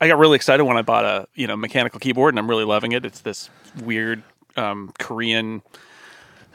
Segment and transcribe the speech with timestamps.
[0.00, 2.64] I got really excited when I bought a you know mechanical keyboard, and I'm really
[2.64, 3.04] loving it.
[3.04, 3.50] It's this
[3.82, 4.22] weird
[4.56, 5.62] um, Korean.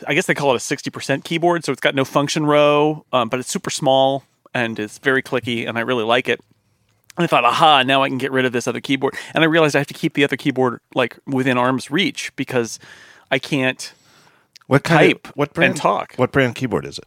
[0.07, 3.27] I guess they call it a 60% keyboard, so it's got no function row, um,
[3.27, 4.23] but it's super small
[4.53, 6.39] and it's very clicky, and I really like it.
[7.17, 9.15] And I thought, aha, now I can get rid of this other keyboard.
[9.33, 12.79] And I realized I have to keep the other keyboard like within arm's reach because
[13.29, 13.93] I can't
[14.67, 16.13] What kind type of what brand and talk.
[16.15, 17.05] What brand keyboard is it?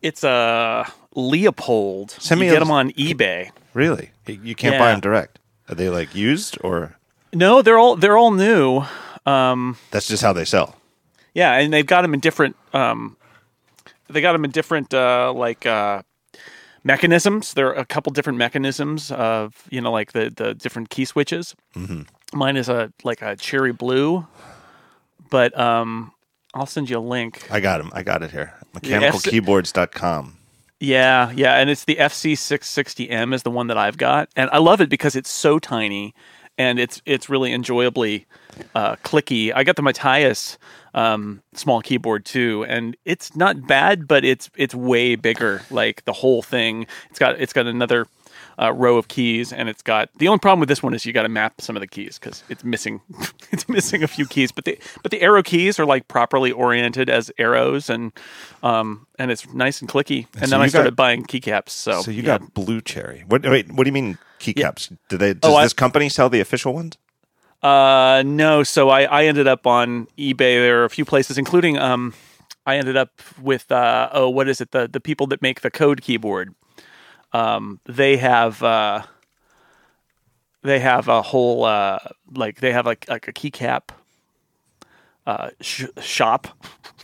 [0.00, 2.12] It's a Leopold.
[2.12, 3.50] Send me you get a- them on eBay.
[3.74, 4.10] Really?
[4.26, 5.40] You can't buy them direct.
[5.70, 6.96] Are they like used or
[7.32, 8.82] No, they're all they're all new.
[9.24, 10.76] Um, that's just how they sell?
[11.32, 12.56] Yeah, and they've got them in different.
[12.72, 13.16] Um,
[14.08, 16.02] they got them in different uh, like uh,
[16.82, 17.54] mechanisms.
[17.54, 21.54] There are a couple different mechanisms of you know like the the different key switches.
[21.76, 22.02] Mm-hmm.
[22.36, 24.26] Mine is a like a cherry blue,
[25.30, 26.12] but um,
[26.52, 27.46] I'll send you a link.
[27.48, 27.92] I got them.
[27.94, 28.54] I got it here.
[28.74, 30.36] Mechanicalkeyboards.com.
[30.80, 34.80] Yeah, yeah, and it's the FC660M is the one that I've got, and I love
[34.80, 36.14] it because it's so tiny,
[36.56, 38.26] and it's it's really enjoyably
[38.74, 39.52] uh, clicky.
[39.54, 40.56] I got the Matias
[40.94, 45.60] um, small keyboard too, and it's not bad, but it's it's way bigger.
[45.70, 48.06] Like the whole thing, it's got it's got another
[48.60, 51.12] uh, row of keys, and it's got the only problem with this one is you
[51.12, 53.00] got to map some of the keys because it's missing
[53.52, 54.52] it's missing a few keys.
[54.52, 58.12] But the but the arrow keys are like properly oriented as arrows, and
[58.62, 60.26] um and it's nice and clicky.
[60.34, 61.70] And So then I started got- buying keycaps.
[61.70, 62.38] So So you yeah.
[62.38, 63.24] got Blue Cherry.
[63.26, 64.94] What wait, what do you mean keycaps?
[65.08, 66.98] Do they does Oh, I- this company sell the official ones?
[67.62, 68.62] Uh, no.
[68.62, 70.36] So I, I ended up on eBay.
[70.60, 72.14] There are a few places, including um,
[72.66, 74.70] I ended up with uh, oh, what is it?
[74.70, 76.54] The the people that make the code keyboard.
[77.32, 79.02] Um, they have uh,
[80.62, 81.98] they have a whole uh,
[82.34, 83.90] like they have like like a keycap
[85.26, 86.48] uh sh- shop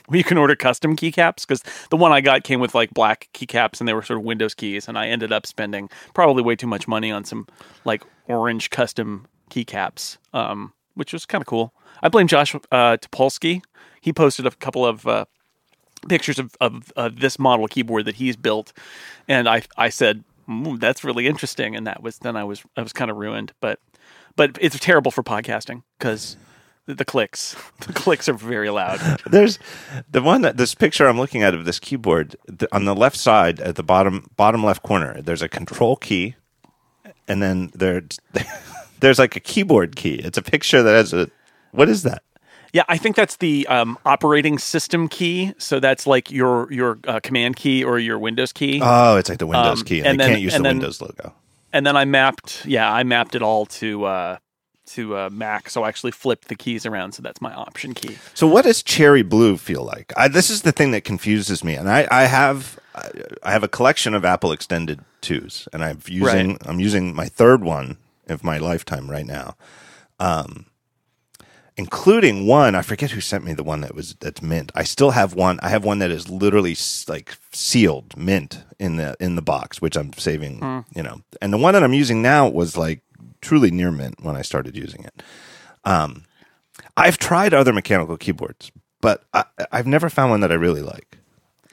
[0.07, 3.29] where you can order custom keycaps because the one I got came with like black
[3.35, 6.57] keycaps and they were sort of Windows keys and I ended up spending probably way
[6.57, 7.47] too much money on some
[7.85, 11.75] like orange custom keycaps, um, which was kind of cool.
[12.03, 13.63] I blame Josh uh, Topolsky.
[14.01, 15.27] He posted a couple of uh,
[16.09, 18.73] pictures of, of uh, this model keyboard that he's built,
[19.29, 22.83] and I I said mm, that's really interesting, and that was then I was I
[22.83, 23.81] was kind of ruined, but
[24.37, 26.37] but it's terrible for podcasting because
[26.87, 27.57] the, clicks
[27.87, 29.01] the clicks are very loud.
[29.27, 29.59] There's
[30.11, 33.17] the one that this picture I'm looking at of this keyboard the, on the left
[33.17, 35.21] side at the bottom bottom left corner.
[35.21, 36.37] There's a control key,
[37.27, 38.03] and then there
[39.01, 40.17] there's like a keyboard key.
[40.17, 41.31] It's a picture that has a
[41.73, 42.23] what is that?
[42.73, 45.55] Yeah, I think that's the um, operating system key.
[45.59, 48.81] So that's like your your uh, command key or your Windows key.
[48.83, 50.79] Oh, it's like the Windows Um, key, and, and they then- can't use the then-
[50.79, 51.35] Windows logo.
[51.73, 54.37] and then I mapped, yeah, I mapped it all to uh,
[54.95, 55.69] to uh, Mac.
[55.71, 57.13] So I actually flipped the keys around.
[57.13, 58.19] So that's my option key.
[58.35, 60.13] So, what does cherry blue feel like?
[60.17, 63.11] I, this is the thing that confuses me, and I, I have I,
[63.43, 66.59] I have a collection of Apple Extended twos, and I'm using Right.
[66.67, 69.57] I'm using my third one of my lifetime right now,
[70.19, 70.67] um,
[71.77, 74.73] including one I forget who sent me the one that was that's mint.
[74.75, 75.59] I still have one.
[75.63, 76.77] I have one that is literally
[77.09, 80.59] like sealed mint in the in the box, which I'm saving.
[80.61, 80.81] Hmm.
[80.95, 83.03] You know, and the one that I'm using now was like
[83.41, 85.23] truly near mint when I started using it.
[86.97, 91.19] I've tried other mechanical keyboards, but I, I've never found one that I really like.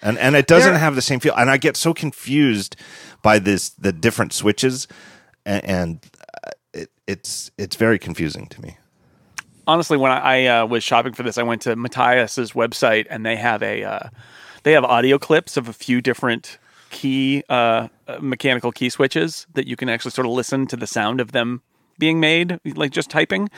[0.01, 1.33] And and it doesn't There- have the same feel.
[1.35, 2.75] And I get so confused
[3.21, 4.87] by this the different switches,
[5.45, 6.05] and, and
[6.45, 8.77] uh, it, it's it's very confusing to me.
[9.65, 13.25] Honestly, when I, I uh, was shopping for this, I went to Matias's website, and
[13.25, 14.09] they have a uh,
[14.63, 16.57] they have audio clips of a few different
[16.89, 20.87] key uh, uh, mechanical key switches that you can actually sort of listen to the
[20.87, 21.61] sound of them
[21.97, 23.49] being made, like just typing.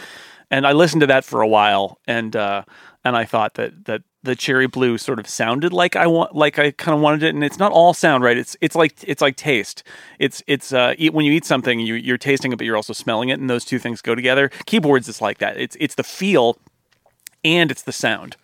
[0.51, 2.63] And I listened to that for a while, and uh,
[3.03, 6.59] and I thought that that the cherry blue sort of sounded like I want, like
[6.59, 7.33] I kind of wanted it.
[7.33, 8.37] And it's not all sound, right?
[8.37, 9.83] It's it's like it's like taste.
[10.19, 12.93] It's it's uh, eat, when you eat something, you, you're tasting it, but you're also
[12.93, 14.49] smelling it, and those two things go together.
[14.65, 15.57] Keyboards is like that.
[15.57, 16.57] It's it's the feel
[17.43, 18.35] and it's the sound,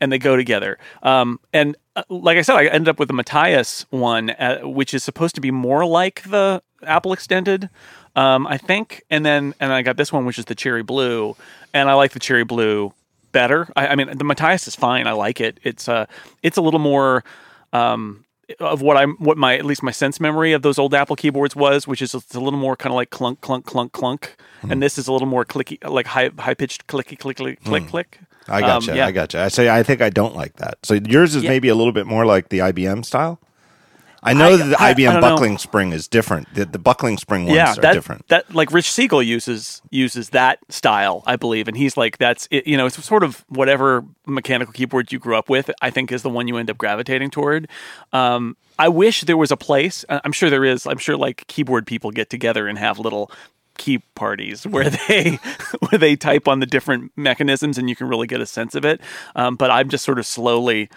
[0.00, 0.78] and they go together.
[1.02, 4.94] Um, and uh, like I said, I ended up with the Matias one, uh, which
[4.94, 7.70] is supposed to be more like the Apple Extended,
[8.14, 9.02] um, I think.
[9.10, 11.34] And then and I got this one, which is the cherry blue,
[11.72, 12.92] and I like the cherry blue
[13.32, 13.68] better.
[13.76, 15.06] I, I mean, the Matias is fine.
[15.06, 15.58] I like it.
[15.62, 16.06] It's uh,
[16.42, 17.24] it's a little more.
[17.72, 18.24] Um,
[18.60, 21.56] of what I'm, what my at least my sense memory of those old Apple keyboards
[21.56, 24.36] was, which is it's a little more kind of like clunk, clunk, clunk, clunk,
[24.68, 27.86] and this is a little more clicky, like high, high pitched clicky, click, click, click,
[27.86, 28.18] click.
[28.48, 28.90] I gotcha.
[28.90, 29.06] Um, yeah.
[29.06, 29.40] I gotcha.
[29.40, 30.74] I say I think I don't like that.
[30.82, 31.50] So yours is Yeah.
[31.50, 33.40] maybe a little bit more like the IBM style.
[34.22, 35.20] I know I- that the IBM don't know.
[35.20, 36.52] buckling spring is different.
[36.54, 38.28] The, the buckling spring ones yeah, are that, different.
[38.28, 42.66] That like Rich Siegel uses uses that style, I believe, and he's like that's it,
[42.66, 45.70] you know it's sort of whatever mechanical keyboard you grew up with.
[45.80, 47.68] I think is the one you end up gravitating toward.
[48.12, 50.04] Um, I wish there was a place.
[50.08, 50.86] I'm sure there is.
[50.86, 53.30] I'm sure like keyboard people get together and have little
[53.78, 55.38] key parties where they
[55.88, 58.84] where they type on the different mechanisms and you can really get a sense of
[58.84, 59.00] it.
[59.34, 60.88] Um, but I'm just sort of slowly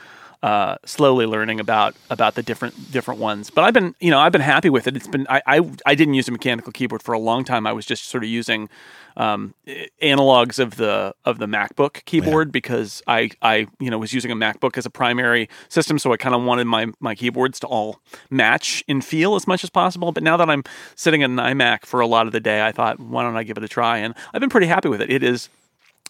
[0.43, 3.49] uh, slowly learning about about the different different ones.
[3.49, 4.95] But I've been you know I've been happy with it.
[4.95, 7.67] It's been I I, I didn't use a mechanical keyboard for a long time.
[7.67, 8.69] I was just sort of using
[9.17, 9.53] um,
[10.01, 12.51] analogs of the of the MacBook keyboard yeah.
[12.51, 16.17] because I I you know was using a MacBook as a primary system, so I
[16.17, 17.99] kind of wanted my my keyboards to all
[18.29, 20.11] match in feel as much as possible.
[20.11, 20.63] But now that I'm
[20.95, 23.43] sitting in an iMac for a lot of the day, I thought why don't I
[23.43, 23.99] give it a try?
[23.99, 25.09] And I've been pretty happy with it.
[25.09, 25.49] It is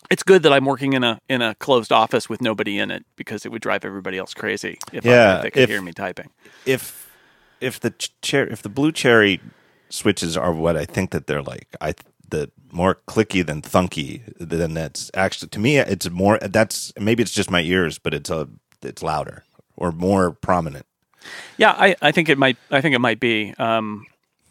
[0.10, 3.06] it's good that I'm working in a in a closed office with nobody in it
[3.16, 5.82] because it would drive everybody else crazy if, yeah, I, if they could if, hear
[5.82, 6.30] me typing.
[6.66, 7.12] If
[7.62, 7.92] if the
[8.22, 9.42] chair if the blue cherry
[9.90, 11.94] switches are what I think that they're like, I
[12.28, 17.32] the more clicky than thunky, then that's actually to me it's more that's maybe it's
[17.32, 18.48] just my ears, but it's a
[18.82, 19.44] it's louder
[19.76, 20.86] or more prominent.
[21.58, 23.54] Yeah, I, I think it might I think it might be.
[23.58, 24.06] Um,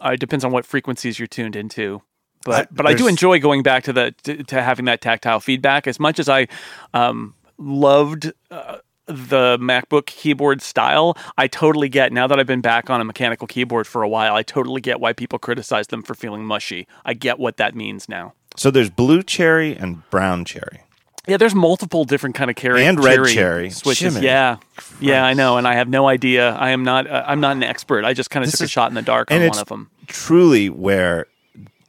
[0.05, 2.03] it depends on what frequencies you're tuned into
[2.45, 5.41] but I, but I do enjoy going back to the to, to, having that tactile
[5.41, 6.49] feedback as much as I
[6.93, 8.33] um, loved.
[8.51, 13.05] Uh, the MacBook keyboard style, I totally get now that I've been back on a
[13.05, 14.35] mechanical keyboard for a while.
[14.35, 16.89] I totally get why people criticize them for feeling mushy.
[17.05, 18.33] I get what that means now.
[18.57, 20.81] So there's blue cherry and brown cherry.
[21.27, 24.15] Yeah, there's multiple different kind of cherry and red cherry switches.
[24.15, 24.93] Jiminy yeah, Christ.
[25.01, 26.51] yeah, I know, and I have no idea.
[26.51, 27.07] I am not.
[27.07, 28.05] Uh, I'm not an expert.
[28.05, 29.91] I just kind of took is, a shot in the dark on one of them.
[30.07, 31.27] Truly, where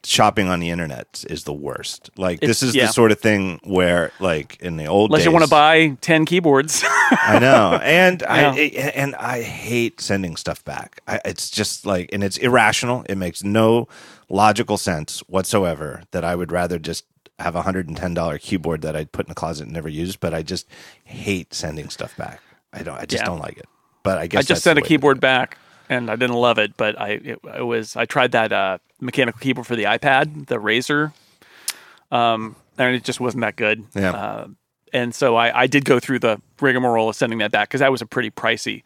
[0.08, 2.10] shopping on the internet is the worst.
[2.18, 2.88] Like it's, this is yeah.
[2.88, 5.98] the sort of thing where, like in the old, unless days, you want to buy
[6.02, 6.84] ten keyboards.
[7.12, 8.52] I know, and yeah.
[8.52, 8.60] I
[8.96, 11.02] and I hate sending stuff back.
[11.08, 13.06] I, it's just like, and it's irrational.
[13.08, 13.88] It makes no
[14.30, 16.04] logical sense whatsoever.
[16.12, 17.06] That I would rather just
[17.40, 19.90] have a hundred and ten dollar keyboard that I'd put in the closet and never
[19.90, 20.16] use.
[20.16, 20.68] But I just
[21.04, 22.42] hate sending stuff back.
[22.74, 23.00] I don't.
[23.00, 23.26] I just yeah.
[23.26, 23.68] don't like it.
[24.04, 25.58] But I guess I just sent a keyboard back
[25.90, 29.40] and I didn't love it, but I it, it was I tried that uh, mechanical
[29.40, 31.14] keyboard for the iPad, the Razer,
[32.12, 33.86] um, and it just wasn't that good.
[33.94, 34.12] Yeah.
[34.12, 34.48] Uh,
[34.94, 37.92] and so I, I did go through the rigmarole of sending that back because that
[37.92, 38.84] was a pretty pricey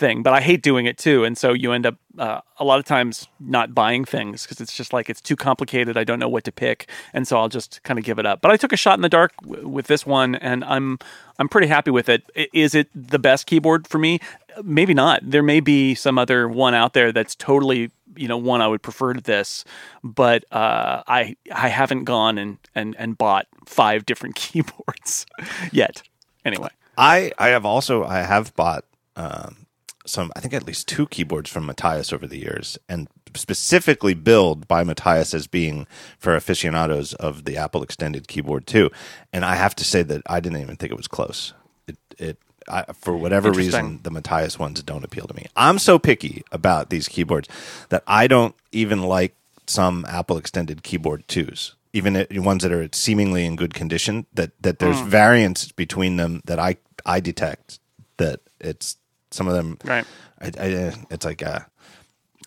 [0.00, 0.22] thing.
[0.22, 2.86] But I hate doing it too, and so you end up uh, a lot of
[2.86, 5.96] times not buying things because it's just like it's too complicated.
[5.96, 8.40] I don't know what to pick, and so I'll just kind of give it up.
[8.40, 10.98] But I took a shot in the dark w- with this one, and I'm
[11.38, 12.28] I'm pretty happy with it.
[12.52, 14.20] Is it the best keyboard for me?
[14.62, 15.20] Maybe not.
[15.22, 18.82] There may be some other one out there that's totally you know one I would
[18.82, 19.64] prefer to this,
[20.02, 25.26] but uh, I I haven't gone and and and bought five different keyboards
[25.72, 26.02] yet.
[26.44, 28.84] Anyway, I I have also I have bought
[29.16, 29.66] um,
[30.06, 34.66] some I think at least two keyboards from Matias over the years, and specifically billed
[34.66, 35.86] by Matias as being
[36.18, 38.90] for aficionados of the Apple Extended keyboard too.
[39.32, 41.54] And I have to say that I didn't even think it was close.
[41.86, 42.38] It it
[42.70, 45.46] I, for whatever reason, the Matias ones don't appeal to me.
[45.56, 47.48] I'm so picky about these keyboards
[47.88, 49.34] that I don't even like
[49.66, 54.26] some Apple Extended Keyboard twos, even ones that are seemingly in good condition.
[54.34, 55.06] That that there's mm.
[55.06, 57.80] variance between them that I I detect
[58.18, 58.96] that it's
[59.30, 59.78] some of them.
[59.84, 60.04] Right.
[60.40, 61.66] I, I, it's like a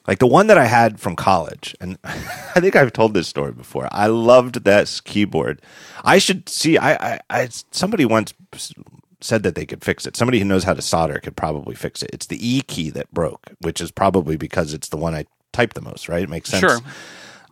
[0.07, 3.51] like the one that I had from college, and I think I've told this story
[3.51, 3.87] before.
[3.91, 5.61] I loved that keyboard.
[6.03, 6.77] I should see.
[6.77, 8.33] I, I, I somebody once
[9.23, 10.17] said that they could fix it.
[10.17, 12.09] Somebody who knows how to solder could probably fix it.
[12.13, 15.73] It's the E key that broke, which is probably because it's the one I type
[15.73, 16.09] the most.
[16.09, 16.23] Right?
[16.23, 16.61] It makes sense.
[16.61, 16.79] Sure.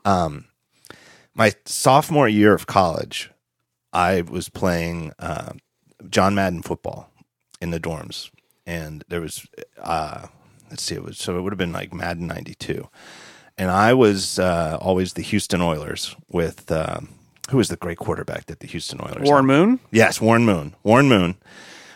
[0.03, 0.45] Um,
[1.33, 3.31] my sophomore year of college,
[3.93, 5.53] I was playing uh,
[6.09, 7.09] John Madden football
[7.61, 8.31] in the dorms,
[8.65, 9.47] and there was
[9.81, 10.27] uh,
[10.69, 12.87] let's see, it was so it would have been like Madden '92,
[13.57, 16.71] and I was uh, always the Houston Oilers with.
[16.71, 17.15] Um,
[17.51, 19.27] who was the great quarterback that the Houston Oilers?
[19.27, 19.55] Warren had?
[19.55, 19.79] Moon.
[19.91, 20.75] Yes, Warren Moon.
[20.83, 21.35] Warren Moon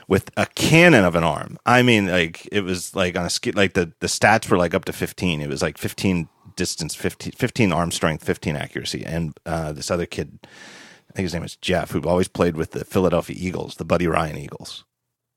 [0.07, 1.57] with a cannon of an arm.
[1.65, 3.51] I mean, like it was like on a ski.
[3.51, 5.41] Like the the stats were like up to fifteen.
[5.41, 10.05] It was like fifteen distance, 15, 15 arm strength, fifteen accuracy, and uh, this other
[10.05, 10.39] kid.
[10.43, 14.07] I think his name was Jeff, who always played with the Philadelphia Eagles, the Buddy
[14.07, 14.83] Ryan Eagles.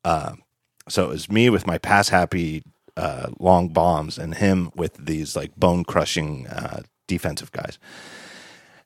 [0.04, 0.34] Uh,
[0.88, 2.64] so it was me with my pass happy
[2.96, 7.78] uh, long bombs, and him with these like bone crushing uh, defensive guys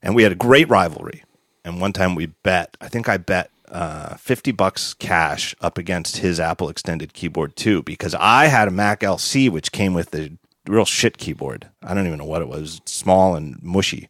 [0.03, 1.23] and we had a great rivalry.
[1.65, 6.17] And one time we bet, I think I bet uh, 50 bucks cash up against
[6.17, 10.37] his Apple extended keyboard too, because I had a Mac LC, which came with the
[10.67, 11.69] real shit keyboard.
[11.81, 14.09] I don't even know what it was, small and mushy.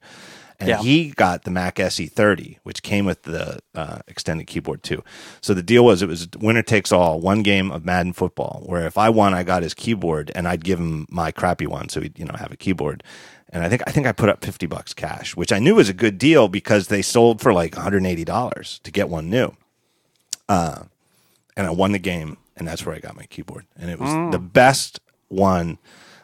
[0.60, 0.82] And yeah.
[0.82, 5.04] he got the Mac SE30, which came with the uh, extended keyboard too.
[5.42, 8.86] So the deal was it was winner takes all, one game of Madden football, where
[8.86, 11.90] if I won, I got his keyboard and I'd give him my crappy one.
[11.90, 13.04] So he'd, you know, have a keyboard
[13.54, 15.88] and I think I think I put up fifty bucks cash, which I knew was
[15.88, 19.08] a good deal because they sold for like one hundred and eighty dollars to get
[19.08, 19.56] one new.
[20.50, 20.84] Uh,
[21.56, 24.10] and I won the game, and that's where I got my keyboard, and it was
[24.10, 24.32] mm.
[24.32, 25.78] the best one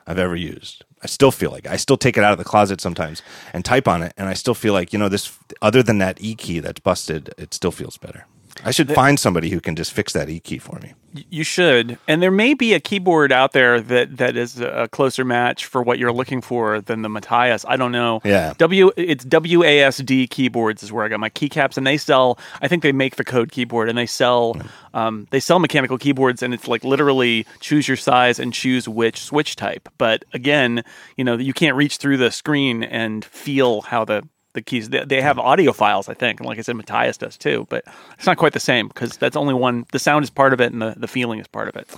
[0.07, 0.83] I've ever used.
[1.01, 3.21] I still feel like I still take it out of the closet sometimes
[3.53, 5.38] and type on it, and I still feel like you know this.
[5.62, 8.25] Other than that E key that's busted, it still feels better.
[8.63, 10.94] I should find somebody who can just fix that E key for me.
[11.30, 15.25] You should, and there may be a keyboard out there that that is a closer
[15.25, 17.66] match for what you're looking for than the Matias.
[17.68, 18.22] I don't know.
[18.24, 18.54] Yeah.
[18.58, 22.38] W it's WASD keyboards is where I got my keycaps, and they sell.
[22.62, 24.56] I think they make the code keyboard, and they sell
[24.94, 29.22] um, they sell mechanical keyboards, and it's like literally choose your size and choose which
[29.22, 29.89] switch type.
[29.98, 30.84] But again,
[31.16, 34.89] you know you can't reach through the screen and feel how the the keys.
[34.89, 37.68] They, they have audio files, I think, and like I said, Matias does too.
[37.70, 37.84] But
[38.18, 39.86] it's not quite the same because that's only one.
[39.91, 41.89] The sound is part of it, and the, the feeling is part of it.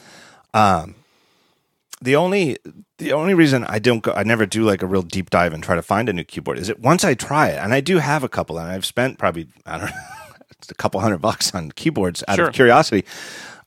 [0.54, 0.96] Um,
[2.02, 2.58] the only
[2.98, 5.64] the only reason I don't go I never do like a real deep dive and
[5.64, 8.00] try to find a new keyboard is that once I try it and I do
[8.00, 9.96] have a couple and I've spent probably I don't know
[10.70, 12.48] a couple hundred bucks on keyboards out Sure.
[12.48, 13.06] of curiosity.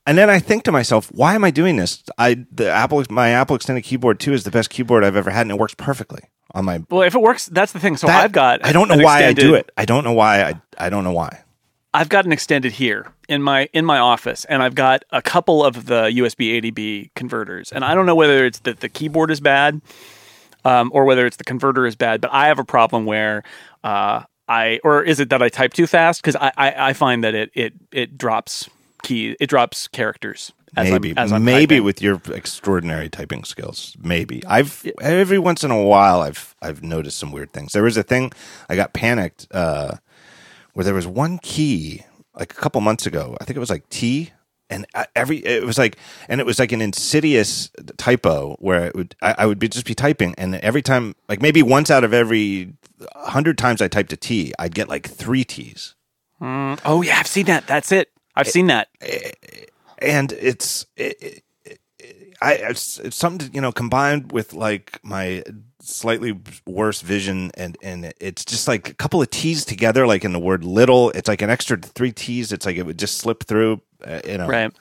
[0.07, 2.03] And then I think to myself, why am I doing this?
[2.19, 5.43] I the Apple my Apple extended keyboard 2 is the best keyboard I've ever had
[5.43, 6.23] and it works perfectly
[6.55, 7.97] on my Well, if it works, that's the thing.
[7.97, 8.65] So that- I've got.
[8.65, 9.71] I don't know why I do it.
[9.77, 11.41] I don't know why I I don't know why.
[11.93, 15.65] I've got an extended here in my in my office, and I've got a couple
[15.65, 19.41] of the USB ADB converters, and I don't know whether it's that the keyboard is
[19.41, 19.81] bad,
[20.65, 22.21] um, or whether it's the converter is bad.
[22.21, 23.45] But I have a problem where
[23.85, 26.21] uh, I, or is it that I type too fast?
[26.21, 28.69] Because I, I I find that it it it drops
[29.05, 30.53] key, it drops characters.
[30.77, 31.85] As maybe I'm, as I'm maybe typing.
[31.85, 37.17] with your extraordinary typing skills maybe i've every once in a while i've i've noticed
[37.19, 38.33] some weird things there was a thing
[38.69, 39.97] i got panicked uh
[40.73, 42.03] where there was one key
[42.35, 44.33] like a couple months ago i think it was like t
[44.71, 45.97] and every it was like
[46.29, 49.87] and it was like an insidious typo where it would I, I would be just
[49.87, 52.75] be typing and every time like maybe once out of every
[53.15, 55.95] hundred times I typed a T I'd get like three T's
[56.41, 57.67] Oh yeah, I've seen that.
[57.67, 58.11] That's it.
[58.37, 58.89] I've seen that.
[60.05, 61.43] And it's it, it,
[61.99, 65.43] it, I it's, it's something to, you know combined with like my
[65.81, 70.33] slightly worse vision and and it's just like a couple of T's together like in
[70.33, 71.11] the word little.
[71.11, 72.53] It's like an extra three T's.
[72.53, 74.47] It's like it would just slip through uh, you know.
[74.49, 74.73] Right.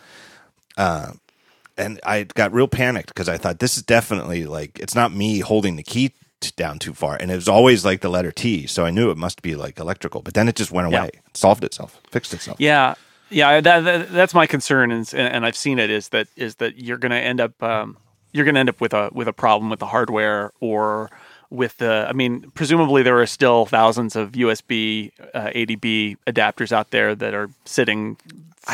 [1.77, 5.39] and I got real panicked because I thought this is definitely like it's not me
[5.39, 7.15] holding the key t- down too far.
[7.15, 9.79] And it was always like the letter T so I knew it must be like
[9.79, 10.21] electrical.
[10.21, 11.01] But then it just went Yeah.
[11.01, 11.11] away.
[11.33, 11.99] Solved itself.
[12.09, 12.57] Fixed itself.
[12.59, 12.95] Yeah,
[13.33, 13.61] yeah.
[13.61, 15.89] That, that that's my concern, and, and I've seen it.
[15.89, 17.97] Is that is that you're going to end up um,
[18.31, 21.09] you're going to end up with a with a problem with the hardware or
[21.49, 22.05] with the.
[22.09, 27.33] I mean, presumably there are still thousands of USB uh, ADB adapters out there that
[27.33, 28.17] are sitting.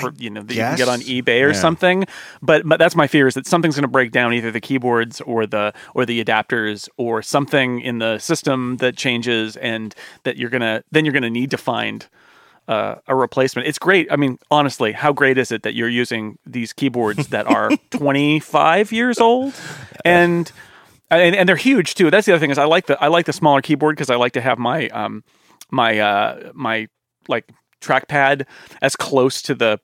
[0.02, 1.54] For, you know, that you can get on eBay or Yeah.
[1.54, 2.06] something,
[2.44, 5.20] but but that's my fear is that something's going to break down either the keyboards
[5.22, 10.52] or the or the adapters or something in the system that changes, and that you're
[10.52, 12.06] gonna then you're gonna need to find
[12.70, 13.68] uh, a replacement.
[13.68, 14.08] It's great.
[14.12, 18.92] I mean, honestly, how great is it that you're using these keyboards that are 25
[18.92, 19.54] years old
[20.06, 20.52] and
[21.12, 22.12] and, and they're huge too.
[22.12, 24.16] That's the other thing is I like the I like the smaller keyboard because I
[24.16, 25.24] like to have my um
[25.72, 26.88] my uh my
[27.28, 27.50] like
[27.82, 28.46] trackpad
[28.84, 29.80] as close to the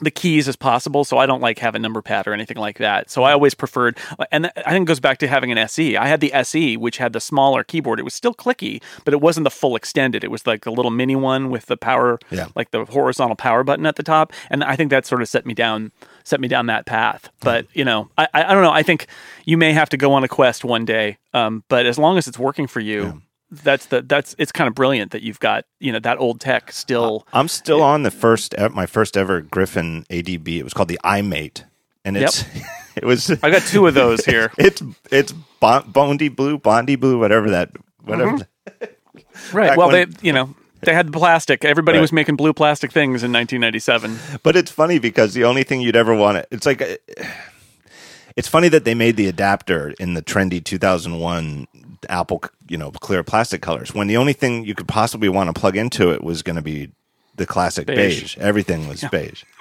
[0.00, 2.78] the keys as possible, so I don't like have a number pad or anything like
[2.78, 3.10] that.
[3.10, 3.98] So I always preferred,
[4.30, 5.96] and I think it goes back to having an SE.
[5.96, 7.98] I had the SE, which had the smaller keyboard.
[7.98, 10.22] It was still clicky, but it wasn't the full extended.
[10.24, 12.46] It was like the little mini one with the power, Yeah.
[12.54, 14.32] like the horizontal power button at the top.
[14.50, 15.92] And I think that sort of set me down,
[16.24, 17.30] set me down that path.
[17.40, 18.72] But you know, I, I I don't know.
[18.72, 19.06] I think
[19.44, 21.18] you may have to go on a quest one day.
[21.34, 23.22] Um, but as long as it's working for you.
[23.50, 26.70] That's the that's it's kind of brilliant that you've got you know that old tech
[26.72, 30.48] still I'm still on the first, my first ever Griffin ADB.
[30.58, 31.64] It was called the iMate,
[32.04, 32.44] and it's
[32.96, 33.30] it was.
[33.42, 34.52] I got two of those here.
[34.58, 37.70] It's it's bon- Bondi Blue, Bondi Blue, whatever that,
[38.04, 38.32] whatever.
[38.32, 38.84] Mm-hmm.
[39.52, 39.76] Right.
[39.78, 41.64] Well, when- they, you know, they had the plastic.
[41.64, 42.02] Everybody Right.
[42.02, 44.18] was making blue plastic things in 1997.
[44.42, 46.48] But it's funny because the only thing you'd ever want it.
[46.50, 46.82] it's like,
[48.36, 51.66] it's funny that they made the adapter in the trendy 2001
[52.08, 55.58] Apple, you know, clear plastic colors when the only thing you could possibly want to
[55.58, 56.90] plug into it was going to be
[57.36, 58.20] the classic Beige.
[58.20, 58.38] beige.
[58.38, 59.44] Everything was beige.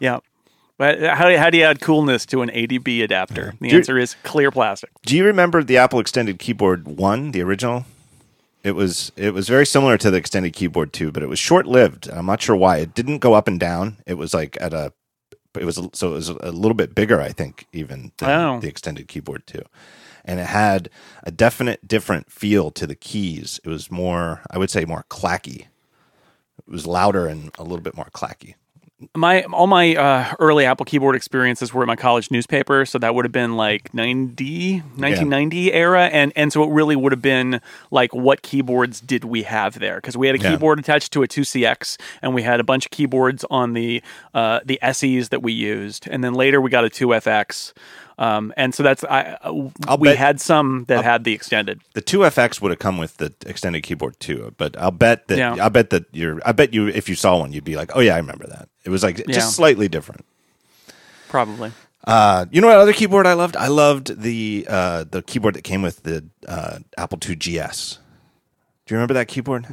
[0.00, 0.20] Yeah.
[0.78, 3.54] But how, do- how do you add coolness to an ADB adapter?
[3.60, 4.90] The Do you- answer is clear plastic.
[5.04, 7.84] Do you remember the Apple Extended Keyboard One, the original?
[8.62, 11.66] It was it was very similar to the Extended Keyboard Two, but it was short
[11.66, 12.08] lived.
[12.10, 12.76] I'm not sure why.
[12.78, 13.96] It didn't go up and down.
[14.06, 14.92] It was like at a
[15.58, 18.60] it was so it was a little bit bigger, I think, even than Oh.
[18.60, 19.62] the Extended Keyboard Two,
[20.24, 20.88] and it had
[21.24, 23.60] a definite different feel to the keys.
[23.64, 25.66] It was more, I would say, more clacky.
[26.58, 28.54] It was louder and a little bit more clacky.
[29.16, 33.14] My all my uh, early Apple keyboard experiences were at my college newspaper, so that
[33.14, 37.62] would have been like 90, 1990 era, and and so it really would have been
[37.90, 39.96] like what keyboards did we have there?
[39.96, 40.50] Because we had a Yeah.
[40.50, 44.02] keyboard attached to a 2CX, and we had a bunch of keyboards on the
[44.34, 47.72] uh, the SEs that we used, and then later we got a 2FX.
[48.20, 51.80] Um, and so that's I uh, I'll we bet- had some that had the extended.
[51.94, 55.38] The two FX would have come with the extended keyboard too, but I'll bet that
[55.38, 55.56] Yeah.
[55.58, 58.00] I bet that you're I bet you if you saw one, you'd be like, oh
[58.00, 58.68] yeah, I remember that.
[58.84, 59.24] It was like Yeah.
[59.34, 60.26] just slightly different.
[61.30, 61.72] Probably.
[62.04, 63.56] Uh, you know what other keyboard I loved?
[63.56, 67.98] I loved the uh, the keyboard that came with the uh, Apple II GS.
[68.86, 69.66] Do you remember that keyboard?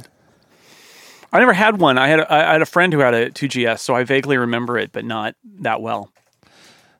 [1.32, 1.98] I never had one.
[1.98, 4.78] I had a, I had a friend who had a 2GS, so I vaguely remember
[4.78, 6.10] it, but not that well.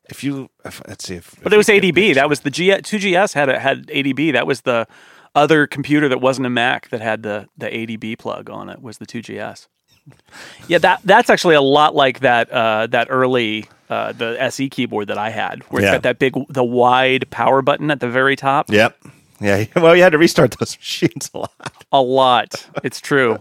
[0.08, 2.14] If you if, let's see if But it was ADB.
[2.14, 4.32] That was the G 2GS had a, had ADB.
[4.32, 4.86] That was the
[5.34, 8.80] other computer that wasn't a Mac that had the the ADB plug on it.
[8.82, 9.66] Was the 2GS.
[10.68, 15.08] Yeah, that that's actually a lot like that uh, that early uh, the SE keyboard
[15.08, 15.94] that I had, where it's Yeah.
[15.96, 18.70] got that big the wide power button at the very top.
[18.70, 18.96] Yep.
[19.40, 19.66] Yeah.
[19.76, 21.84] Well, you had to restart those machines a lot.
[21.92, 22.66] A lot.
[22.82, 23.38] It's true.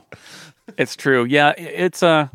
[0.78, 1.24] It's true.
[1.24, 2.28] Yeah, it's uh,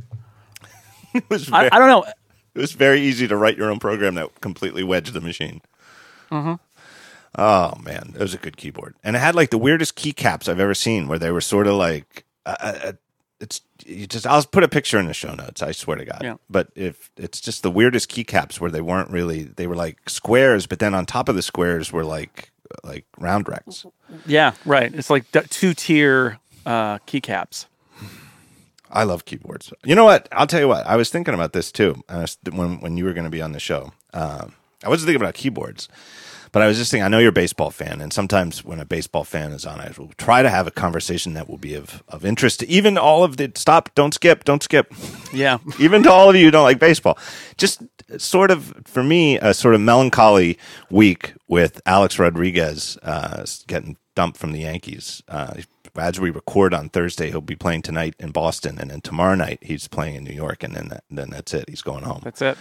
[1.15, 2.05] It was I, I don't know.
[2.54, 5.62] It was very easy to write your own program that completely wedged the machine.
[7.38, 10.61] Oh man, it was a good keyboard, and it had like the weirdest keycaps I've
[10.61, 12.92] ever seen, where they were sort of like, uh, uh,
[13.40, 14.26] it's you just.
[14.26, 15.62] I'll put a picture in the show notes.
[15.62, 16.21] I swear to God.
[16.23, 16.37] Yeah.
[16.50, 20.66] But if it's just the weirdest keycaps where they weren't really, they were like squares,
[20.66, 22.50] but then on top of the squares were like
[22.85, 23.87] like round rects.
[24.26, 24.92] Yeah, right.
[24.94, 27.66] It's like two tier uh, keycaps.
[28.92, 29.72] I love keyboards.
[29.84, 30.28] You know what?
[30.32, 30.87] I'll tell you what.
[30.87, 32.02] I was thinking about this too
[32.52, 33.92] when when you were going to be on the show.
[34.12, 35.88] Um, I wasn't thinking about keyboards,
[36.50, 37.04] but I was just thinking.
[37.04, 39.90] I know you're a baseball fan, and sometimes when a baseball fan is on, I
[39.96, 43.25] will try to have a conversation that will be of of interest to even all
[43.25, 43.50] of the.
[43.54, 43.94] Stop!
[43.94, 44.44] Don't skip!
[44.44, 44.92] Don't skip!
[45.32, 45.58] Yeah.
[45.78, 47.18] even to all of you who don't like baseball.
[47.56, 47.82] Just
[48.18, 50.58] sort of for me, a sort of melancholy
[50.90, 55.22] week with Alex Rodriguez uh, getting dumped from the Yankees.
[55.28, 55.54] Uh,
[55.96, 59.58] as we record on Thursday, he'll be playing tonight in Boston, and then tomorrow night
[59.62, 61.68] he's playing in New York, and then that, then that's it.
[61.68, 62.22] He's going home.
[62.25, 62.58] That's it.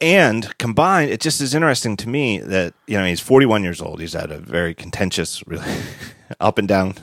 [0.00, 4.00] And combined, it just is interesting to me that you know he's 41 years old.
[4.00, 5.66] He's had a very contentious, really
[6.40, 6.94] up and down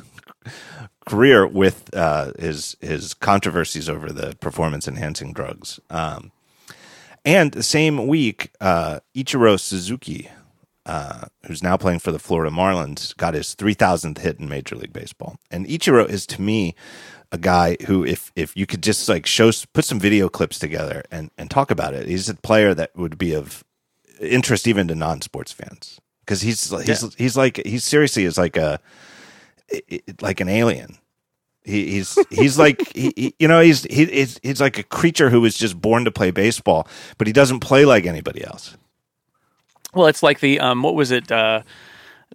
[1.07, 5.79] career with uh, his his controversies over the performance enhancing drugs.
[5.89, 6.31] Um,
[7.23, 10.29] and the same week, uh, Ichiro Suzuki,
[10.87, 14.93] uh, who's now playing for the Florida Marlins, got his 3,000th hit in Major League
[14.93, 15.37] Baseball.
[15.51, 16.73] And Ichiro is to me
[17.31, 21.03] a guy who, if if you could just like show, put some video clips together
[21.11, 23.63] and and talk about it, he's a player that would be of
[24.21, 27.09] interest even to non sports fans because he's he's Yeah.
[27.17, 28.79] he's like he's seriously is like a
[30.21, 30.97] like an alien.
[31.63, 35.29] He, he's he's like he, he- you know he's he, he's he's like a creature
[35.29, 38.77] who was just born to play baseball, but he doesn't play like anybody else.
[39.97, 41.31] Well, it's like the um, what was it?
[41.31, 41.63] Uh,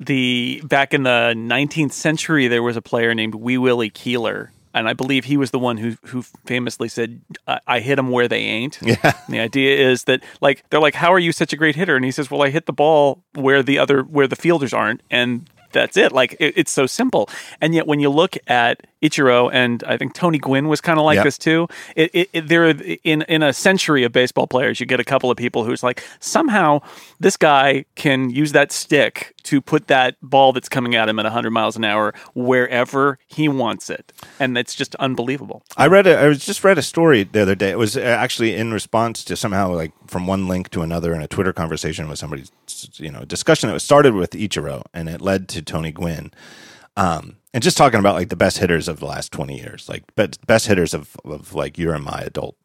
[0.00, 4.88] the back in the 19th century, there was a player named Wee Willie Keeler, and
[4.88, 8.26] I believe he was the one who who famously said, "I, I hit them where
[8.26, 8.96] they ain't." Yeah.
[9.02, 11.94] And the idea is that like they're like, "How are you such a great hitter?"
[11.94, 15.02] And he says, "Well, I hit the ball where the other where the fielders aren't,"
[15.08, 16.10] and that's it.
[16.10, 17.28] Like it, it's so simple.
[17.60, 21.04] And yet, when you look at Ichiro, and I think Tony Gwynn was kind of
[21.04, 21.24] like Yep.
[21.24, 21.68] this too.
[21.96, 25.30] It, it, it there in in a century of baseball players, you get a couple
[25.30, 26.80] of people who's like somehow
[27.20, 31.24] this guy can use that stick to put that ball that's coming at him at
[31.24, 35.62] 100 miles an hour wherever he wants it, and it's just unbelievable.
[35.76, 37.70] I read a, I was just read a story the other day.
[37.70, 41.20] It was uh, actually in response to somehow like from one link to another in
[41.22, 42.52] a Twitter conversation with somebody's
[42.96, 46.30] you know discussion that was started with Ichiro and it led to Tony Gwynn.
[46.96, 50.04] Um, and just talking about like the best hitters of the last 20 years, like
[50.14, 52.56] but best hitters of, of like your and my adult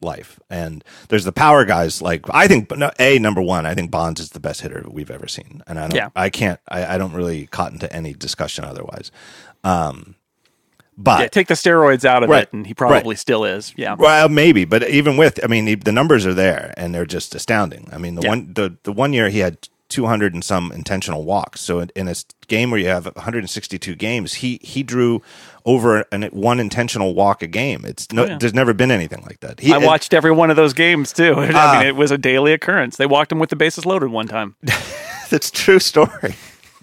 [0.00, 0.38] life.
[0.48, 2.00] And there's the power guys.
[2.02, 5.26] Like I think a number one, I think Bonds is the best hitter we've ever
[5.26, 5.62] seen.
[5.66, 6.10] And I don't, Yeah.
[6.14, 9.10] I can't, I, I don't really cotton to any discussion otherwise.
[9.64, 10.14] Um,
[10.96, 13.72] but Yeah, take the steroids out of Right, it, and he probably still is.
[13.76, 13.94] Yeah.
[13.98, 17.34] well, maybe, but even with, I mean, the, the numbers are there and they're just
[17.34, 17.88] astounding.
[17.92, 18.28] I mean, the Yeah.
[18.28, 21.60] one the the one year he had 200 and some intentional walks.
[21.60, 22.14] So in, in a
[22.46, 25.22] game where you have 162 games, he he drew
[25.64, 27.84] over an one intentional walk a game.
[27.84, 28.38] It's no, Oh, yeah.
[28.38, 29.60] there's never been anything like that.
[29.60, 31.34] He, I watched every one of those games too.
[31.36, 31.78] I Ah.
[31.78, 32.96] mean, it was a daily occurrence.
[32.96, 34.56] They walked him with the bases loaded one time.
[35.30, 36.34] That's true story.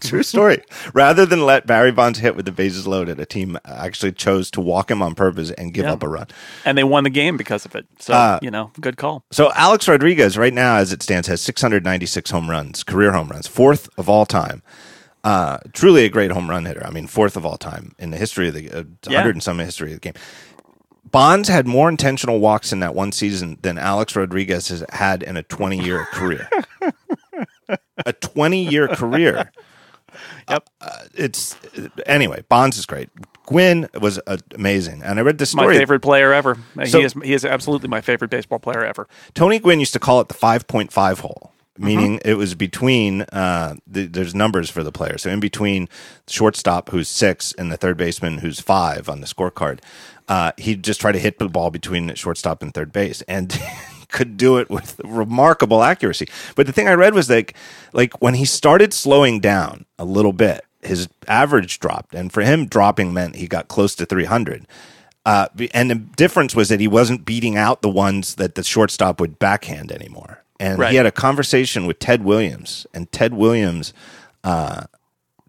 [0.01, 0.61] True story.
[0.93, 4.61] Rather than let Barry Bonds hit with the bases loaded, a team actually chose to
[4.61, 5.93] walk him on purpose and give Yeah.
[5.93, 6.27] up a run.
[6.65, 7.85] and they won the game because of it.
[7.99, 9.23] So Uh, you know, good call.
[9.31, 13.47] So Alex Rodriguez, right now as it stands, has 696 home runs, career home runs,
[13.47, 14.61] fourth of all time.
[15.23, 16.85] Uh, truly a great home run hitter.
[16.85, 19.19] I mean, fourth of all time in the history of the uh, Yeah.
[19.19, 20.21] hundred and some history of the game.
[21.09, 25.37] Bonds had more intentional walks in that one season than Alex Rodriguez has had in
[25.37, 26.49] a 20 year career.
[28.05, 29.51] a 20 year career.
[30.49, 30.69] Yep.
[30.81, 31.55] Uh, it's
[32.05, 32.43] anyway.
[32.49, 33.09] Bonds is great.
[33.47, 36.57] Gwynn was uh, amazing, and I read the My favorite player ever.
[36.85, 39.07] So- he is he is absolutely my favorite baseball player ever.
[39.33, 41.85] Tony Gwynn used to call it the 5.5 hole, Mm-hmm.
[41.85, 45.17] meaning it was between, uh, the, there's numbers for the player.
[45.17, 45.89] So in between
[46.25, 49.79] the shortstop, who's six, and the third baseman, who's five on the scorecard,
[50.29, 53.21] uh, he'd just try to hit the ball between the shortstop and third base.
[53.23, 53.51] And
[54.05, 56.27] could do it with remarkable accuracy.
[56.55, 57.55] But the thing I read was like,
[57.93, 62.13] like when he started slowing down a little bit, his average dropped.
[62.13, 64.67] And for him, dropping meant he got close to 300.
[65.25, 69.19] Uh, and the difference was that he wasn't beating out the ones that the shortstop
[69.19, 70.43] would backhand anymore.
[70.59, 70.91] And Right.
[70.91, 73.91] he had a conversation with Ted Williams, and Ted Williams
[74.43, 74.83] uh,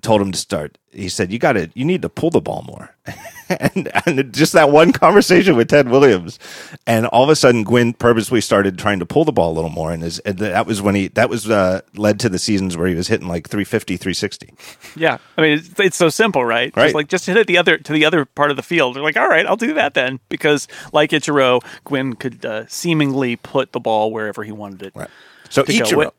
[0.07, 0.79] told him to start.
[0.93, 2.95] He said, "You got to, you need to pull the ball more."
[3.49, 6.39] and, and just that one conversation with Ted Williams,
[6.87, 9.71] and all of a sudden, Gwynn purposely started trying to pull the ball a little
[9.71, 12.77] more, and, his, and that was when he that was uh, led to the seasons
[12.77, 14.55] where he was hitting like 350, 360.
[14.95, 16.75] Yeah, I mean it's, it's so simple, right?
[16.77, 16.85] Right.
[16.85, 18.95] Just like just hit it the other to the other part of the field.
[18.95, 23.35] They're like, all right, I'll do that then, because like Ichiro, Gwynn could uh, seemingly
[23.37, 24.93] put the ball wherever he wanted it.
[24.95, 25.11] Right.
[25.51, 26.13] So Ichiro,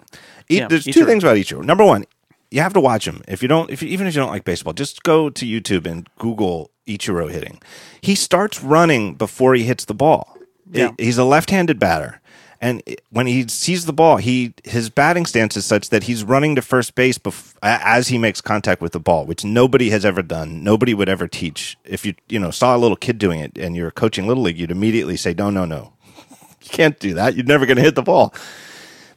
[0.50, 1.64] Yeah, there's two things about Ichiro.
[1.64, 2.06] Number one,
[2.52, 3.22] you have to watch him.
[3.28, 5.86] If you don't, if you, even if you don't like baseball, just go to YouTube
[5.86, 7.60] and Google Ichiro hitting.
[8.02, 10.38] He starts running before he hits the ball.
[10.72, 10.92] Yeah.
[10.98, 12.22] He- He's a left-handed batter.
[12.60, 12.82] And
[13.12, 16.62] when he sees the ball, he his batting stance is such that he's running to
[16.64, 20.64] first base bef- as he makes contact with the ball, which nobody has ever done.
[20.64, 21.78] Nobody would ever teach.
[21.86, 24.58] If you you know saw a little kid doing it and you're coaching little league,
[24.58, 25.94] you'd immediately say, "No, no, no,
[26.64, 27.36] you can't do that.
[27.36, 28.34] You're never going to hit the ball."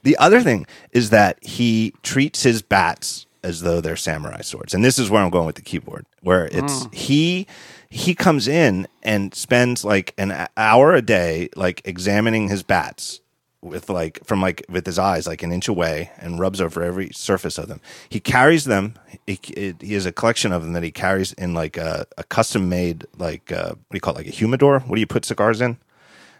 [0.02, 4.74] The other thing is that he treats his bats as though they're samurai swords.
[4.74, 7.46] And this is where I'm going with the keyboard, where it's he
[7.88, 13.20] he comes in and spends like an hour a day like examining his bats
[13.62, 17.10] with like from like with his eyes like an inch away and rubs over every
[17.12, 17.80] surface of them.
[18.08, 18.94] He carries them.
[19.26, 22.24] He, it, he has a collection of them that he carries in like a, a
[22.24, 24.80] custom made like uh, what do you call it like a humidor?
[24.80, 25.78] What do you put cigars in?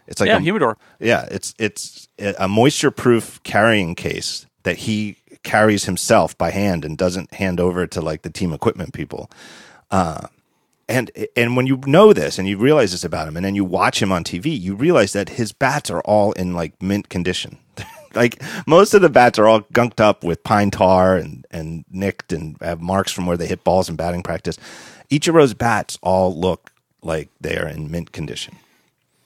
[0.07, 0.77] It's like Yeah, a, humidor.
[0.99, 6.97] yeah, it's it's a moisture proof carrying case that he carries himself by hand and
[6.97, 9.29] doesn't hand over to like the team equipment people.
[9.89, 10.27] Uh,
[10.89, 13.63] and and when you know this and you realize this about him, and then you
[13.63, 17.57] watch him on TV, you realize that his bats are all in like mint condition.
[18.15, 22.33] like most of the bats are all gunked up with pine tar and and nicked
[22.33, 24.57] and have marks from where they hit balls in batting practice.
[25.09, 28.57] Ichiro's bats all look like they are in mint condition.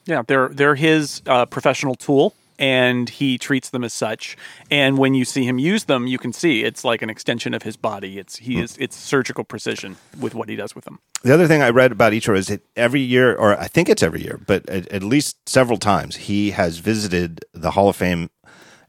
[0.06, 4.36] Yeah, they're they're his uh, professional tool, and he treats them as such.
[4.70, 7.62] And when you see him use them, you can see it's like an extension of
[7.62, 8.18] his body.
[8.18, 11.00] It's he is it's surgical precision with what he does with them.
[11.22, 14.02] The other thing I read about Ichiro is that every year, or I think it's
[14.02, 18.30] every year, but at, at least several times, he has visited the Hall of Fame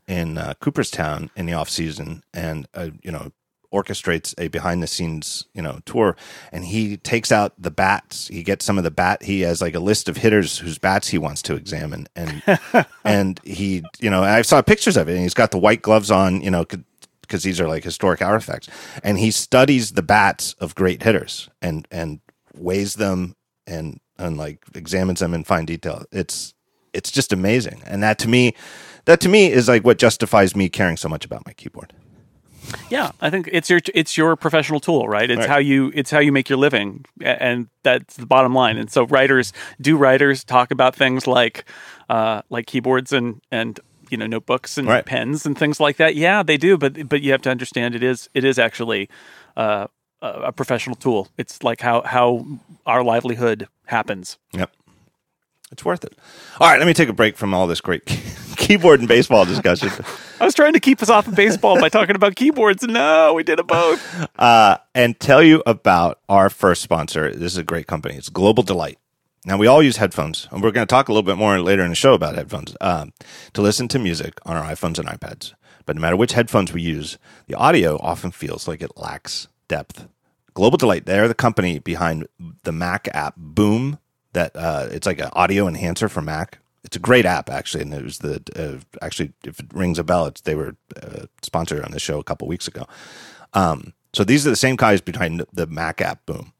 [0.08, 3.32] in uh, Cooperstown in the off season, and uh, you know
[3.78, 6.16] orchestrates a behind the scenes you know tour.
[6.52, 8.28] And he takes out the bats.
[8.28, 11.08] He gets some of the bat he has like a list of hitters whose bats
[11.10, 12.08] he wants to examine.
[12.16, 12.44] And
[13.04, 16.12] and he you know i saw pictures of it and he's got the white gloves
[16.12, 16.66] on you know
[17.22, 18.70] because these are like historic artifacts
[19.04, 22.20] and he studies the bats of great hitters and and
[22.56, 23.36] weighs them
[23.66, 26.06] and and like examines them in fine detail.
[26.12, 26.54] It's
[26.94, 27.82] it's just amazing.
[27.86, 28.56] And that to me
[29.06, 31.94] that to me is like what justifies me caring so much about my keyboard
[32.89, 35.30] Yeah, I think it's your it's your professional tool, right?
[35.30, 35.49] It's Right.
[35.49, 38.77] how you it's how you make your living, and that's the bottom line.
[38.77, 41.65] And so writers do writers talk about things like
[42.10, 45.06] uh, like keyboards and and you know notebooks and Right.
[45.06, 46.15] pens and things like that.
[46.15, 49.10] Yeah, they do, but but you have to understand it is it is actually
[49.58, 49.88] uh,
[50.21, 51.27] a professional tool.
[51.38, 52.45] It's like how how
[52.86, 54.38] our livelihood happens.
[54.53, 54.71] Yep.
[55.71, 56.17] It's worth it.
[56.62, 58.03] All right, let me take a break from all this great
[58.58, 59.89] keyboard and baseball discussion
[60.39, 62.84] I was trying to keep us off of baseball by talking about keyboards.
[62.84, 64.28] No, we did it both.
[64.39, 67.32] uh, and tell you about our first sponsor.
[67.32, 68.15] This is a great company.
[68.15, 69.00] It's Global Delight.
[69.46, 71.82] Now, we all use headphones, and we're going to talk a little bit more later
[71.84, 73.13] in the show about headphones um,
[73.54, 75.54] to listen to music on our iPhones and iPads.
[75.86, 77.17] But no matter which headphones we use,
[77.48, 80.08] the audio often feels like it lacks depth.
[80.54, 82.28] Global Delight, they're the company behind
[82.63, 84.00] the Mac app Boom.
[84.34, 86.60] That uh, it's like an audio enhancer for Mac.
[86.88, 90.04] It's a great app actually, and it was the uh, actually if it rings a
[90.04, 92.88] bell, it's they were uh, sponsored on the show a couple weeks ago.
[93.54, 96.54] Um, so these are the same guys behind the Mac app Boom.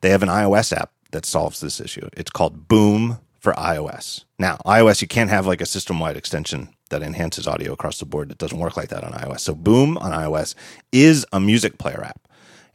[0.00, 2.08] They have an iOS app that solves this issue.
[2.14, 4.24] It's called Boom for iOS.
[4.38, 8.30] Now, iOS you can't have like a system-wide extension that enhances audio across the board.
[8.30, 9.40] It doesn't work like that on iOS.
[9.40, 10.54] So Boom on iOS
[10.92, 12.26] is a music player app.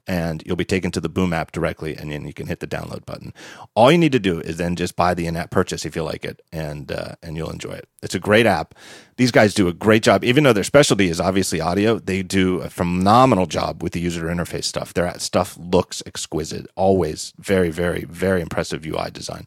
[0.07, 2.67] and you'll be taken to the Boom app directly, and then you can hit the
[2.67, 3.33] download button.
[3.75, 6.25] All you need to do is then just buy the in-app purchase if you like
[6.25, 7.89] it, and uh, and you'll enjoy it.
[8.03, 8.75] It's a great app.
[9.17, 11.99] These guys do a great job, even though their specialty is obviously audio.
[11.99, 14.93] They do a phenomenal job with the user interface stuff.
[14.93, 16.67] Their stuff looks exquisite.
[16.77, 19.47] Always very, very, very impressive UI design.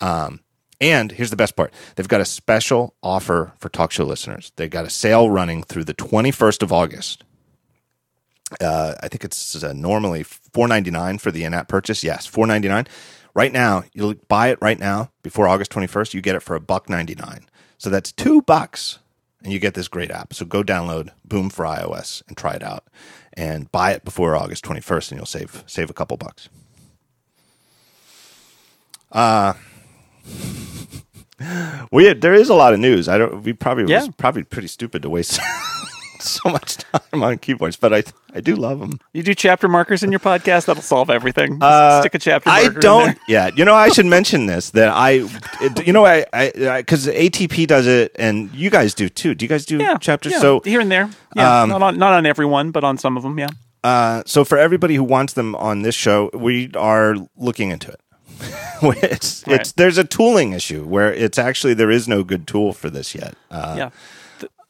[0.00, 0.40] Um,
[0.80, 4.52] and here's the best part they've got a special offer for talk show listeners.
[4.56, 7.24] They've got a sale running through the 21st of August.
[8.60, 12.04] Uh, I think it's uh, normally four ninety nine for the in app purchase.
[12.04, 12.86] Yes, four ninety nine.
[13.34, 16.14] Right now, you'll buy it right now before August twenty first.
[16.14, 17.48] You get it for a buck ninety nine.
[17.78, 19.00] So that's two bucks,
[19.42, 20.32] and you get this great app.
[20.32, 22.84] So go download Boom for iOS and try it out,
[23.34, 26.48] and buy it before August twenty first, and you'll save save a couple bucks.
[29.10, 29.54] Uh
[31.90, 33.08] we there is a lot of news.
[33.08, 33.42] I don't.
[33.42, 34.00] We probably yeah.
[34.00, 35.40] was probably pretty stupid to waste
[36.20, 38.02] so much time on keyboards, but I
[38.34, 39.00] I do love them.
[39.12, 40.66] You do chapter markers in your podcast.
[40.66, 41.58] That'll solve everything.
[41.62, 42.50] Uh, stick a chapter.
[42.50, 43.18] I don't.
[43.28, 45.26] Yeah, you know, I should mention this that I,
[45.60, 46.24] it, you know, I
[46.76, 49.34] because ATP does it and you guys do too.
[49.34, 50.32] Do you guys do yeah, chapters?
[50.32, 51.10] Yeah, so here and there.
[51.34, 53.38] Yeah, um, not on not on everyone, but on some of them.
[53.38, 53.48] Yeah.
[53.82, 58.00] Uh, so for everybody who wants them on this show, we are looking into it.
[59.02, 59.60] it's right.
[59.60, 63.14] it's there's a tooling issue where it's actually there is no good tool for this
[63.14, 63.34] yet.
[63.50, 63.90] Uh, yeah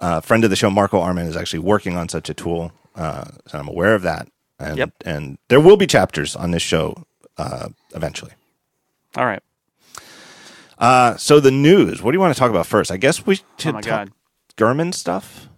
[0.00, 2.72] uh, friend of the show, Marco Arment, is actually working on such a tool.
[2.94, 4.28] Uh, so I'm aware of that.
[4.58, 4.90] And, yep.
[5.04, 7.04] and there will be chapters on this show
[7.36, 8.32] uh, eventually.
[9.16, 9.42] All right.
[10.78, 12.02] Uh, so the news.
[12.02, 12.90] What do you want to talk about first?
[12.90, 14.12] I guess we should oh my talk God.
[14.56, 15.48] Gurman stuff.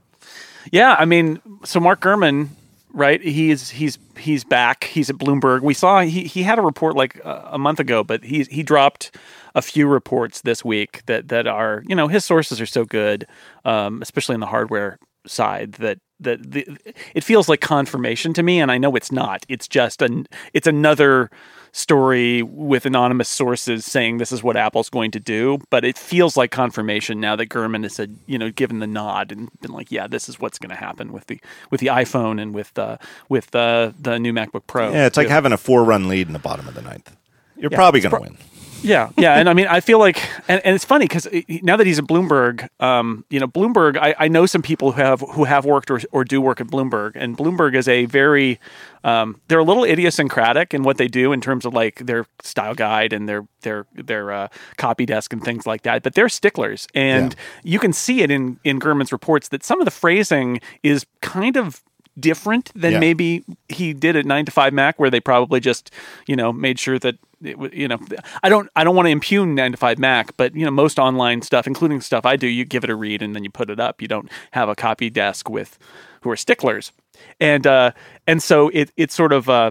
[0.71, 2.49] Yeah, I mean, so Mark Gurman,
[2.93, 3.21] right?
[3.21, 4.85] He's he's he's back.
[4.85, 5.63] He's at Bloomberg.
[5.63, 9.17] We saw he he had a report like a month ago, but he he dropped
[9.55, 13.27] a few reports this week that that are you know his sources are so good,
[13.65, 16.67] um, especially in the hardware side that that the,
[17.15, 19.45] it feels like confirmation to me, and I know it's not.
[19.49, 21.31] It's just an it's another
[21.73, 26.37] story with anonymous sources saying this is what Apple's going to do, but it feels
[26.37, 29.93] like confirmation now that Gurman has said, you know, given the nod and been like,
[29.93, 31.39] yeah, this is what's going to happen with the
[31.71, 34.93] with the iPhone and with uh, with uh, the new MacBook Pro.
[34.93, 37.15] Yeah, it's like having a four run lead in the bottom of the ninth.
[37.57, 38.39] You're yeah, probably going to pro- win.
[38.83, 41.27] Yeah, yeah, and I mean, I feel like, and, and it's funny because
[41.63, 45.01] now that he's at Bloomberg, um, you know, Bloomberg, I, I, know some people who
[45.01, 48.61] have who have worked or, or do work at Bloomberg, and Bloomberg is a very,
[49.05, 52.75] um, they're a little idiosyncratic in what they do in terms of like their style
[52.75, 56.03] guide and their their their uh, copy desk and things like that.
[56.03, 57.73] But they're sticklers, and yeah.
[57.73, 61.57] you can see it in in Gurman's reports that some of the phrasing is kind
[61.57, 61.83] of
[62.21, 62.99] different than yeah.
[63.01, 65.91] maybe he did at 9 to 5 Mac where they probably just,
[66.27, 67.99] you know, made sure that it, you know,
[68.43, 70.99] I don't I don't want to impugn 9 to 5 Mac, but you know, most
[70.99, 73.71] online stuff, including stuff I do, you give it a read and then you put
[73.71, 74.03] it up.
[74.03, 75.79] You don't have a copy desk with
[76.23, 76.93] who are sticklers.
[77.41, 77.93] And uh
[78.27, 79.71] and so it it's sort of uh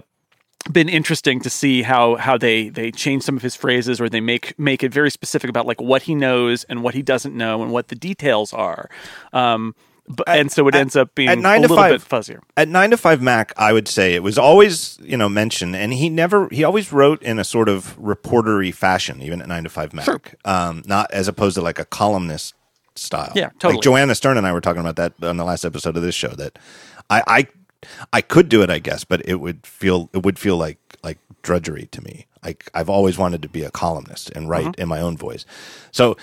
[0.72, 4.20] been interesting to see how how they they change some of his phrases or they
[4.20, 7.62] make make it very specific about like what he knows and what he doesn't know
[7.62, 8.90] and what the details are.
[9.32, 9.74] Um,
[10.26, 12.40] at, and so it at, ends up being at nine a to five, bit fuzzier.
[12.56, 15.92] At nine to five Mac, I would say it was always you know mentioned, and
[15.92, 19.70] he never he always wrote in a sort of reportery fashion, even at nine to
[19.70, 20.20] five Mac, sure.
[20.44, 22.54] um, not as opposed to like a columnist
[22.96, 23.32] style.
[23.34, 23.74] Yeah, totally.
[23.74, 26.14] Like Joanna Stern and I were talking about that on the last episode of this
[26.14, 26.28] show.
[26.28, 26.58] That
[27.10, 27.46] I I,
[28.12, 31.18] I could do it, I guess, but it would feel it would feel like like
[31.42, 32.26] drudgery to me.
[32.44, 34.80] Like I've always wanted to be a columnist and write mm-hmm.
[34.80, 35.44] in my own voice.
[35.90, 36.16] So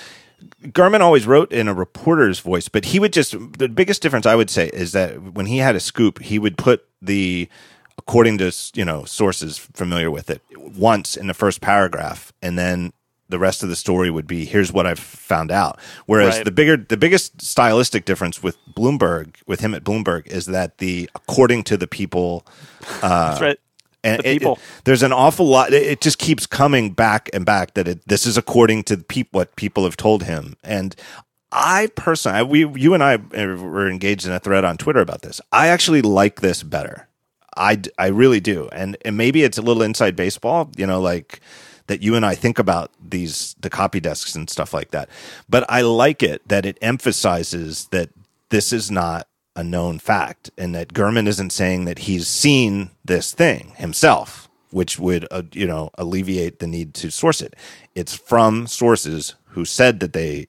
[0.64, 4.36] Gurman always wrote in a reporter's voice, but he would just the biggest difference I
[4.36, 7.50] would say is that when he had a scoop, he would put the
[7.98, 12.94] according to you know sources familiar with it once in the first paragraph, and then
[13.28, 15.80] the rest of the story would be here's what I've found out.
[16.06, 16.46] Whereas right.
[16.46, 21.10] the bigger the biggest stylistic difference with Bloomberg with him at Bloomberg is that the
[21.16, 22.46] according to the people
[23.02, 23.60] uh, That's right
[24.06, 24.54] and the people.
[24.54, 25.74] It, there's an awful lot.
[25.74, 29.56] It just keeps coming back and back that it, this is according to peop, what
[29.56, 30.56] people have told him.
[30.64, 30.96] And
[31.52, 35.42] I personally, we, you and I were engaged in a thread on Twitter about this.
[35.52, 37.08] I actually like this better.
[37.58, 38.68] I, I really do.
[38.72, 41.40] And, and maybe it's a little inside baseball, you know, like
[41.88, 45.10] that you and I think about these, the copy desks and stuff like that.
[45.48, 48.10] But I like it that it emphasizes that
[48.50, 53.32] this is not a known fact and that Gurman isn't saying that he's seen this
[53.34, 57.56] thing himself, which would, uh, you know, alleviate the need to source it.
[57.96, 60.48] It's from sources who said that they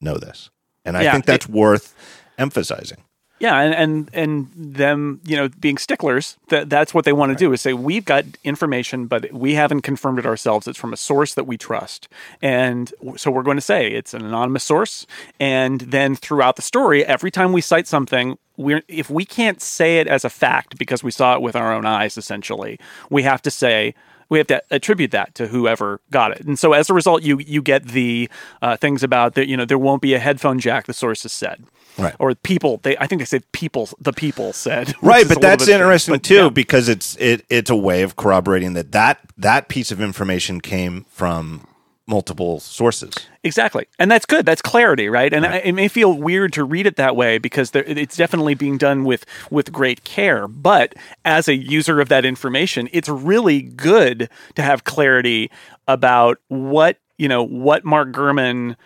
[0.00, 0.50] know this.
[0.84, 1.94] And I Yeah, think that's it- worth
[2.38, 2.98] emphasizing.
[3.44, 6.38] Yeah, and and and them, you know, being sticklers.
[6.48, 9.82] That that's what they want to do is say we've got information, but we haven't
[9.82, 10.66] confirmed it ourselves.
[10.66, 12.08] It's from a source that we trust,
[12.40, 15.06] and so we're going to say it's an anonymous source.
[15.38, 19.98] And then throughout the story, every time we cite something, we're if we can't say
[19.98, 22.80] it as a fact because we saw it with our own eyes, essentially,
[23.10, 23.94] we have to say
[24.34, 26.40] we have to attribute that to whoever got it.
[26.44, 28.28] And so as a result, you you get the
[28.60, 29.48] uh, things about that.
[29.48, 30.86] You know, there won't be a headphone jack.
[30.86, 31.64] The sources said,
[31.96, 32.14] Right.
[32.18, 32.80] Or people.
[32.82, 33.88] They I think they said people.
[34.00, 34.94] The people said.
[35.04, 36.48] Right, but that's interesting but too yeah.
[36.48, 41.04] because it's it it's a way of corroborating that that that piece of information came
[41.10, 41.66] from
[42.06, 43.14] multiple sources.
[43.42, 44.44] Exactly, and that's good.
[44.46, 45.32] That's clarity, right?
[45.32, 48.54] And I- it may feel weird to read it that way because there, it's definitely
[48.54, 50.46] being done with with great care.
[50.48, 55.50] But as a user of that information, it's really good to have clarity
[55.88, 58.76] about what you know what Mark Gurman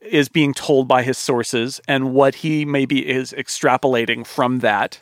[0.00, 4.98] is being told by his sources and what he maybe is extrapolating from that.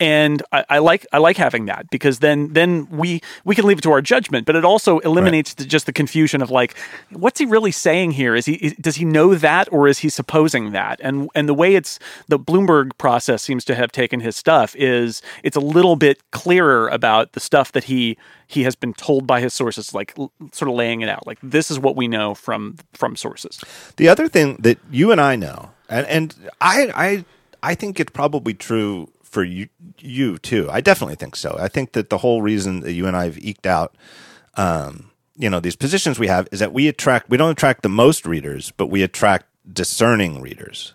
[0.00, 3.78] And I, I like I like having that because then then we we can leave
[3.78, 6.74] it to our judgment, but it also eliminates the, just the confusion of like,
[7.10, 8.34] what's he really saying here?
[8.34, 11.00] Is he is, does he know that or is he supposing that?
[11.02, 15.20] And and the way it's the Bloomberg process seems to have taken his stuff is
[15.42, 19.40] it's a little bit clearer about the stuff that he he has been told by
[19.40, 22.34] his sources, like l- sort of laying it out, like this is what we know
[22.34, 23.60] from from sources.
[23.96, 27.24] The other thing that you and I know, and, and I, I,
[27.62, 30.68] I think it's probably true for you, you too.
[30.70, 31.56] I definitely think so.
[31.58, 33.96] I think that the whole reason that you and I have eked out,
[34.56, 37.88] um, you know, these positions we have is that we attract, we don't attract the
[37.88, 40.94] most readers, but we attract discerning readers,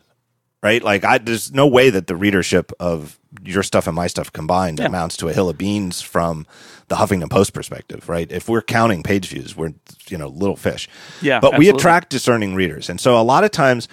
[0.62, 0.84] right?
[0.84, 4.80] Like, I, there's no way that the readership of your stuff and my stuff combined
[4.80, 4.88] Yeah.
[4.88, 6.45] amounts to a hill of beans from
[6.89, 8.30] the Huffington Post perspective, right?
[8.32, 9.74] If we're counting page views, we're,
[10.10, 10.88] you know, little fish.
[11.21, 12.89] Yeah, But we attract discerning readers.
[12.89, 13.88] And so a lot of times,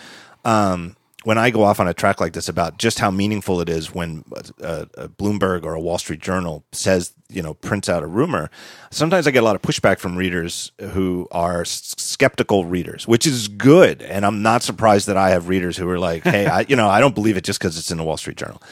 [0.44, 3.68] um, when I go off on a track like this about just how meaningful it
[3.68, 4.24] is when
[4.61, 8.50] a, a Bloomberg or a Wall Street Journal says, you know, prints out a rumor,
[8.90, 13.48] sometimes I get a lot of pushback from readers who are skeptical readers, which is
[13.48, 14.02] good.
[14.02, 16.88] And I'm not surprised that I have readers who are like, hey, I, you know,
[16.88, 18.62] I don't believe it just because it's in the Wall Street Journal.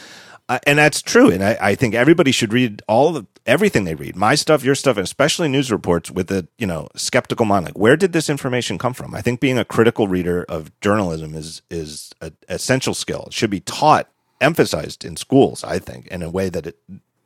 [0.50, 1.30] Uh, and that's true.
[1.30, 4.74] And I, I think everybody should read all the everything they read, my stuff, your
[4.74, 7.66] stuff, especially news reports with a you know skeptical mind.
[7.66, 9.14] Like, where did this information come from?
[9.14, 13.26] I think being a critical reader of journalism is is an essential skill.
[13.28, 14.08] It should be taught,
[14.40, 15.62] emphasized in schools.
[15.62, 16.76] I think in a way that it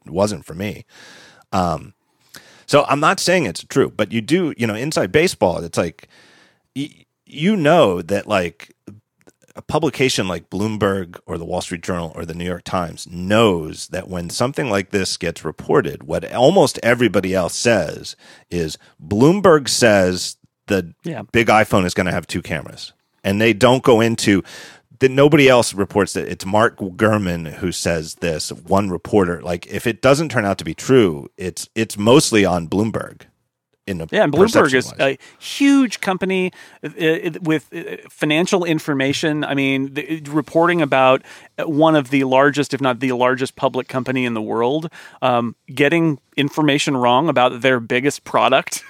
[0.04, 0.84] wasn't for me.
[1.50, 1.94] Um,
[2.66, 6.08] so I'm not saying it's true, but you do, you know, inside baseball, it's like
[6.74, 8.76] you know that like
[9.56, 13.88] a publication like Bloomberg or the Wall Street Journal or the New York Times knows
[13.88, 18.16] that when something like this gets reported, what almost everybody else says
[18.50, 20.36] is Bloomberg says
[20.66, 21.22] the Yeah.
[21.30, 22.92] big iPhone is going to have two cameras.
[23.22, 24.42] And they don't go into
[25.00, 29.40] that nobody else reports that it's Mark Gurman who says this, one reporter.
[29.42, 33.22] Like if it doesn't turn out to be true, it's it's mostly on Bloomberg.
[33.86, 39.44] In a Yeah, and Bloomberg is a huge company uh, uh, with uh, financial information.
[39.44, 39.94] I mean,
[40.30, 41.22] reporting about
[41.58, 44.88] one of the largest, if not the largest, public company in the world,
[45.20, 48.82] um, getting information wrong about their biggest product.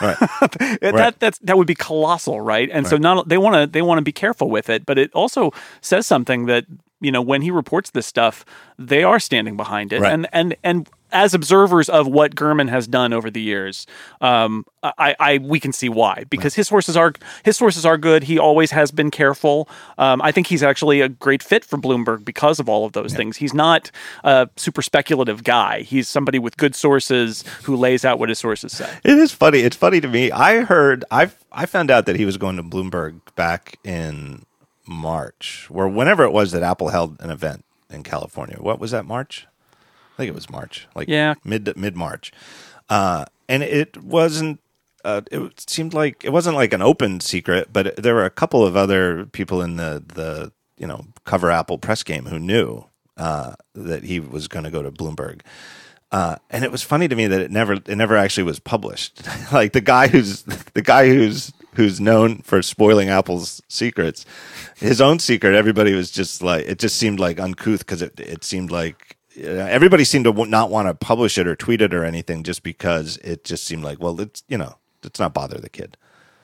[0.00, 0.18] Right.
[0.80, 2.68] that that's, that would be colossal, right?
[2.70, 5.10] And so not they want to they want to be careful with it, but it
[5.14, 6.66] also says something that
[7.00, 8.44] you know when he reports this stuff,
[8.78, 10.12] they are standing behind it, Right.
[10.12, 13.86] and and and as observers of what Gurman has done over the years,
[14.20, 17.12] um, I, I we can see why because his sources are
[17.44, 18.24] his sources are good.
[18.24, 19.68] He always has been careful.
[19.98, 23.14] Um, I think he's actually a great fit for Bloomberg because of all of those
[23.14, 23.36] things.
[23.36, 23.90] He's not
[24.24, 25.82] a super speculative guy.
[25.82, 28.92] He's somebody with good sources who lays out what his sources say.
[29.04, 29.60] It is funny.
[29.60, 30.30] It's funny to me.
[30.30, 34.44] I heard I I found out that he was going to Bloomberg back in
[34.86, 38.56] March, or whenever it was that Apple held an event in California.
[38.58, 39.04] What was that?
[39.04, 39.46] March?
[40.22, 41.34] Think it was March, like Yeah.
[41.44, 42.30] mid mid March,
[42.88, 44.60] uh, and it wasn't.
[45.04, 48.64] Uh, it seemed like it wasn't like an open secret, but there were a couple
[48.64, 52.84] of other people in the the you know cover Apple press game who knew
[53.16, 55.40] uh, that he was going to go to Bloomberg.
[56.12, 59.22] Uh, and it was funny to me that it never it never actually was published.
[59.52, 60.44] like the guy who's
[60.74, 64.24] the guy who's who's known for spoiling Apple's secrets,
[64.76, 68.44] his own secret, everybody was just like, it just seemed like uncouth because it, it
[68.44, 72.42] seemed like everybody seemed to not want to publish it or tweet it or anything
[72.42, 75.96] just because it just seemed like, well, it's, you know, let's not bother the kid.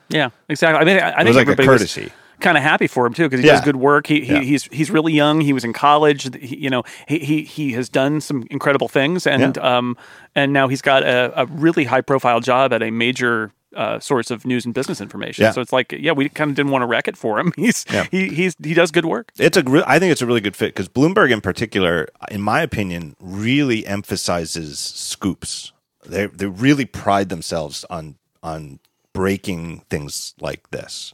[0.08, 0.80] Yeah, exactly.
[0.80, 1.98] I mean, I, I think like a everybody was
[2.40, 3.54] kind of happy for him too because he Yeah.
[3.56, 4.06] does good work.
[4.06, 4.40] He, he Yeah.
[4.40, 5.40] he's he's really young.
[5.40, 6.34] He was in college.
[6.40, 9.76] He, you know, he, he he has done some incredible things, and Yeah.
[9.76, 9.96] um
[10.34, 13.50] and now he's got a, a really high profile job at a major.
[13.76, 15.42] Uh, source of news and business information.
[15.44, 15.50] Yeah.
[15.50, 17.52] So it's like, yeah, we kind of didn't want to wreck it for him.
[17.56, 18.06] He's Yeah.
[18.10, 19.30] he he's he does good work.
[19.38, 22.40] It's a re- I think it's a really good fit because Bloomberg, in particular, in
[22.40, 25.72] my opinion, really emphasizes scoops.
[26.06, 28.78] They they really pride themselves on on
[29.12, 31.12] breaking things like this,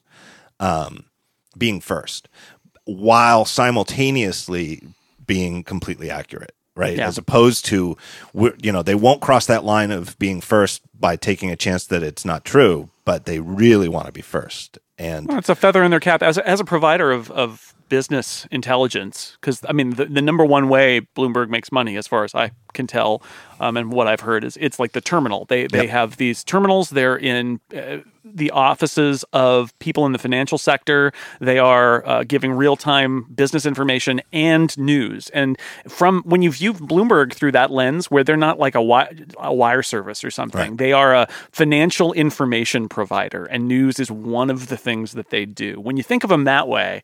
[0.60, 1.06] um,
[1.58, 2.28] being first,
[2.84, 4.80] while simultaneously
[5.26, 6.54] being completely accurate.
[6.76, 7.06] Right, Yeah.
[7.06, 7.96] as opposed to,
[8.34, 12.02] you know, they won't cross that line of being first by taking a chance that
[12.02, 14.78] it's not true, but they really want to be first.
[14.98, 17.74] And Well, it's a feather in their cap as a, as a provider of, of
[17.88, 19.36] business intelligence.
[19.40, 22.50] Because I mean, the, the number one way Bloomberg makes money, as far as I
[22.74, 23.22] can tell,
[23.60, 25.46] um, and what I've heard is it's like the terminal.
[25.46, 25.88] They they Yep.
[25.90, 26.90] have these terminals.
[26.90, 31.12] They're in uh, the offices of people in the financial sector.
[31.40, 35.28] They are uh, giving real time business information and news.
[35.30, 35.56] And
[35.88, 39.52] from when you view Bloomberg through that lens, where they're not like a, wi- a
[39.54, 40.78] wire service or something, Right.
[40.78, 45.44] they are a financial information provider, and news is one of the things that they
[45.46, 45.78] do.
[45.80, 47.02] When you think of them that way,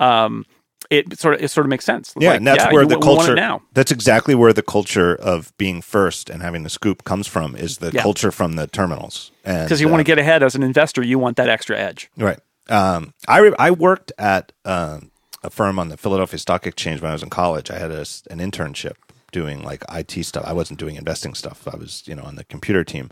[0.00, 0.44] um,
[0.90, 2.14] it sort of it sort of makes sense.
[2.18, 3.34] Yeah, Like, and that's yeah, where you the w- want it culture.
[3.34, 3.62] now.
[3.74, 7.54] That's exactly where the culture of being first and having the scoop comes from.
[7.56, 8.02] Is the Yeah.
[8.02, 9.30] culture from the terminals?
[9.44, 12.10] Because you want to get ahead as an investor, you want that extra edge.
[12.16, 12.38] right.
[12.70, 15.10] Um, I re- I worked at um,
[15.42, 17.70] a firm on the Philadelphia Stock Exchange when I was in college.
[17.70, 18.94] I had a an internship
[19.32, 20.44] doing like IT stuff.
[20.46, 21.66] I wasn't doing investing stuff.
[21.66, 23.10] I was you know on the computer team.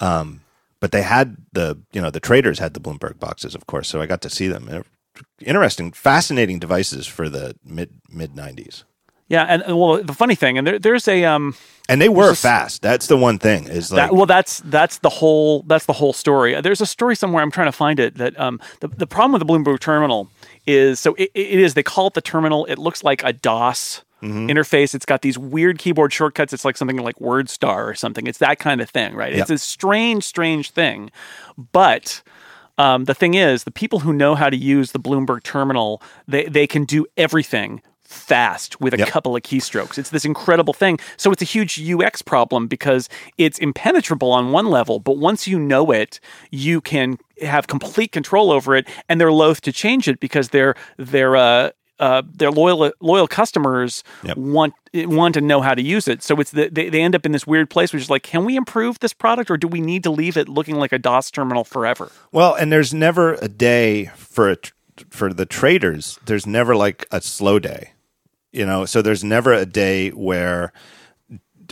[0.00, 0.40] Um,
[0.80, 3.88] but they had the you know the traders had the Bloomberg boxes, of course.
[3.88, 4.84] So I got to see them.
[5.40, 8.84] Interesting, fascinating devices for the mid mid nineties.
[9.28, 11.54] Yeah, and well, the funny thing, and there, there's a um,
[11.88, 12.82] And they were just- fast.
[12.82, 13.64] That's the one thing.
[13.68, 16.60] Is like that, well, that's that's the whole that's the whole story.
[16.60, 19.40] There's a story somewhere I'm trying to find it that um, the the problem with
[19.40, 20.28] the Bloomberg terminal
[20.66, 22.64] is so it, it is they call it the terminal.
[22.66, 24.94] It looks like a DOS interface.
[24.94, 26.54] It's got these weird keyboard shortcuts.
[26.54, 28.26] It's like something like WordStar or something.
[28.26, 29.34] It's that kind of thing, right?
[29.34, 31.10] It's a strange, strange thing,
[31.72, 32.22] but.
[32.78, 36.44] Um, the thing is, the people who know how to use the Bloomberg terminal, they,
[36.46, 39.08] they can do everything fast with a Yep.
[39.08, 39.98] couple of keystrokes.
[39.98, 40.98] It's this incredible thing.
[41.16, 43.08] So it's a huge UX problem because
[43.38, 46.20] it's impenetrable on one level, but once you know it,
[46.50, 50.74] you can have complete control over it, and they're loath to change it because they're
[50.96, 51.70] they're uh,
[52.00, 54.36] uh, their loyal loyal customers Yep.
[54.36, 56.22] want want to know how to use it.
[56.22, 58.44] So it's the, they they end up in this weird place, which is like, can
[58.44, 61.30] we improve this product, or do we need to leave it looking like a DOS
[61.30, 62.10] terminal forever?
[62.32, 64.56] well, and there's never a day for a,
[65.10, 66.18] for the traders.
[66.26, 67.92] There's never like a slow day,
[68.52, 68.84] you know.
[68.84, 70.72] So there's never a day where,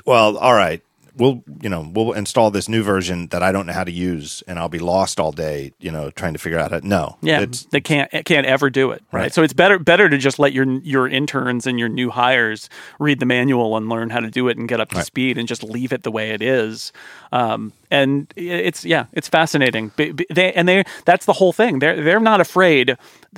[0.04, 0.82] well, all right,
[1.16, 4.42] we'll you know we'll install this new version that I don't know how to use,
[4.46, 6.80] and I'll be lost all day, you know, trying to figure out how.
[6.82, 9.02] No, Yeah, they can't can't ever do it.
[9.12, 9.22] Right?
[9.22, 9.34] Right.
[9.34, 13.20] So it's better better to just let your your interns and your new hires read
[13.20, 15.62] the manual and learn how to do it and get up to speed and just
[15.62, 16.92] leave it the way it is.
[17.30, 19.92] Um, and it's yeah, it's fascinating.
[19.96, 21.78] They and they that's the whole thing.
[21.78, 22.96] They're they're not afraid.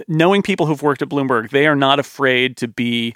[0.08, 3.14] Knowing people who've worked at Bloomberg, they are not afraid to be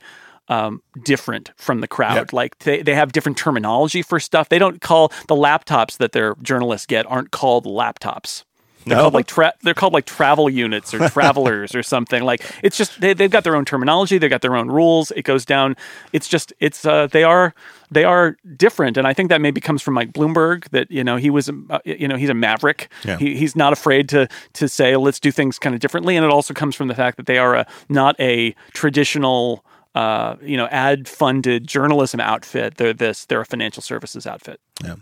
[0.49, 2.15] um, different from the crowd.
[2.17, 2.33] Yep.
[2.33, 4.49] Like they, they have different terminology for stuff.
[4.49, 8.45] They don't call the laptops that their journalists get aren't called laptops.
[8.87, 9.03] They're No?
[9.03, 12.23] called like tra- they're called like travel units or travelers or something.
[12.23, 14.17] Like it's just they, they've got their own terminology.
[14.17, 15.11] They've got their own rules.
[15.11, 15.77] It goes down.
[16.15, 17.55] It's just it's uh, they are
[17.91, 20.71] they are different, and I think that maybe comes from Mike Bloomberg.
[20.71, 22.89] That you know he was uh, you know he's a maverick.
[23.05, 23.19] Yeah.
[23.19, 26.31] He, he's not afraid to to say let's do things kind of differently, and it
[26.31, 29.65] also comes from the fact that they are a not a traditional.
[29.95, 32.77] Uh, you know, ad-funded journalism outfit.
[32.77, 33.25] They're this.
[33.25, 34.61] They're a financial services outfit.
[34.85, 34.97] Yeah.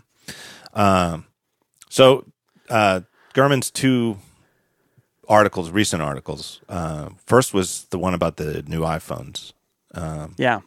[0.73, 1.25] Um,
[1.89, 2.25] so,
[2.69, 3.01] uh,
[3.33, 4.17] Gurman's two
[5.27, 6.61] articles, recent articles.
[6.69, 9.53] Uh, first was the one about the new iPhones.
[9.93, 10.61] Um, Yeah,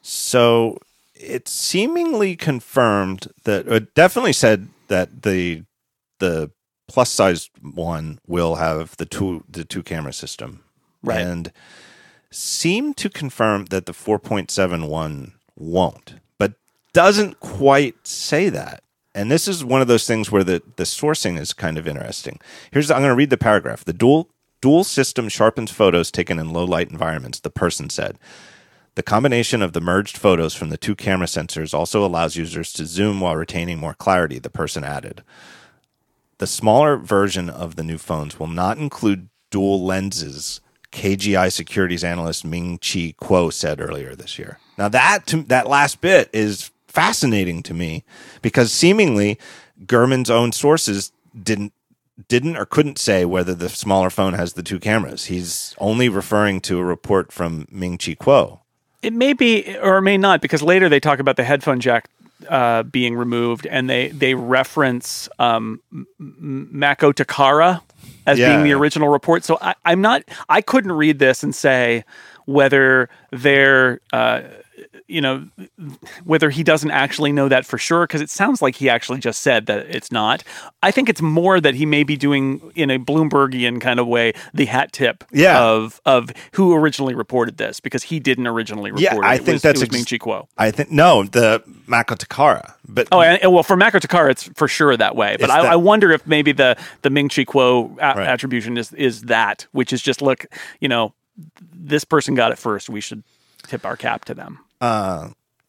[0.00, 0.78] So
[1.14, 5.64] it seemingly confirmed that it definitely said that the
[6.18, 6.50] the
[6.88, 10.62] plus sized one will have the two the two camera system,
[11.02, 11.20] Right.
[11.20, 11.52] And
[12.32, 16.54] seemed to confirm that the four point seven one won't, but
[16.92, 18.82] doesn't quite say that.
[19.14, 22.40] And this is one of those things where the, the sourcing is kind of interesting.
[22.70, 23.84] Here's I'm going to read the paragraph.
[23.84, 24.28] The dual
[24.60, 27.40] dual system sharpens photos taken in low light environments.
[27.40, 28.18] The person said.
[28.94, 32.84] The combination of the merged photos from the two camera sensors also allows users to
[32.84, 35.22] zoom while retaining more clarity, the person added.
[36.42, 40.60] the smaller version of the new phones will not include dual lenses.
[40.92, 44.58] KGI securities analyst Ming Chi Kuo said earlier this year.
[44.78, 48.04] Now that that last bit is fascinating to me
[48.42, 49.38] because seemingly
[49.86, 51.72] Gurman's own sources didn't
[52.28, 55.26] didn't or couldn't say whether the smaller phone has the two cameras.
[55.26, 58.60] He's only referring to a report from Ming Chi Kuo.
[59.02, 62.08] It may be or may not because later they talk about the headphone jack
[62.48, 65.80] uh, being removed and they they reference um,
[66.20, 67.80] Macotakara
[68.26, 68.48] as Yeah.
[68.52, 69.44] being the original report.
[69.44, 70.22] So I, I'm not.
[70.48, 72.04] I couldn't read this and say
[72.46, 74.00] whether they're.
[74.12, 74.42] Uh,
[75.12, 75.46] you know
[76.24, 79.42] whether he doesn't actually know that for sure because it sounds like he actually just
[79.42, 80.42] said that it's not
[80.82, 84.32] i think it's more that he may be doing in a bloombergian kind of way
[84.54, 85.62] the hat tip Yeah.
[85.62, 89.24] of of who originally reported this because he didn't originally report Yeah, it.
[89.24, 90.46] I It think was, that's it was ex- Ming Chi Kuo.
[90.58, 92.74] I think no, the Macotakara.
[92.88, 95.36] But Oh, and, and well, for Macotakara, it's for sure that way.
[95.38, 98.26] But I, that- I wonder if maybe the the Ming Chi Kuo a- Right.
[98.26, 100.46] attribution is is that, which is just look,
[100.80, 101.12] you know,
[101.74, 102.88] this person got it first.
[102.88, 103.22] We should
[103.66, 104.58] tip our cap to them.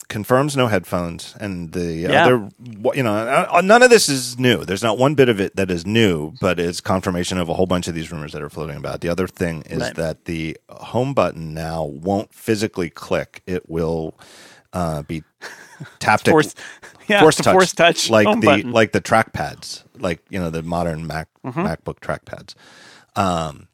[0.08, 2.26] Confirms no headphones and the Yeah.
[2.26, 2.48] other
[2.94, 5.70] you know uh, none of this is new there's not one bit of it that
[5.70, 8.76] is new but it's confirmation of a whole bunch of these rumors that are floating
[8.76, 9.94] about the other thing is Right.
[9.96, 14.14] that the home button now won't physically click it will
[14.74, 15.22] uh, be
[16.00, 16.54] taptic Force,
[17.08, 18.72] yeah, force touch, force touch like the button.
[18.72, 21.60] like the trackpads like you know the modern mac Mm-hmm.
[21.66, 22.54] macbook trackpads
[23.16, 23.68] um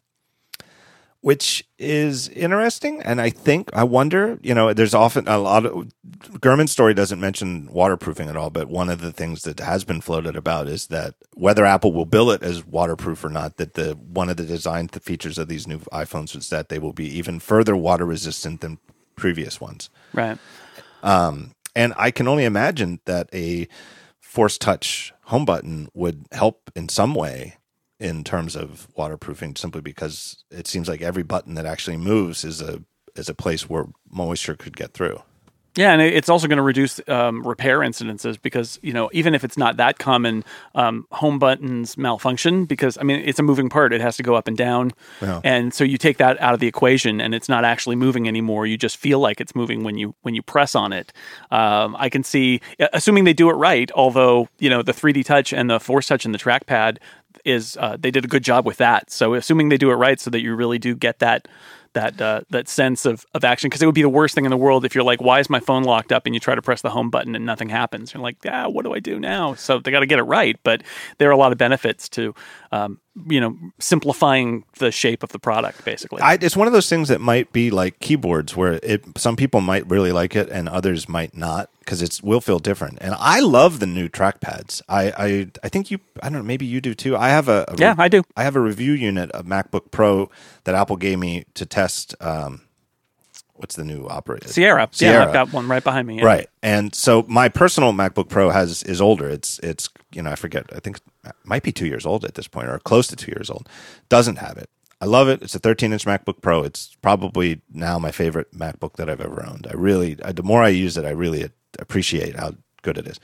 [1.23, 5.89] which is interesting and i think i wonder you know there's often a lot of
[6.41, 10.01] Gurman's story doesn't mention waterproofing at all but one of the things that has been
[10.01, 13.93] floated about is that whether apple will bill it as waterproof or not that the
[13.95, 17.39] one of the design features of these new iphones is that they will be even
[17.39, 18.79] further water resistant than
[19.16, 20.39] previous ones right.
[21.03, 23.68] Um, and I can only imagine that a
[24.18, 27.57] force touch home button would help in some way
[28.01, 32.61] in terms of waterproofing simply because it seems like every button that actually moves is
[32.61, 32.82] a
[33.14, 35.20] is a place where moisture could get through.
[35.76, 39.44] Yeah, and it's also going to reduce um, repair incidences because you know even if
[39.44, 40.42] it's not that common,
[40.74, 44.34] um, home buttons malfunction because I mean it's a moving part; it has to go
[44.34, 44.90] up and down,
[45.22, 45.40] Yeah.
[45.44, 48.66] and so you take that out of the equation, and it's not actually moving anymore.
[48.66, 51.12] You just feel like it's moving when you when you press on it.
[51.53, 52.61] Um, I can see,
[52.92, 53.92] assuming they do it right.
[53.94, 56.98] Although you know the 3D Touch and the Force Touch and the trackpad
[57.45, 59.11] is uh, they did a good job with that.
[59.11, 61.49] So assuming they do it right, so that you really do get that
[61.93, 64.51] that uh, that sense of, of action because it would be the worst thing in
[64.51, 66.26] the world if you're like why is my phone locked up?
[66.26, 68.14] and you try to press the home button and nothing happens.
[68.14, 69.55] You're like ah what do i do now?
[69.55, 70.83] So they got to get it right but
[71.18, 72.35] there are a lot of benefits to
[72.73, 76.89] um, you know simplifying the shape of the product basically I, it's one of those
[76.89, 80.68] things that might be like keyboards where it some people might really like it and
[80.68, 82.99] others might not because it will feel different.
[83.01, 84.81] And I love the new trackpads.
[84.89, 87.16] I I, I think you I don't know maybe you do too.
[87.16, 90.31] I have a, a yeah i do I have a review unit of MacBook Pro
[90.64, 92.14] that Apple gave me to test.
[92.21, 92.62] Um,
[93.61, 94.49] what's the new operator?
[94.49, 95.27] sierra, yeah Sierra.
[95.27, 96.25] i've got one right behind me yeah.
[96.25, 99.29] Right, and so my personal MacBook Pro has is older.
[99.29, 100.67] It's it's you know I forget.
[100.75, 103.33] I think it might be two years old at this point, or close to two
[103.33, 103.69] years old.
[104.09, 104.69] Doesn't have it.
[105.01, 105.41] I love it.
[105.43, 106.63] It's a 13 inch MacBook Pro.
[106.63, 109.67] It's probably now my favorite MacBook that I've ever owned.
[109.71, 111.49] I really, I, the more I use it, I really
[111.79, 113.19] appreciate how good it is.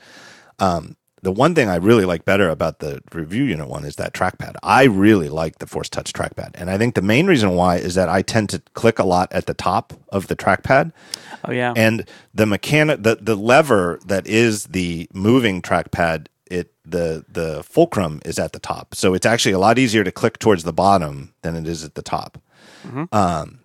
[0.59, 4.13] Um, the one thing I really like better about the review unit one is that
[4.13, 4.55] trackpad.
[4.61, 7.95] I really like the Force Touch trackpad, and I think the main reason why is
[7.95, 10.91] that I tend to click a lot at the top of the trackpad,
[11.45, 11.73] oh yeah.
[11.75, 18.21] And the mechanic, the the lever that is the moving trackpad, it the the fulcrum
[18.23, 21.33] is at the top, so it's actually a lot easier to click towards the bottom
[21.41, 22.37] than it is at the top.
[23.11, 23.59] Um,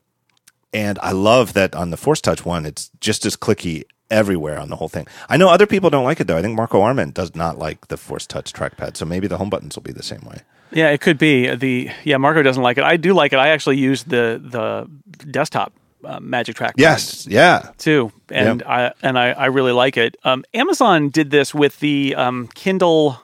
[0.72, 4.68] and I love that on the Force Touch one, it's just as clicky everywhere on
[4.68, 5.06] the whole thing.
[5.28, 6.36] I know other people don't like it though.
[6.36, 9.50] I think Marco Arment does not like the Force Touch trackpad, so maybe the home
[9.50, 10.40] buttons will be the same way.
[10.70, 12.16] Yeah, it could be the yeah.
[12.16, 12.84] Marco doesn't like it.
[12.84, 13.38] I do like it.
[13.38, 14.88] I actually use the the
[15.30, 15.72] desktop
[16.04, 16.74] uh, Magic Trackpad.
[16.76, 20.16] Yes, yeah, too, and I and I, I really like it.
[20.24, 23.18] Um, Amazon did this with the um, Kindle.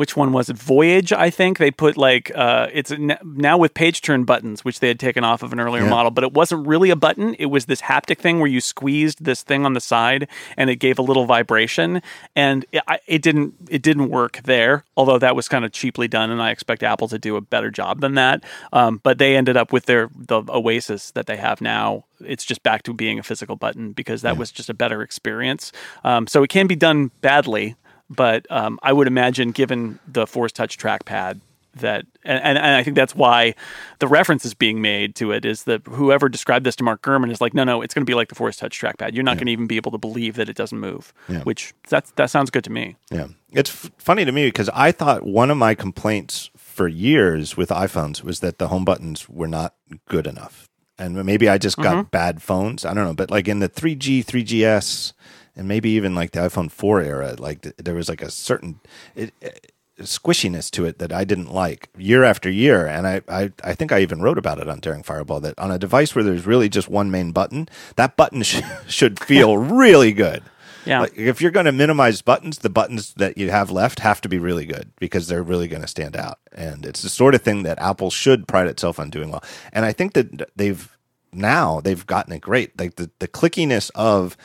[0.00, 0.56] Which one was it?
[0.56, 2.90] Voyage, I think they put like uh, it's
[3.22, 5.90] now with page turn buttons, which they had taken off of an earlier Yeah.
[5.90, 7.34] model, but it wasn't really a button.
[7.34, 10.26] It was this haptic thing where you squeezed this thing on the side,
[10.56, 12.00] and it gave a little vibration,
[12.34, 14.84] and it, I, it didn't it didn't work there.
[14.96, 17.70] Although that was kind of cheaply done, and I expect Apple to do a better
[17.70, 18.42] job than that.
[18.72, 22.04] Um, but they ended up with their the Oasis that they have now.
[22.24, 25.72] It's just back to being a physical button because that was just a better experience.
[26.04, 27.76] Um, so it can be done badly,
[28.10, 31.40] but um, I would imagine, given the Force Touch trackpad,
[31.76, 33.54] that and, and, and I think that's why
[34.00, 37.30] the reference is being made to it is that whoever described this to Mark Gurman
[37.30, 39.14] is like, no, no, it's going to be like the Force Touch trackpad.
[39.14, 41.12] You're not going to even be able to believe that it doesn't move.
[41.28, 41.42] Yeah.
[41.42, 42.96] Which that's that sounds good to me.
[43.10, 43.28] Yeah.
[43.52, 47.68] It's f- funny to me because I thought one of my complaints for years with
[47.68, 49.74] iPhones was that the home buttons were not
[50.08, 50.66] good enough.
[50.98, 52.84] And maybe I just got bad phones.
[52.84, 53.14] I don't know.
[53.14, 55.14] But like in the 3G, 3GS,
[55.60, 58.80] and maybe even like the iPhone 4 era, like th- there was like a certain
[59.14, 62.86] it, it, squishiness to it that I didn't like year after year.
[62.86, 65.70] And I, I, I think I even wrote about it on Daring Fireball that on
[65.70, 70.12] a device where there's really just one main button, that button sh- should feel really
[70.12, 70.42] good.
[70.86, 71.02] Yeah.
[71.02, 74.30] Like, if you're going to minimize buttons, the buttons that you have left have to
[74.30, 76.38] be really good because they're really going to stand out.
[76.52, 79.44] And it's the sort of thing that Apple should pride itself on doing well.
[79.74, 80.96] And I think that they've
[81.32, 82.80] now they've gotten it great.
[82.80, 84.38] Like the, the clickiness of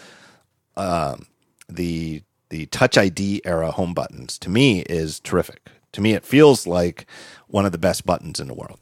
[0.77, 1.27] um,
[1.69, 5.69] the the Touch ID era home buttons to me is terrific.
[5.93, 7.07] To me, it feels like
[7.47, 8.79] one of the best buttons in the world.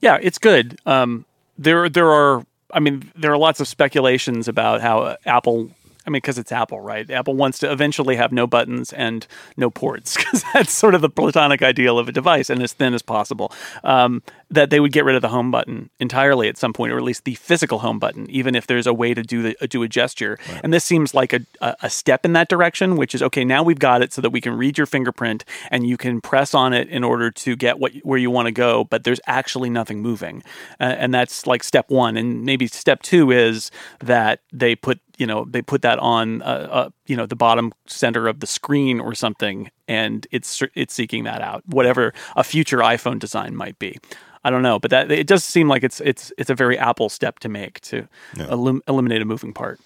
[0.00, 0.78] Yeah, it's good.
[0.86, 1.24] Um,
[1.56, 2.44] there, there are.
[2.72, 5.70] I mean, there are lots of speculations about how Apple.
[6.06, 7.08] I mean, because it's Apple, right?
[7.10, 9.26] Apple wants to eventually have no buttons and
[9.56, 12.94] no ports, because that's sort of the platonic ideal of a device, and as thin
[12.94, 13.52] as possible.
[13.82, 16.96] Um, that they would get rid of the home button entirely at some point, or
[16.96, 19.82] at least the physical home button, even if there's a way to do the do
[19.82, 20.38] a gesture.
[20.62, 23.44] And this seems like a, a a step in that direction, which is okay.
[23.44, 26.54] Now we've got it so that we can read your fingerprint and you can press
[26.54, 29.70] on it in order to get what where you want to go, but there's actually
[29.70, 30.42] nothing moving,
[30.80, 32.16] uh, and that's like step one.
[32.16, 36.68] And maybe step two is that they put you know they put that on uh,
[36.70, 41.24] uh, you know the bottom center of the screen or something, and it's it's seeking
[41.24, 43.98] that out, whatever a future iPhone design might be.
[44.46, 47.08] I don't know, but that it does seem like it's it's it's a very Apple
[47.08, 48.06] step to make to
[48.38, 49.80] elim- eliminate a moving part.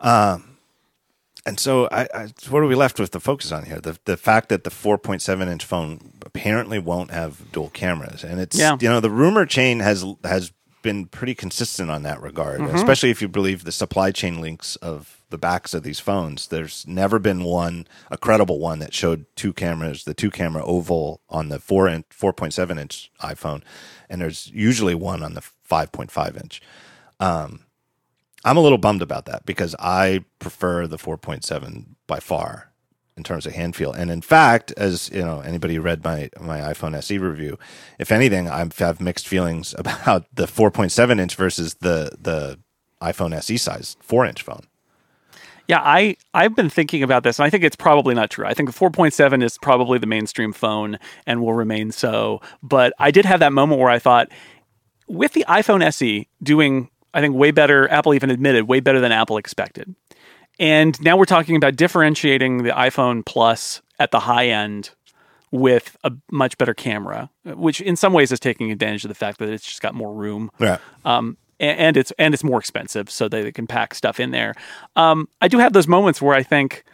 [0.00, 0.44] um
[1.46, 3.80] And so, I, I, what are we left with to focus on here?
[3.80, 8.58] The the fact that the 4.7 inch phone apparently won't have dual cameras, and it's
[8.58, 8.76] Yeah.
[8.80, 10.52] you know the rumor chain has has
[10.82, 12.74] been pretty consistent on that regard, mm-hmm.
[12.74, 16.48] especially if you believe the supply chain links of the backs of these phones.
[16.48, 21.20] There's never been one a credible one that showed two cameras, the two camera oval
[21.28, 23.62] on the four inch 4.7 inch iPhone,
[24.08, 26.62] and there's usually one on the 5.5 inch.
[27.20, 27.60] Um,
[28.44, 32.67] I'm a little bummed about that because I prefer the 4.7 by far
[33.18, 33.92] in terms of hand feel.
[33.92, 37.58] And in fact, as you know, anybody who read my my iPhone SE review,
[37.98, 42.58] if anything, I have mixed feelings about the 4.7 inch versus the the
[43.02, 44.62] iPhone SE size 4 inch phone.
[45.66, 48.46] Yeah, I I've been thinking about this, and I think it's probably not true.
[48.46, 52.40] I think the 4.7 is probably the mainstream phone and will remain so.
[52.62, 54.28] But I did have that moment where I thought,
[55.08, 57.90] with the iPhone SE doing, I think, way better.
[57.90, 59.94] Apple even admitted way better than Apple expected.
[60.58, 64.90] And now we're talking about differentiating the iPhone Plus at the high end
[65.50, 69.38] with a much better camera, which in some ways is taking advantage of the fact
[69.38, 70.78] that it's just got more room Yeah.
[71.04, 74.54] um, a- and it's and it's more expensive, so they can pack stuff in there.
[74.94, 76.84] Um, I do have those moments where I think,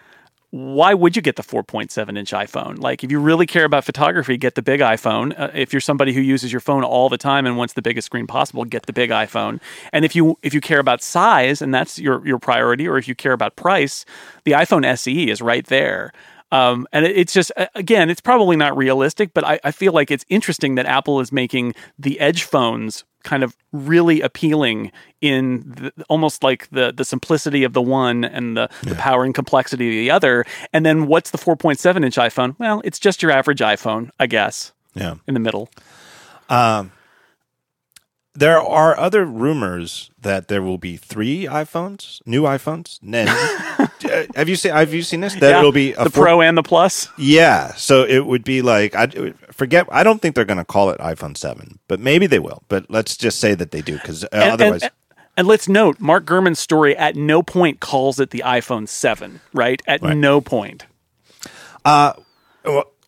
[0.55, 2.79] why would you get the 4.7 inch iPhone?
[2.79, 5.37] Like, if you really care about photography, get the big iPhone.
[5.37, 8.07] Uh, if you're somebody who uses your phone all the time and wants the biggest
[8.07, 9.61] screen possible, get the big iPhone.
[9.93, 13.09] And if you if you care about size and that's your your priority, or if
[13.09, 14.05] you care about price,
[14.45, 16.13] the iPhone SE is right there.
[16.53, 20.13] Um, and it, it's just again, it's probably not realistic, but I, I feel like
[20.13, 25.93] it's interesting that Apple is making the Edge phones kind of really appealing in the,
[26.09, 29.93] almost like the the simplicity of the one and the, the power and complexity of
[29.93, 30.45] the other.
[30.73, 32.55] And then what's the 4.7 inch iPhone?
[32.59, 35.15] Well, it's just your average iPhone, I guess, Yeah.
[35.27, 35.69] in the middle.
[36.49, 36.93] Um,
[38.37, 42.99] There are other rumors that there will be three iPhones, new iPhones.
[43.01, 43.29] Then,
[43.79, 43.87] uh,
[44.35, 44.73] have you seen?
[44.73, 45.35] Have you seen this?
[45.35, 47.09] That Yeah, it'll be a the four- Pro and the Plus.
[47.17, 49.07] Yeah, so it would be like I
[49.55, 49.87] forget.
[49.91, 52.63] I don't think they're going to call it iPhone Seven, but maybe they will.
[52.69, 54.83] But let's just say that they do because uh, And- and- otherwise,
[55.37, 59.83] And, let's note, Mark Gurman's story at no point calls it the iPhone 7, right?
[59.87, 60.85] At no point.
[61.85, 62.25] well,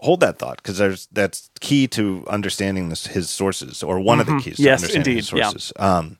[0.00, 4.26] hold that thought because there's that's key to understanding this, his sources or one of
[4.26, 4.56] the keys.
[4.56, 4.62] To Mm-hmm.
[4.64, 5.48] Yes, understanding his indeed, yeah.
[5.50, 5.72] sources.
[5.76, 6.18] Um,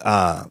[0.00, 0.44] uh,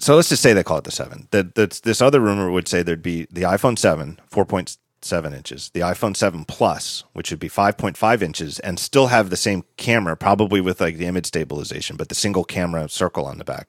[0.00, 1.28] so let's just say they call it the seven.
[1.30, 5.32] That that's this other rumor would say there'd be the iPhone seven, four point seven
[5.32, 9.30] inches, the iPhone seven Plus, which would be five point five inches, and still have
[9.30, 13.38] the same camera, probably with like the image stabilization, but the single camera circle on
[13.38, 13.68] the back,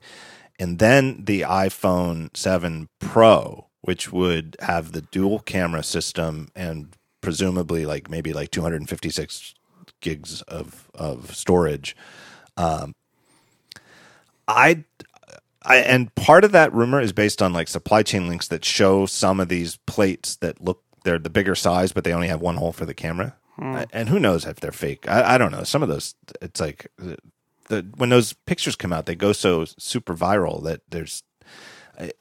[0.60, 7.86] and then the iPhone seven Pro, which would have the dual camera system and presumably
[7.86, 9.54] like maybe like two hundred and fifty six
[10.02, 11.96] gigs of of storage.
[12.58, 12.94] Um,
[14.48, 14.84] I,
[15.64, 19.08] I and part of that rumor is based on like supply chain links that show
[19.08, 22.58] some of these plates that look they're the bigger size, but they only have one
[22.58, 23.36] hole for the camera.
[23.58, 25.08] and who knows if they're fake?
[25.08, 25.64] I, I don't know.
[25.64, 30.14] Some of those, it's like the, when those pictures come out, they go so super
[30.14, 31.24] viral that there's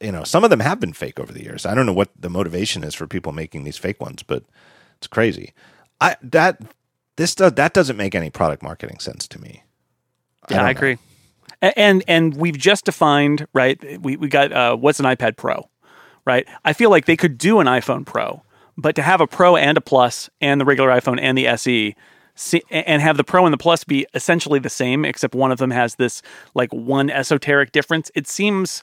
[0.01, 1.67] you know some of them have been fake over the years.
[1.67, 4.45] I don't know what the motivation is for people making these fake ones, but
[4.99, 5.53] it's crazy.
[6.01, 6.61] I that
[7.17, 9.65] this does that doesn't make any product marketing sense to me.
[10.49, 10.99] Yeah, I, don't agree.
[11.63, 14.01] A- And and we've just defined right.
[14.01, 15.69] We we got uh, what's an iPad Pro,
[16.25, 16.47] right?
[16.65, 18.44] I feel like they could do an iPhone Pro,
[18.77, 21.95] but to have a Pro and a Plus and the regular iPhone and the SE.
[22.69, 25.71] And have the Pro and the Plus be essentially the same, except one of them
[25.71, 26.21] has this
[26.55, 28.11] like one esoteric difference.
[28.17, 28.83] It seems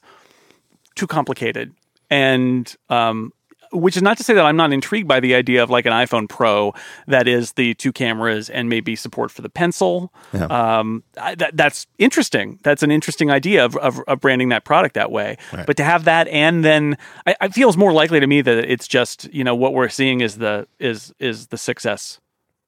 [0.94, 1.74] too complicated,
[2.08, 3.30] and um,
[3.72, 5.92] which is not to say that I'm not intrigued by the idea of like an
[5.92, 6.74] iPhone Pro
[7.06, 10.12] that is the two cameras and maybe support for the pencil.
[10.32, 10.44] Yeah.
[10.46, 12.58] Um, I, that, that's interesting.
[12.62, 15.36] That's an interesting idea of, of, of branding that product that way.
[15.52, 15.66] Right.
[15.66, 18.88] But to have that and then I, it feels more likely to me that it's
[18.88, 22.18] just you know what we're seeing is the is is the 6S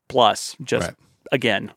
[0.08, 0.88] Plus just.
[0.88, 0.96] Right.
[1.34, 1.72] Again,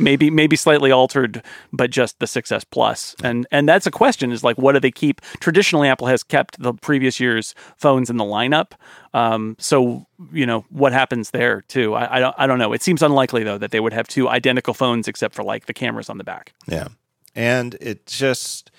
[0.00, 1.40] maybe maybe slightly altered,
[1.72, 4.90] but just the 6S Plus, and and that's a question: is like, what do they
[4.90, 5.20] keep?
[5.38, 8.72] Traditionally, Apple has kept the previous year's phones in the lineup.
[9.14, 11.94] Um, so you know what happens there too.
[11.94, 12.72] I, I don't I don't know.
[12.72, 15.72] It seems unlikely though that they would have two identical phones except for like the
[15.72, 16.52] cameras on the back.
[16.66, 16.88] Yeah,
[17.36, 18.72] and it just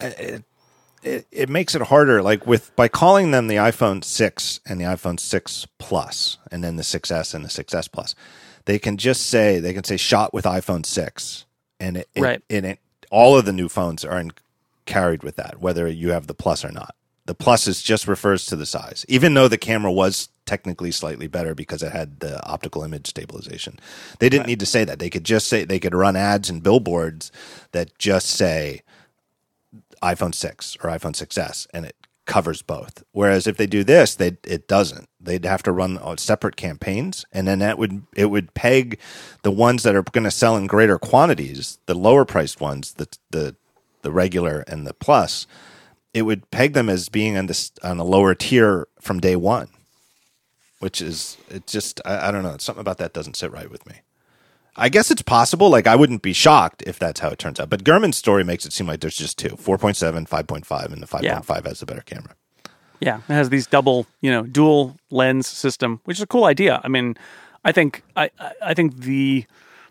[0.00, 0.44] it,
[1.04, 2.20] it it makes it harder.
[2.20, 6.76] Like with by calling them the iPhone six and the iPhone six Plus, and then
[6.76, 8.14] the 6S and the 6S Plus,
[8.66, 11.46] they can just say they can say shot with iPhone six,
[11.80, 12.42] and it, it Right.
[12.50, 12.78] and it
[13.10, 14.32] all of the new phones are in,
[14.84, 16.94] carried with that, whether you have the Plus or not.
[17.24, 21.26] The Plus is just refers to the size, even though the camera was technically slightly
[21.26, 23.80] better because it had the optical image stabilization.
[24.20, 25.00] They didn't need to say that.
[25.00, 27.32] They could just say they could run ads and billboards
[27.72, 28.82] that just say
[30.02, 31.96] iPhone 6 or iPhone 6S and it
[32.26, 33.02] covers both.
[33.12, 35.08] Whereas if they do this, they it doesn't.
[35.26, 38.98] They'd have to run uh, separate campaigns and then that would it would peg
[39.42, 43.08] the ones that are going to sell in greater quantities, the lower priced ones, the
[43.30, 43.56] the
[44.02, 45.46] the regular and the plus,
[46.14, 49.68] it would peg them as being on this on a lower tier from day 1.
[50.78, 53.86] Which is it just I, I don't know, something about that doesn't sit right with
[53.86, 53.96] me.
[54.76, 55.70] I guess it's possible.
[55.70, 57.70] Like, I wouldn't be shocked if that's how it turns out.
[57.70, 61.66] But Gurman's story makes it seem like there's just two 4.7, 5.5, and the 5.5
[61.66, 62.34] has the better camera.
[63.00, 66.80] Yeah, it has these double, you know, dual lens system, which is a cool idea.
[66.84, 67.16] I mean,
[67.64, 68.30] I think I
[68.62, 69.44] I- think the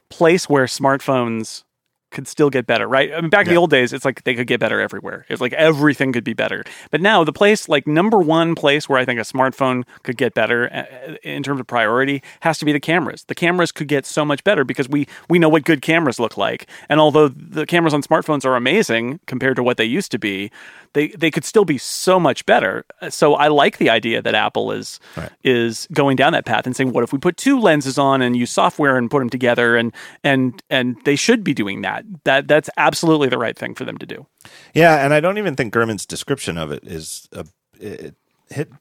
[0.09, 1.63] place where smartphones
[2.11, 3.11] could still get better, right?
[3.13, 5.25] I mean, back in the old days, it's like they could get better everywhere.
[5.27, 6.63] It's like everything could be better.
[6.89, 10.33] But now the place, like number one place where I think a smartphone could get
[10.33, 13.25] better uh, in terms of priority, has to be the cameras.
[13.25, 16.37] The cameras could get so much better because we we know what good cameras look
[16.37, 16.67] like.
[16.87, 20.51] And although the cameras on smartphones are amazing compared to what they used to be,
[20.95, 22.83] they they could still be so much better.
[23.01, 25.29] Uh, so I like the idea that Apple is Right.
[25.43, 28.35] is going down that path and saying, what if we put two lenses on and
[28.35, 29.75] use software and put them together?
[29.75, 29.93] And
[30.23, 32.03] and and they should be doing that.
[32.23, 34.25] That that's absolutely the right thing for them to do.
[34.73, 37.45] Yeah, and I don't even think Gurman's description of it is a,
[37.79, 38.15] it,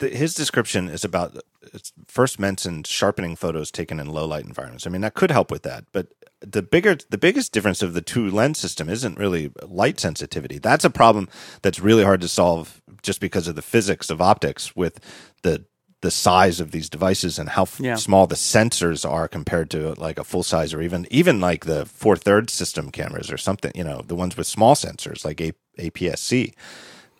[0.00, 4.86] his description is about uh, first mentioned sharpening photos taken in low light environments.
[4.86, 6.08] I mean, that could help with that, but
[6.50, 10.58] the bigger the biggest difference of the two lens system isn't really light sensitivity.
[10.58, 11.28] That's a problem
[11.62, 15.00] that's really hard to solve just because of the physics of optics with
[15.42, 15.64] the
[16.00, 17.94] the size of these devices and how f- Yeah.
[17.94, 21.86] small the sensors are compared to like a full size or even even like the
[21.86, 23.72] four thirds system cameras or something.
[23.74, 26.52] You know, the ones with small sensors like a- APS-C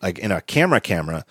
[0.01, 1.25] like in a camera camera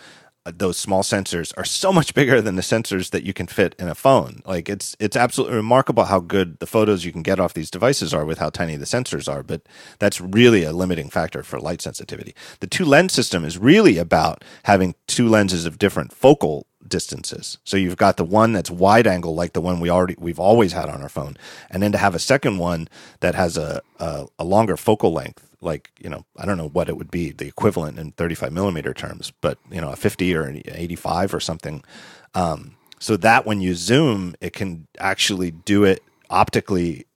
[0.52, 3.88] those small sensors are so much bigger than the sensors that you can fit in
[3.88, 4.42] a phone.
[4.44, 8.12] Like it's it's absolutely remarkable how good the photos you can get off these devices
[8.12, 9.62] are with how tiny the sensors are but
[9.98, 12.34] that's really a limiting factor for light sensitivity.
[12.60, 17.58] The two lens system is really about having two lenses of different focal distances.
[17.64, 20.72] So you've got the one that's wide angle like the one we already we've always
[20.72, 21.36] had on our phone.
[21.70, 22.88] And then to have a second one
[23.20, 26.90] that has a a, a longer focal length like you know i don't know what
[26.90, 30.42] it would be the equivalent in 35 millimeter terms but you know a 50 or
[30.42, 31.82] an 85 or something.
[32.34, 37.06] Um, so that when you zoom it can actually do it optically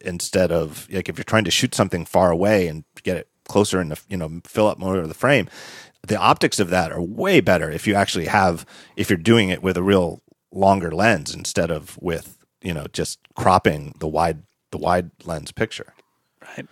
[0.00, 3.80] instead of like if you're trying to shoot something far away and get it closer
[3.80, 5.48] and you know fill up more of the frame
[6.06, 8.64] the optics of that are way better if you actually have
[8.96, 10.22] if you're doing it with a real
[10.52, 15.94] longer lens instead of with you know just cropping the wide the wide lens picture.
[16.56, 16.66] Right.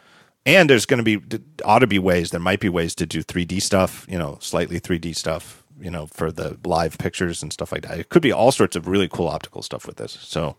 [0.46, 3.22] and there's going to be ought to be ways there might be ways to do
[3.22, 7.72] 3d stuff you know slightly 3d stuff you know for the live pictures and stuff
[7.72, 7.98] like that.
[7.98, 10.12] It could be all sorts of really cool optical stuff with this.
[10.12, 10.56] So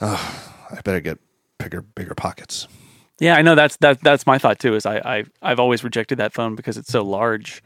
[0.00, 0.32] uh,
[0.70, 1.18] i better get
[1.58, 2.66] bigger bigger pockets
[3.20, 4.74] Yeah, I know that's that that's my thought too.
[4.74, 7.62] Is I, I I've always rejected that phone because it's so large,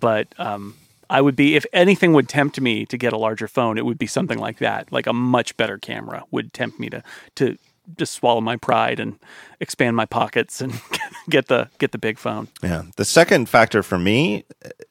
[0.00, 0.76] but um,
[1.08, 3.98] I would be if anything would tempt me to get a larger phone, it would
[3.98, 4.92] be something like that.
[4.92, 7.02] Like a much better camera would tempt me to
[7.36, 7.56] to
[7.96, 9.18] just swallow my pride and
[9.58, 10.80] expand my pockets and
[11.30, 12.48] get the get the big phone.
[12.62, 12.84] Yeah.
[12.96, 14.44] The second factor for me,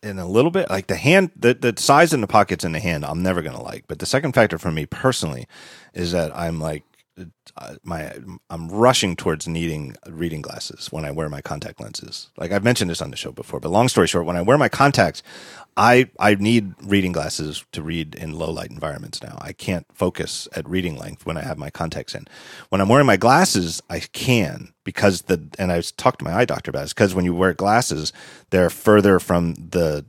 [0.03, 2.79] in a little bit, like the hand, the, the size in the pockets in the
[2.79, 3.85] hand, I'm never going to like.
[3.87, 5.47] But the second factor for me personally
[5.93, 6.83] is that I'm like,
[7.57, 8.13] Uh, my
[8.49, 12.29] I'm rushing towards needing reading glasses when I wear my contact lenses.
[12.37, 14.57] Like I've mentioned this on the show before, but long story short, when I wear
[14.57, 15.23] my contacts,
[15.75, 19.37] I I need reading glasses to read in low light environments now.
[19.41, 22.27] I can't focus at reading length when I have my contacts in.
[22.69, 26.45] When I'm wearing my glasses, I can because the and I talked to my eye
[26.45, 28.13] doctor about it because when you wear glasses,
[28.49, 30.05] they're further from the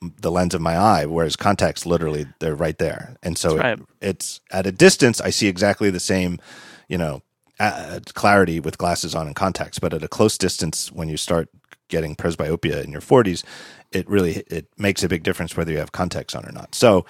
[0.00, 3.78] the lens of my eye, whereas contacts literally they're right there, and so right.
[3.78, 6.38] it, it's at a distance I see exactly the same,
[6.88, 7.22] you know,
[7.58, 11.48] uh, clarity with glasses on and contacts, but at a close distance, when you start
[11.88, 13.44] getting presbyopia in your 40s,
[13.92, 16.74] it really it makes a big difference whether you have contacts on or not.
[16.74, 17.06] So,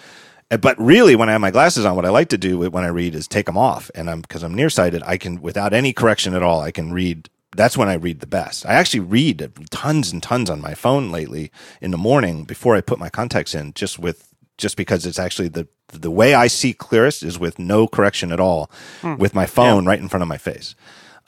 [0.51, 2.85] uh, but really, when I have my glasses on, what I like to do when
[2.85, 5.93] I read is take them off, and I'm because I'm nearsighted, I can without any
[5.93, 8.67] correction at all, I can read that's when I read the best.
[8.67, 12.81] I actually read tons and tons on my phone lately in the morning before I
[12.81, 16.73] put my contacts in, just with just because it's actually the the way I see
[16.73, 18.71] clearest is with no correction at all,
[19.01, 19.17] hmm.
[19.17, 19.91] with my phone yeah.
[19.91, 20.75] right in front of my face.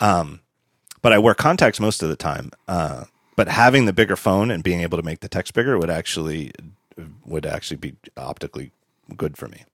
[0.00, 0.40] Um,
[1.00, 2.50] but I wear contacts most of the time.
[2.66, 3.04] Uh,
[3.36, 6.50] but having the bigger phone and being able to make the text bigger would actually
[7.24, 8.72] would actually be optically
[9.16, 9.64] good for me.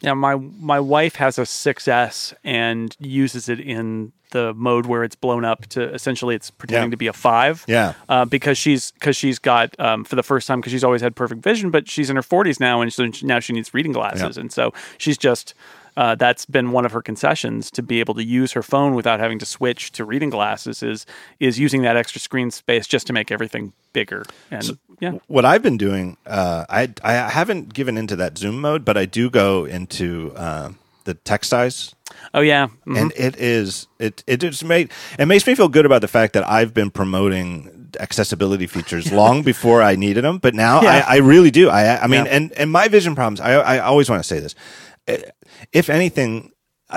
[0.00, 5.16] Yeah, my my wife has a 6S and uses it in the mode where it's
[5.16, 6.92] blown up to essentially it's pretending yeah.
[6.92, 7.64] to be a five.
[7.66, 7.94] Yeah.
[8.08, 11.16] Uh, because she's because she's got um, for the first time because she's always had
[11.16, 14.36] perfect vision, but she's in her forties now, and so now she needs reading glasses,
[14.36, 14.40] yeah.
[14.40, 15.54] and so she's just.
[15.96, 19.18] Uh, that's been one of her concessions to be able to use her phone without
[19.18, 21.06] having to switch to reading glasses is
[21.40, 25.46] is using that extra screen space just to make everything bigger and so yeah what
[25.46, 29.30] i've been doing uh, i i haven't given into that zoom mode but i do
[29.30, 30.70] go into uh,
[31.04, 31.94] the text size
[32.34, 32.96] Oh yeah, mm-hmm.
[32.96, 36.34] and it is it it just made it makes me feel good about the fact
[36.34, 41.04] that I've been promoting accessibility features long before I needed them, but now yeah.
[41.08, 41.68] I, I, really do.
[41.68, 42.32] I I mean, yeah.
[42.32, 43.40] and and my vision problems.
[43.40, 44.54] I I always want to say this.
[45.72, 46.52] If anything,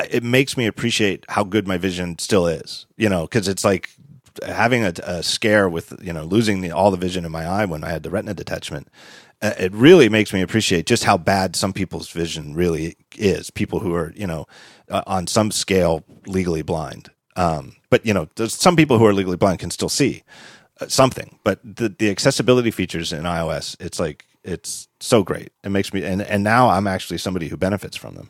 [0.10, 2.86] it makes me appreciate how good my vision still is.
[2.98, 3.90] You know, because it's like
[4.46, 7.66] having a, a, scare with you know losing the, all the vision in my eye
[7.66, 8.88] when I had the retina detachment
[9.42, 13.50] uh, it really makes me appreciate just how bad some people's vision really is.
[13.50, 14.46] People who are, you know,
[14.90, 17.10] uh, on some scale legally blind.
[17.36, 20.24] Um, but you know, some people who are legally blind can still see
[20.82, 21.40] uh, something.
[21.44, 25.54] But the the accessibility features in iOS, it's like it's so great.
[25.64, 28.30] It makes me and and now I'm actually somebody who benefits from them.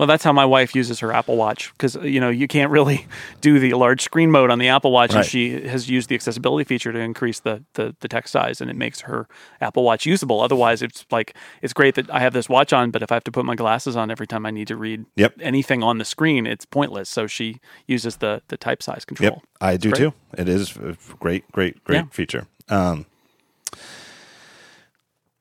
[0.00, 3.06] Well, that's how my wife uses her Apple Watch because you know you can't really
[3.42, 5.18] do the large screen mode on the Apple Watch, right.
[5.18, 8.70] and she has used the accessibility feature to increase the, the the text size, and
[8.70, 9.28] it makes her
[9.60, 10.40] Apple Watch usable.
[10.40, 13.24] Otherwise, it's like it's great that I have this watch on, but if I have
[13.24, 15.34] to put my glasses on every time I need to read yep.
[15.38, 17.10] anything on the screen, it's pointless.
[17.10, 19.32] So she uses the the type size control.
[19.32, 20.14] Yep, I do too.
[20.38, 22.04] It is a great, great, great yeah.
[22.10, 22.46] feature.
[22.70, 23.04] Um,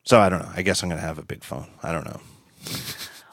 [0.03, 0.51] so I don't know.
[0.53, 1.67] I guess I'm going to have a big phone.
[1.81, 2.19] I don't know.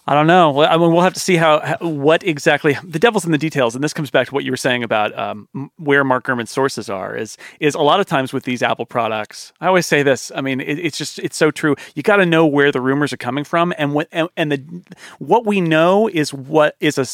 [0.08, 0.62] I don't know.
[0.62, 3.82] I mean, we'll have to see how, what exactly the devil's in the details, and
[3.82, 5.48] this comes back to what you were saying about um,
[5.78, 7.16] where Mark Gurman's sources are.
[7.16, 9.52] Is is a lot of times with these Apple products.
[9.60, 10.30] I always say this.
[10.34, 11.74] I mean, it, it's just it's so true.
[11.96, 14.82] You got to know where the rumors are coming from, and what and, and, the
[15.18, 17.06] what we know is what is a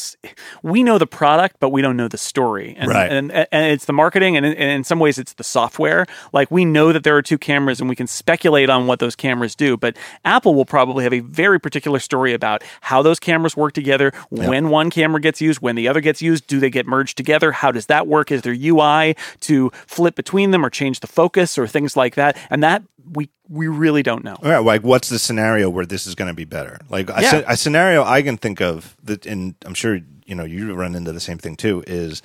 [0.61, 2.75] we know the product, but we don't know the story.
[2.77, 3.11] And, right.
[3.11, 6.05] And, and, and it's the marketing, and in, and in some ways, it's the software.
[6.31, 9.15] Like we know that there are two cameras, and we can speculate on what those
[9.15, 9.77] cameras do.
[9.77, 14.11] But Apple will probably have a very particular story about how those cameras work together,
[14.29, 14.49] yep.
[14.49, 17.53] when one camera gets used, when the other gets used, do they get merged together?
[17.53, 18.29] How does that work?
[18.29, 22.37] Is there UI to flip between them or change the focus or things like that?
[22.49, 24.35] And that we we really don't know.
[24.43, 26.79] All right, like what's the scenario where this is going to be better?
[26.89, 27.43] Like yeah.
[27.47, 30.93] a, a scenario I can think of that, and I'm sure you know you run
[30.93, 31.85] into the same thing too.
[31.87, 32.21] Is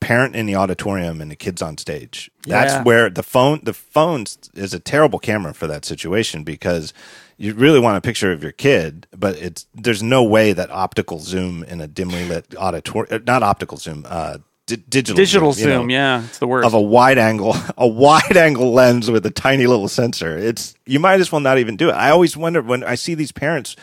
[0.00, 2.30] parent in the auditorium and the kids on stage.
[2.46, 2.82] That's yeah.
[2.82, 6.92] where the phone the phone is a terrible camera for that situation because
[7.36, 11.18] you really want a picture of your kid, but it's there's no way that optical
[11.18, 15.64] zoom in a dimly lit auditorium, uh, not optical zoom, uh, d- digital digital zoom,
[15.64, 19.24] zoom know, yeah, it's the worst of a wide angle, a wide angle lens with
[19.26, 20.36] a tiny little sensor.
[20.36, 21.92] It's you might as well not even do it.
[21.92, 23.76] I always wonder when I see these parents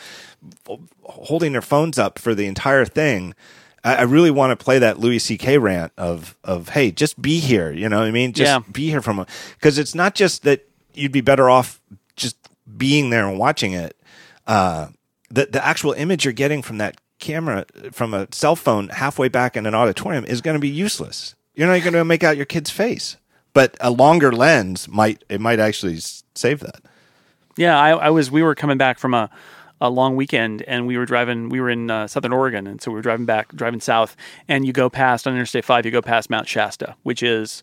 [1.04, 3.34] holding their phones up for the entire thing.
[3.82, 5.56] I, really want to play that Louis C.K.
[5.56, 7.72] rant of of hey, just be here.
[7.72, 8.34] You know what I mean?
[8.34, 8.72] Just yeah.
[8.72, 9.24] be here from
[9.54, 11.80] because it's not just that you'd be better off
[12.14, 12.36] just
[12.76, 13.96] being there and watching it,
[14.46, 14.88] uh,
[15.30, 19.56] the the actual image you're getting from that camera from a cell phone halfway back
[19.56, 21.34] in an auditorium is going to be useless.
[21.54, 23.16] You're not going to make out your kid's face,
[23.52, 25.98] but a longer lens might it might actually
[26.34, 26.80] save that.
[27.56, 28.30] Yeah, I, I was.
[28.30, 29.28] We were coming back from a,
[29.80, 31.48] a long weekend, and we were driving.
[31.48, 34.16] We were in uh, Southern Oregon, and so we were driving back, driving south,
[34.48, 35.84] and you go past on Interstate Five.
[35.84, 37.62] You go past Mount Shasta, which is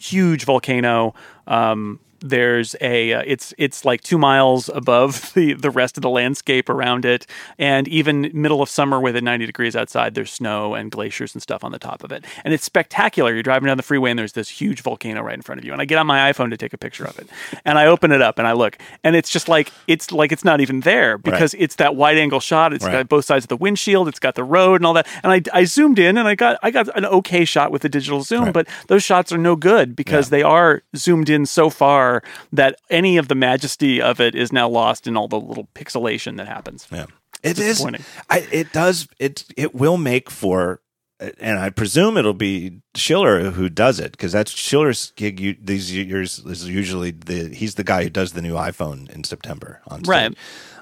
[0.00, 1.14] huge volcano.
[1.46, 6.10] Um, there's a uh, it's it's like two miles above the the rest of the
[6.10, 7.26] landscape around it.
[7.58, 11.42] And even middle of summer with it 90 degrees outside there's snow and glaciers and
[11.42, 12.24] stuff on the top of it.
[12.44, 13.32] And it's spectacular.
[13.32, 15.72] You're driving down the freeway and there's this huge volcano right in front of you.
[15.72, 17.28] And i get on my iphone to take a picture of it.
[17.64, 18.78] And i open it up and i look.
[19.04, 21.62] And it's just like it's like it's not even there because right.
[21.62, 22.72] it's that wide angle shot.
[22.72, 22.92] It's right.
[22.92, 24.08] got both sides of the windshield.
[24.08, 25.06] It's got the road and all that.
[25.22, 27.88] And i, I zoomed in and i got i got an okay shot with the
[27.88, 28.54] digital zoom right.
[28.54, 30.38] but those shots are no good because yeah.
[30.38, 32.07] they are zoomed in so far
[32.52, 36.36] that any of the majesty of it is now lost in all the little pixelation
[36.36, 36.86] that happens.
[36.90, 37.06] Yeah.
[37.42, 37.84] It is.
[38.28, 39.08] I, it does.
[39.18, 40.80] It it will make for,
[41.20, 45.38] and I presume it'll be Schiller who does it because that's Schiller's gig.
[45.38, 49.22] You, these years is usually the he's the guy who does the new iPhone in
[49.24, 50.08] September on stage.
[50.08, 50.34] right.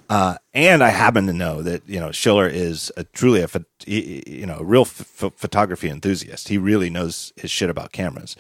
[0.08, 3.48] Uh, and I happen to know that you know Schiller is a, truly a
[3.86, 6.48] you know a real f- photography enthusiast.
[6.48, 8.36] He really knows his shit about cameras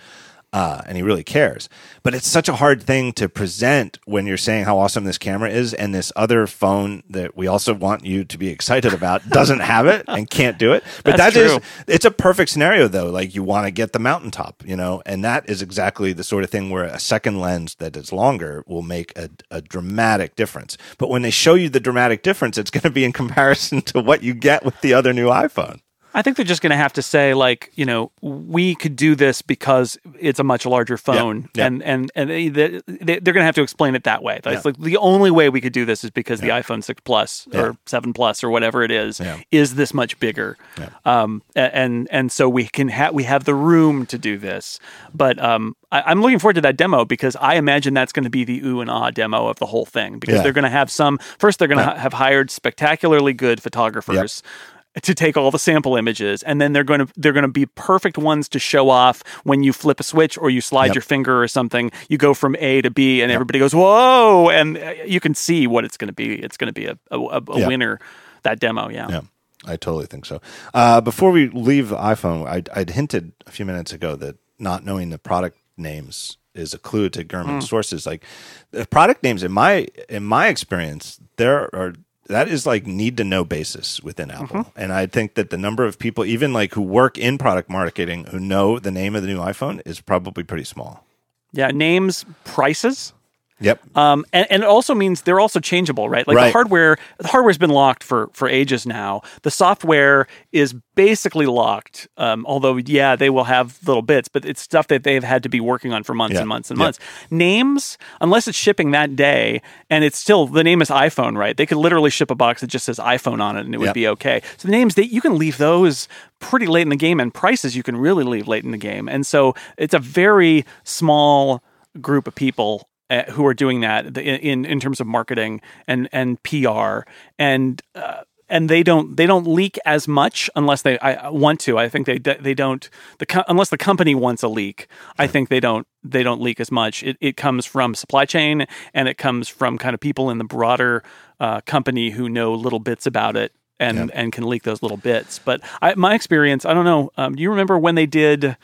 [0.52, 1.68] uh, and he really cares.
[2.02, 5.50] But it's such a hard thing to present when you're saying how awesome this camera
[5.50, 9.60] is, and this other phone that we also want you to be excited about doesn't
[9.60, 10.82] have it and can't do it.
[11.04, 13.10] But That's that is, it's a perfect scenario though.
[13.10, 16.44] Like you want to get the mountaintop, you know, and that is exactly the sort
[16.44, 20.78] of thing where a second lens that is longer will make a, a dramatic difference.
[20.98, 24.00] But when they show you the dramatic difference, it's going to be in comparison to
[24.00, 25.80] what you get with the other new iPhone.
[26.16, 29.14] I think they're just going to have to say like, you know, we could do
[29.14, 31.66] this because it's a much larger phone, yeah, yeah.
[31.66, 34.36] and and and they, they, are going to have to explain it that way.
[34.36, 34.62] It's yeah.
[34.64, 37.76] like the only way we could do this is because the iPhone six Plus or
[37.84, 40.56] seven Plus or whatever it is is this much bigger,
[41.04, 44.80] um, and and so we can have we have the room to do this.
[45.12, 48.30] But um, I, am looking forward to that demo because I imagine that's going to
[48.30, 50.90] be the ooh and ah demo of the whole thing because they're going to have
[50.90, 51.18] some.
[51.38, 54.42] First, they're going to ha- have hired spectacularly good photographers.
[54.42, 54.72] Yep
[55.02, 57.66] to take all the sample images and then they're going to they're going to be
[57.66, 60.94] perfect ones to show off when you flip a switch or you slide yep.
[60.96, 61.90] your finger or something.
[62.08, 63.36] You go from a to b and yep.
[63.36, 64.48] everybody goes whoa!
[64.50, 66.34] And uh, you can see what it's going to be.
[66.34, 68.00] It's going to be a, a, a winner
[68.42, 69.08] that demo yeah.
[69.08, 69.20] Yeah
[69.64, 70.40] i totally think so.
[70.74, 74.84] Uh, before we leave the iphone I'd, I'd, hinted a few minutes ago that not
[74.84, 77.62] knowing the product names is a clue to Gurman mm.
[77.62, 78.06] sources.
[78.06, 78.24] Like
[78.70, 81.94] the product names in my in my experience there are
[82.28, 84.64] that is like need to know basis within Apple.
[84.64, 84.80] Mm-hmm.
[84.80, 88.26] And I think that the number of people, even like who work in product marketing,
[88.26, 91.04] who know the name of the new iPhone is probably pretty small.
[91.52, 93.12] Yeah, names, prices.
[93.58, 93.96] Yep.
[93.96, 96.26] Um, and, and it also means they're also changeable, right?
[96.28, 96.46] Like right.
[96.46, 99.22] the hardware, the hardware's been locked for for ages now.
[99.42, 102.06] The software is basically locked.
[102.18, 105.48] Um, although, yeah, they will have little bits, but it's stuff that they've had to
[105.48, 106.40] be working on for months yeah.
[106.40, 106.98] and months and months.
[107.30, 111.56] Names, unless it's shipping that day, and it's still the name is iPhone, right?
[111.56, 113.86] They could literally ship a box that just says iPhone on it, and it would
[113.86, 113.94] yep.
[113.94, 114.42] be okay.
[114.58, 116.08] So the names that you can leave those
[116.40, 119.08] pretty late in the game, and prices you can really leave late in the game,
[119.08, 121.62] and so it's a very small
[122.02, 126.42] group of people uh, who are doing that in in terms of marketing and and
[126.42, 127.00] PR
[127.38, 131.78] and uh, and they don't they don't leak as much unless they I want to.
[131.78, 132.88] I think they they don't
[133.18, 134.88] the unless the company wants a leak.
[135.18, 137.02] I think they don't they don't leak as much.
[137.02, 140.44] It it comes from supply chain and it comes from kind of people in the
[140.44, 141.02] broader
[141.40, 144.10] uh, company who know little bits about it and yep.
[144.14, 145.38] and can leak those little bits.
[145.38, 147.10] But I, my experience, I don't know.
[147.16, 148.56] Um, do you remember when they did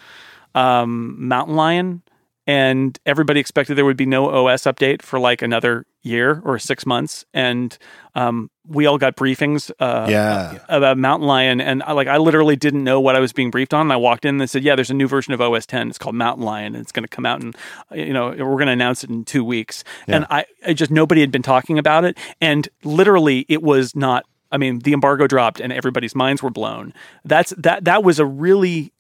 [0.55, 2.03] um, Mountain Lion?
[2.47, 6.85] And everybody expected there would be no OS update for like another year or six
[6.85, 7.79] months, and
[8.15, 10.59] um, we all got briefings uh, yeah.
[10.69, 13.73] about Mountain Lion, and I, like I literally didn't know what I was being briefed
[13.73, 13.83] on.
[13.83, 15.89] And I walked in and they said, "Yeah, there's a new version of OS 10.
[15.89, 17.57] It's called Mountain Lion, and it's going to come out, and
[17.93, 20.17] you know we're going to announce it in two weeks." Yeah.
[20.17, 24.25] And I, I just nobody had been talking about it, and literally it was not
[24.53, 26.93] I mean, the embargo dropped and everybody's minds were blown.
[27.25, 28.93] That's that that was a really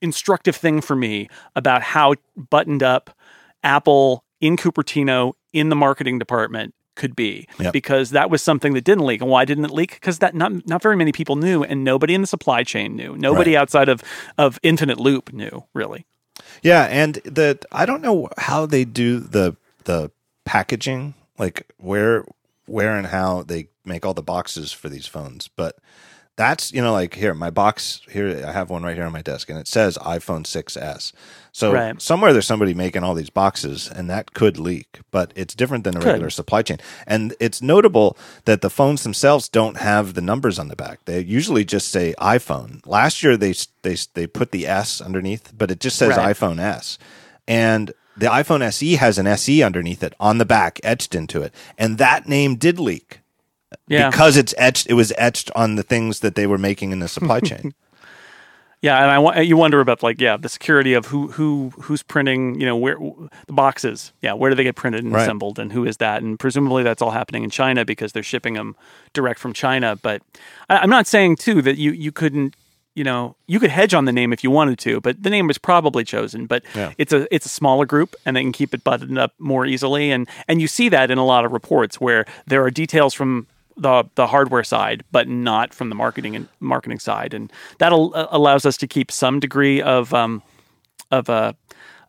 [0.00, 3.10] instructive thing for me about how buttoned up
[3.62, 7.72] Apple in Cupertino in the marketing department could be yep.
[7.72, 9.20] because that was something that didn't leak.
[9.20, 9.94] And why didn't it leak?
[9.94, 13.16] Because that not not very many people knew, and nobody in the supply chain knew.
[13.16, 13.60] Nobody right.
[13.60, 14.02] outside of
[14.36, 16.04] of Infinite Loop knew really.
[16.62, 20.10] Yeah, and the I don't know how they do the the
[20.44, 22.24] packaging, like where
[22.66, 25.78] where and how they make all the boxes for these phones, but
[26.36, 29.22] that's you know like here my box here i have one right here on my
[29.22, 31.12] desk and it says iphone 6s
[31.52, 32.00] so right.
[32.00, 35.96] somewhere there's somebody making all these boxes and that could leak but it's different than
[35.96, 36.06] a could.
[36.08, 40.68] regular supply chain and it's notable that the phones themselves don't have the numbers on
[40.68, 45.00] the back they usually just say iphone last year they they they put the s
[45.00, 46.34] underneath but it just says right.
[46.34, 46.98] iphone s
[47.46, 51.54] and The iPhone SE has an SE underneath it on the back, etched into it,
[51.78, 53.20] and that name did leak
[53.86, 54.10] Yeah.
[54.10, 54.86] because it's etched.
[54.88, 57.72] It was etched on the things that they were making in the supply chain.
[58.82, 62.02] Yeah, and I wa- you wonder about like yeah the security of who who who's
[62.02, 62.96] printing you know where
[63.46, 65.20] the boxes yeah where do they get printed and Right.
[65.22, 68.54] assembled and who is that and presumably that's all happening in China because they're shipping
[68.54, 68.74] them
[69.12, 69.96] direct from China.
[70.00, 70.22] But
[70.70, 72.56] I, I'm not saying too that you you couldn't
[72.94, 75.46] you know you could hedge on the name if you wanted to, but the name
[75.46, 76.46] was probably chosen.
[76.46, 76.94] But Yeah.
[76.96, 80.10] it's a it's a smaller group and they can keep it buttoned up more easily
[80.10, 83.46] and and you see that in a lot of reports where there are details from
[83.80, 88.12] the the hardware side, but not from the marketing and marketing side, and that al-
[88.30, 90.42] allows us to keep some degree of um,
[91.10, 91.56] of a,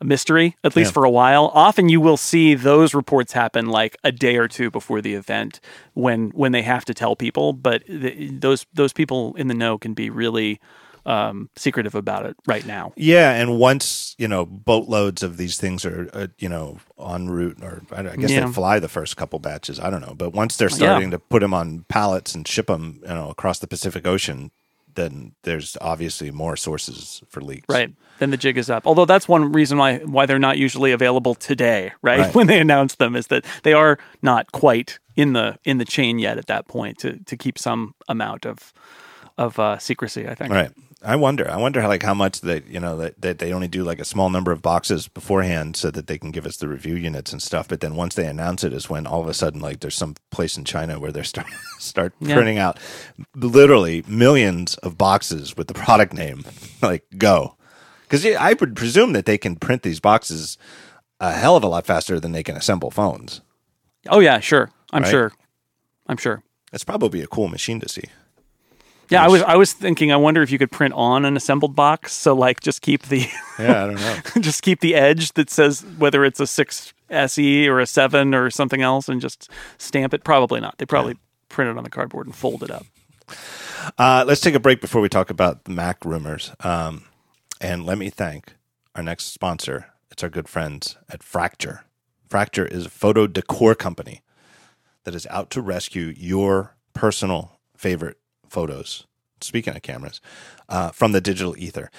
[0.02, 0.94] a mystery at least Yeah.
[0.94, 1.46] for a while.
[1.54, 5.60] Often you will see those reports happen like a day or two before the event
[5.94, 9.78] when when they have to tell people, but th those those people in the know
[9.78, 10.60] can be really
[11.06, 12.94] um, secretive about it right now.
[12.96, 17.58] Yeah, and once you know boatloads of these things are uh, you know en route,
[17.64, 18.46] or I I guess Yeah.
[18.46, 19.80] they fly the first couple batches.
[19.80, 23.00] I don't know, but once they're starting to put them on pallets and ship them,
[23.02, 24.52] you know, across the Pacific Ocean,
[24.94, 27.66] then there's obviously more sources for leaks.
[27.70, 27.94] Right.
[28.20, 28.86] Then the jig is up.
[28.86, 32.20] Although that's one reason why why they're not usually available today, right?
[32.20, 32.36] Right.
[32.36, 36.20] When they announce them is that they are not quite in the in the chain
[36.20, 38.72] yet at that point to to keep some amount of
[39.38, 40.52] of uh, secrecy, I think.
[40.54, 40.72] Right.
[41.04, 41.50] I wonder.
[41.50, 44.00] I wonder how like how much they you know that, that they only do like
[44.00, 47.32] a small number of boxes beforehand so that they can give us the review units
[47.32, 47.68] and stuff.
[47.68, 50.16] But then once they announce it is when all of a sudden like there's some
[50.30, 51.48] place in China where they're start
[51.80, 52.36] start Yeah.
[52.36, 52.78] printing out
[53.36, 56.44] literally millions of boxes with the product name.
[56.84, 57.56] like go,
[58.04, 60.58] because I would presume that they can print these boxes
[61.20, 63.42] a hell of a lot faster than they can assemble phones.
[64.08, 64.70] Oh yeah, sure.
[64.92, 65.10] I'm Right?
[65.12, 65.32] sure.
[66.08, 66.44] I'm sure.
[66.74, 68.04] It's probably a cool machine to see.
[69.12, 71.76] Yeah, I was I was thinking I wonder if you could print on an assembled
[71.76, 73.28] box so like just keep the
[73.60, 74.18] Yeah, I don't know.
[74.42, 78.50] just keep the edge that says whether it's a 6 SE or a 7 or
[78.50, 80.78] something else and just stamp it probably not.
[80.78, 81.18] They probably
[81.50, 82.86] print it on the cardboard and fold it up.
[83.98, 86.52] Uh, let's take a break before we talk about the Mac rumors.
[86.62, 87.04] Um,
[87.60, 88.56] and let me thank
[88.96, 89.88] our next sponsor.
[90.10, 91.84] It's our good friends at Fracture.
[92.30, 94.22] Fracture is a photo decor company
[95.04, 98.18] that is out to rescue your personal favorite
[98.52, 99.08] photos.
[99.40, 100.22] Speaking of cameras,
[100.70, 101.90] uh, from the digital ether.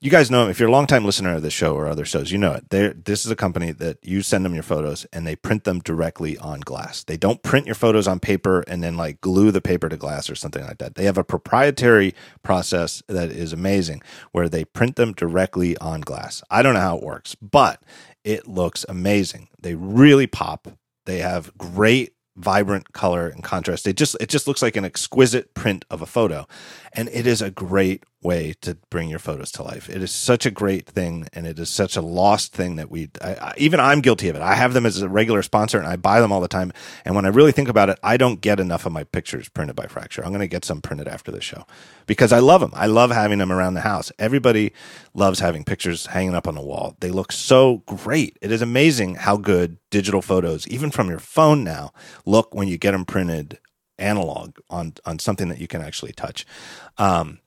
[0.00, 2.38] You guys know if you're a longtime listener of this show or other shows, you
[2.38, 2.70] know it.
[2.70, 5.78] They're, this is a company that you send them your photos and they print them
[5.78, 7.04] directly on glass.
[7.04, 10.28] They don't print your photos on paper and then like glue the paper to glass
[10.28, 10.96] or something like that.
[10.96, 14.02] They have a proprietary process that is amazing
[14.32, 16.42] where they print them directly on glass.
[16.50, 17.80] I don't know how it works, but
[18.24, 19.50] it looks amazing.
[19.60, 20.66] They really pop.
[21.06, 23.86] They have great vibrant color and contrast.
[23.86, 26.46] It just it just looks like an exquisite print of a photo.
[26.94, 29.88] And it is a great way to bring your photos to life.
[29.88, 33.10] It is such a great thing and it is such a lost thing that we
[33.20, 34.42] I, I, even I'm guilty of it.
[34.42, 36.72] I have them as a regular sponsor and I buy them all the time.
[37.04, 39.74] And when I really think about it, I don't get enough of my pictures printed
[39.74, 40.22] by Fracture.
[40.24, 41.66] I'm going to get some printed after the show
[42.06, 42.72] because I love them.
[42.74, 44.12] I love having them around the house.
[44.18, 44.72] Everybody
[45.14, 46.96] loves having pictures hanging up on the wall.
[47.00, 48.38] They look so great.
[48.40, 51.92] It is amazing how good digital photos, even from your phone now,
[52.24, 53.58] look when you get them printed
[53.98, 56.46] analog on on something that you can actually touch.
[56.98, 57.40] Um,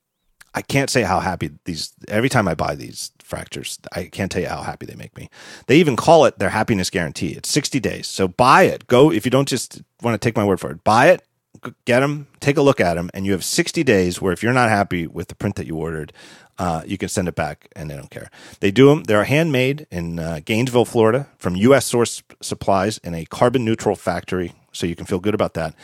[0.54, 3.78] I can't say how happy these every time I buy these fractures.
[3.92, 5.30] I can't tell you how happy they make me.
[5.68, 7.34] They even call it their happiness guarantee.
[7.34, 8.08] It's 60 days.
[8.08, 8.88] So buy it.
[8.88, 10.84] Go if you don't just want to take my word for it.
[10.86, 11.24] Buy it,
[11.84, 14.54] get them, take a look at them, and you have 60 days where if you're
[14.54, 16.14] not happy with the print that you ordered,
[16.58, 18.30] uh, you can send it back and they don't care.
[18.62, 19.04] They do them.
[19.04, 21.86] They're handmade in uh, Gainesville, Florida, from U.S.
[21.86, 24.54] source supplies in a carbon neutral factory.
[24.72, 25.76] So you can feel good about that.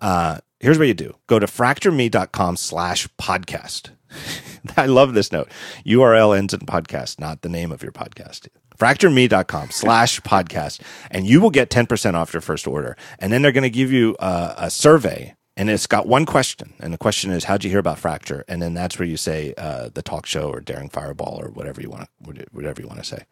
[0.00, 3.90] Uh, here's what you do go to fractureme.com slash podcast.
[4.76, 5.48] I love this note.
[5.84, 8.48] URL ends in podcast, not the name of your podcast.
[8.78, 10.80] Fractureme.com slash podcast,
[11.10, 12.96] and you will get 10% off your first order.
[13.18, 16.74] And then they're going to give you uh, a survey, and it's got one question.
[16.78, 18.44] And the question is, How'd you hear about Fracture?
[18.46, 21.80] And then that's where you say uh, the talk show or Daring Fireball or whatever
[21.80, 23.24] you want to, whatever you want to say.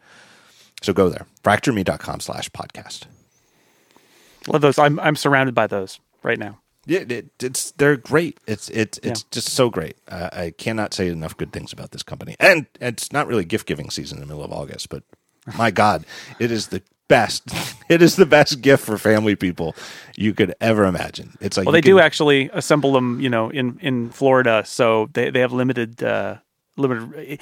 [0.82, 3.05] So go there, fractureme.com slash podcast.
[4.49, 4.78] Love those.
[4.78, 6.59] I'm I'm surrounded by those right now.
[6.89, 8.39] Yeah, it, it's they're great.
[8.47, 9.28] It's it's it's Yeah.
[9.32, 9.97] just so great.
[10.09, 12.36] Uh, I cannot say enough good things about this company.
[12.39, 15.03] And it's not really gift giving season in the middle of August, but
[15.59, 16.05] my God,
[16.39, 17.43] it is the best.
[17.89, 19.77] It is the best gift for family people
[20.16, 21.39] you could ever imagine.
[21.40, 25.31] It's like Well, they do actually assemble them, you know, in in Florida, so they
[25.31, 26.39] they have limited uh
[26.77, 27.40] limited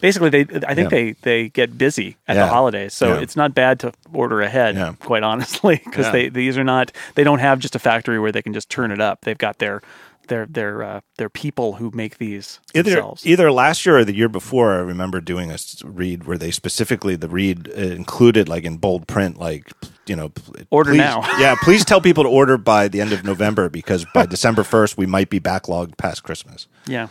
[0.00, 0.98] basically they I think Yeah.
[0.98, 2.44] they they get busy at Yeah.
[2.46, 2.92] the holidays.
[2.94, 3.20] So Yeah.
[3.20, 7.38] it's not bad to order ahead, quite honestly, because they these are not they don't
[7.40, 9.22] have just a factory where they can just turn it up.
[9.22, 9.80] They've got their
[10.28, 13.26] their their uh, their people who make these Either themselves.
[13.26, 17.16] either last year or the year before, I remember doing a read where they specifically
[17.16, 19.72] the read uh, included like in bold print, like
[20.06, 20.30] you know,
[20.70, 21.22] Order please- now.
[21.38, 24.98] yeah, please tell people to order by the end of November because by December first
[24.98, 26.66] we might be backlogged past Christmas.
[26.86, 27.08] yeah.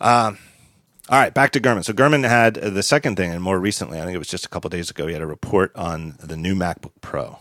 [0.00, 0.38] Um,
[1.08, 1.84] all right, back to Gurman.
[1.84, 4.48] So Gurman had the second thing, and more recently, I think it was just a
[4.48, 7.38] couple days ago, he had a report on the new MacBook Pro.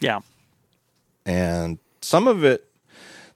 [0.00, 0.20] Yeah.
[1.24, 2.68] and some of it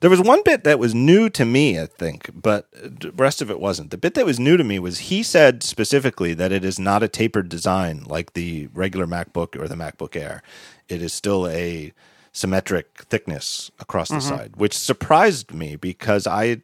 [0.01, 3.49] there was one bit that was new to me i think but the rest of
[3.49, 6.63] it wasn't the bit that was new to me was he said specifically that it
[6.63, 10.43] is not a tapered design like the regular macbook or the macbook air
[10.87, 11.91] it is still a
[12.31, 14.29] symmetric thickness across the mm-hmm.
[14.29, 16.61] side which surprised me because i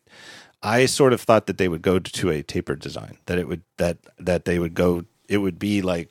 [0.65, 3.61] i sort of thought that they would go to a tapered design that it would
[3.77, 6.09] that that they would go it would be like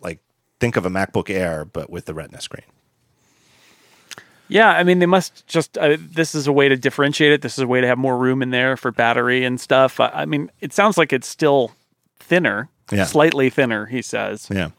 [0.00, 0.18] like
[0.60, 2.64] think of a macbook air but with the retina screen
[4.48, 5.78] Yeah, I mean, they must just.
[5.78, 7.40] Uh, this is a way to differentiate it.
[7.40, 9.98] This is a way to have more room in there for battery and stuff.
[9.98, 11.70] I, I mean, it sounds like it's still
[12.20, 13.06] thinner, Yeah.
[13.06, 13.86] slightly thinner.
[13.86, 14.70] He says, yeah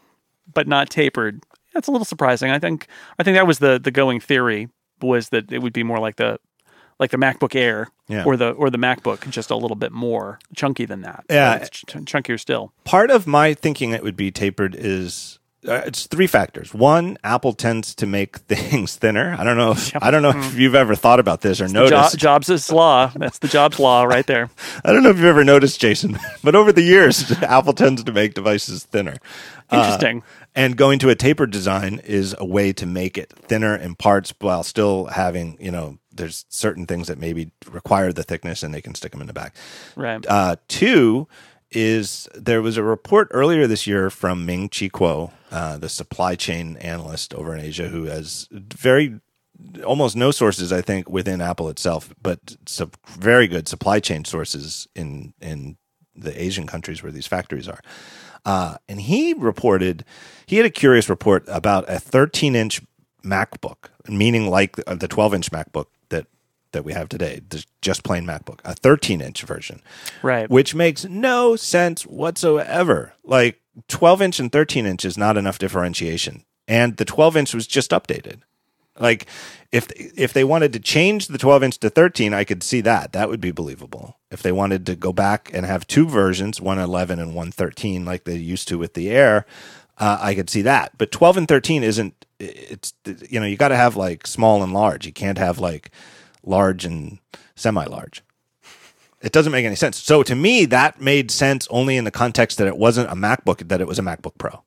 [0.53, 1.41] but not tapered.
[1.73, 2.51] That's a little surprising.
[2.51, 2.87] I think.
[3.17, 4.69] I think that was the the going theory
[5.01, 6.37] was that it would be more like the
[6.99, 8.23] like the MacBook Air Yeah.
[8.25, 11.25] or the or the MacBook, just a little bit more chunky than that.
[11.29, 11.55] Yeah.
[11.55, 12.71] It's ch- chunkier still.
[12.83, 16.73] part of my thinking it would be tapered is uh, it's three factors.
[16.73, 19.33] One, Apple tends to make things thinner.
[19.39, 19.71] I don't know.
[19.71, 22.17] If, I don't know if you've ever thought about this or Jo- noticed.
[22.17, 23.07] Jobs' law.
[23.15, 24.49] That's the Jobs law right there.
[24.83, 28.11] I don't know if you've ever noticed, Jason, but over the years, Apple tends to
[28.11, 29.15] make devices thinner.
[29.69, 30.23] Uh, Interesting.
[30.53, 34.33] and going to a tapered design is a way to make it thinner in parts
[34.41, 38.81] while still having, you know, there's certain things that maybe require the thickness and they
[38.81, 39.55] can stick them in the back.
[39.95, 40.25] right.
[40.27, 41.27] Uh, two
[41.71, 46.35] is there was a report earlier this year from Ming Chi Kuo, uh, the supply
[46.35, 49.19] chain analyst over in Asia, who has very
[49.85, 54.87] almost no sources, I think, within Apple itself, but some very good supply chain sources
[54.95, 55.77] in in
[56.15, 57.81] the Asian countries where these factories are.
[58.45, 60.05] Uh, and he reported
[60.45, 62.81] he had a curious report about a 13 inch
[63.23, 66.27] MacBook, meaning like uh, the 12 inch MacBook that
[66.71, 69.81] that we have today, the just plain MacBook, a 13 inch version,
[70.21, 70.49] right.
[70.49, 73.13] which makes no sense whatsoever.
[73.23, 77.67] Like 12 inch and 13 inch is not enough differentiation, and the 12 inch was
[77.67, 78.41] just updated.
[78.99, 79.25] Like
[79.71, 83.11] if if they wanted to change the 12 inch to 13, I could see that.
[83.13, 84.19] That would be believable.
[84.29, 88.05] If they wanted to go back and have two versions, one 11 and one 13,
[88.05, 89.45] like they used to with the Air,
[89.97, 90.97] uh, I could see that.
[90.97, 92.25] But 12 and 13 isn't.
[92.39, 92.93] It's
[93.29, 95.05] you know you got to have like small and large.
[95.05, 95.91] You can't have like
[96.43, 97.19] large and
[97.55, 98.23] semi large.
[99.23, 99.97] It doesn't make any sense.
[99.97, 103.69] So to me, that made sense only in the context that it wasn't a MacBook,
[103.69, 104.63] that it was a MacBook Pro.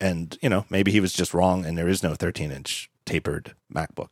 [0.00, 3.54] And, you know, maybe he was just wrong and there is no 13 inch tapered
[3.74, 4.10] MacBook.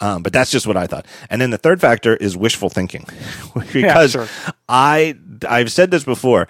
[0.00, 1.06] Um, but that's just what I thought.
[1.28, 3.06] And then the third factor is wishful thinking
[3.72, 4.28] because sure.
[4.68, 5.16] I,
[5.46, 6.48] I've said this before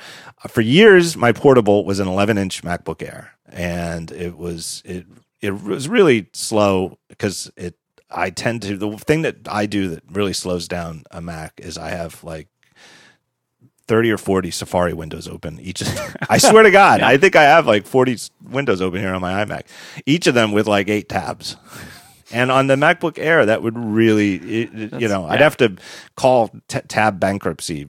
[0.49, 5.07] for years, my portable was an 11 inch MacBook Air and it was, it,
[5.41, 7.77] it was really slow because it,
[8.11, 11.77] I tend to, the thing that I do that really slows down a Mac is
[11.79, 12.49] I have like
[13.89, 15.83] 30 or 40 Safari windows open each.
[16.29, 18.17] I swear to God, I think I have like 40
[18.51, 19.63] windows open here on my iMac,
[20.07, 21.57] each of them with like eight tabs.
[22.33, 25.77] And on the MacBook Air, that would really, it- you know, I'd have to
[26.17, 27.89] call t- tab bankruptcy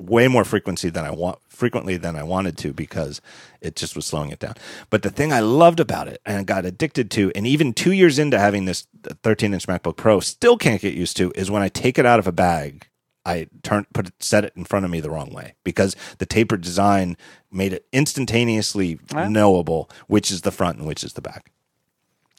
[0.00, 3.20] way more frequency than I want frequently than I wanted to because
[3.60, 4.54] it just was slowing it down.
[4.90, 8.18] But the thing I loved about it and got addicted to, and even two years
[8.18, 8.86] into having this
[9.22, 12.20] 13 inch MacBook Pro, still can't get used to, is when I take it out
[12.20, 12.86] of a bag,
[13.26, 16.24] I turn put it set it in front of me the wrong way because the
[16.24, 17.16] tapered design
[17.50, 21.50] made it instantaneously knowable which is the front and which is the back.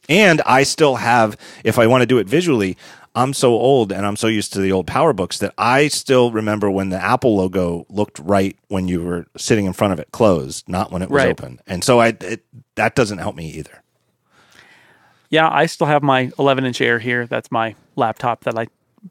[0.08, 2.76] And I still have, if I want to do it visually,
[3.14, 6.70] I'm so old and I'm so used to the old PowerBooks that I still remember
[6.70, 10.68] when the Apple logo looked right when you were sitting in front of it closed,
[10.68, 11.30] not when it was Right.
[11.30, 11.60] open.
[11.66, 12.44] And so I it,
[12.76, 13.82] that doesn't help me either.
[15.28, 17.26] Yeah, I still have my 11 inch Air here.
[17.26, 18.66] That's my laptop that I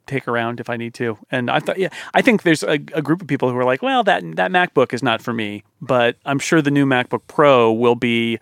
[0.06, 1.18] take around if I need to.
[1.32, 3.82] And I thought, yeah, I think there's a, a group of people who are like,
[3.82, 7.72] well, that that MacBook is not for me, but I'm sure the new MacBook Pro
[7.72, 8.38] will be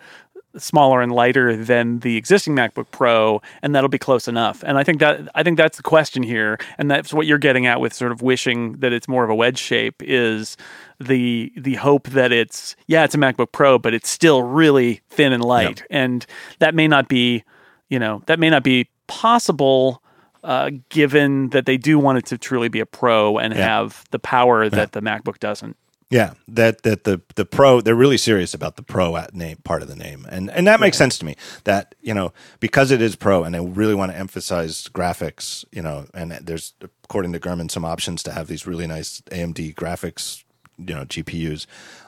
[0.57, 4.63] smaller and lighter than the existing MacBook Pro, and that'll be close enough.
[4.65, 7.65] And I think that I think that's the question here, and that's what you're getting
[7.65, 10.57] at with sort of wishing that it's more of a wedge shape is
[10.99, 15.33] the the hope that it's yeah, it's a MacBook Pro, but it's still really thin
[15.33, 16.25] and light, and
[16.59, 17.43] that may not be,
[17.89, 20.01] you know, that may not be possible.
[20.43, 24.19] Uh, given that they do want it to truly be a pro and have the
[24.19, 25.75] power that the MacBook doesn't.
[26.09, 29.81] Yeah, that that the the pro they're really serious about the pro at name part
[29.81, 31.35] of the name, and and that makes sense to me.
[31.65, 32.31] That you know
[32.61, 35.65] because it is pro, and they really want to emphasize graphics.
[35.71, 36.73] You know, and there's
[37.03, 40.43] according to Gurman some options to have these really nice AMD graphics.
[40.77, 41.65] You know, GPUs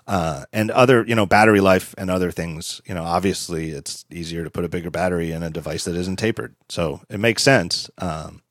[0.07, 2.81] uh, and other you know battery life and other things.
[2.85, 6.17] You know, obviously it's easier to put a bigger battery in a device that isn't
[6.17, 7.89] tapered, so it makes sense.
[7.97, 8.41] Um,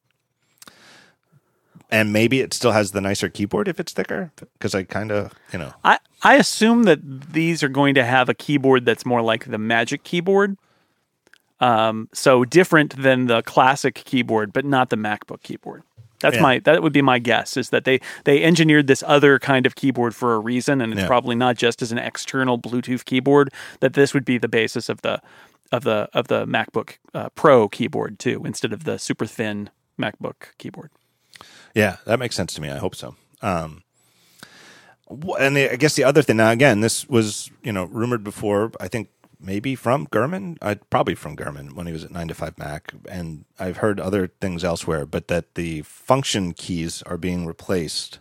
[1.90, 5.32] and maybe it still has the nicer keyboard if it's thicker because I kind of
[5.52, 9.22] you know I I assume that these are going to have a keyboard that's more
[9.22, 10.56] like the Magic keyboard.
[11.60, 15.82] Um, so different than the classic keyboard, but not the MacBook keyboard.
[16.20, 16.42] That's Yeah.
[16.42, 19.74] my that would be my guess is that they they engineered this other kind of
[19.74, 21.06] keyboard for a reason, and it's Yeah.
[21.08, 23.50] probably not just as an external Bluetooth keyboard.
[23.80, 25.20] That this would be the basis of the
[25.72, 29.70] of the of the MacBook uh, Pro keyboard too, instead of the super thin
[30.00, 30.90] MacBook keyboard.
[31.74, 32.70] Yeah, that makes sense to me.
[32.70, 33.14] I hope so.
[33.42, 33.82] Um,
[35.38, 38.72] and the, I guess the other thing now, again, this was you know rumored before.
[38.80, 39.08] I think
[39.40, 42.92] maybe from Gurman, uh, probably from Gurman when he was at nine to five Mac,
[43.08, 45.06] and I've heard other things elsewhere.
[45.06, 48.20] But that the function keys are being replaced.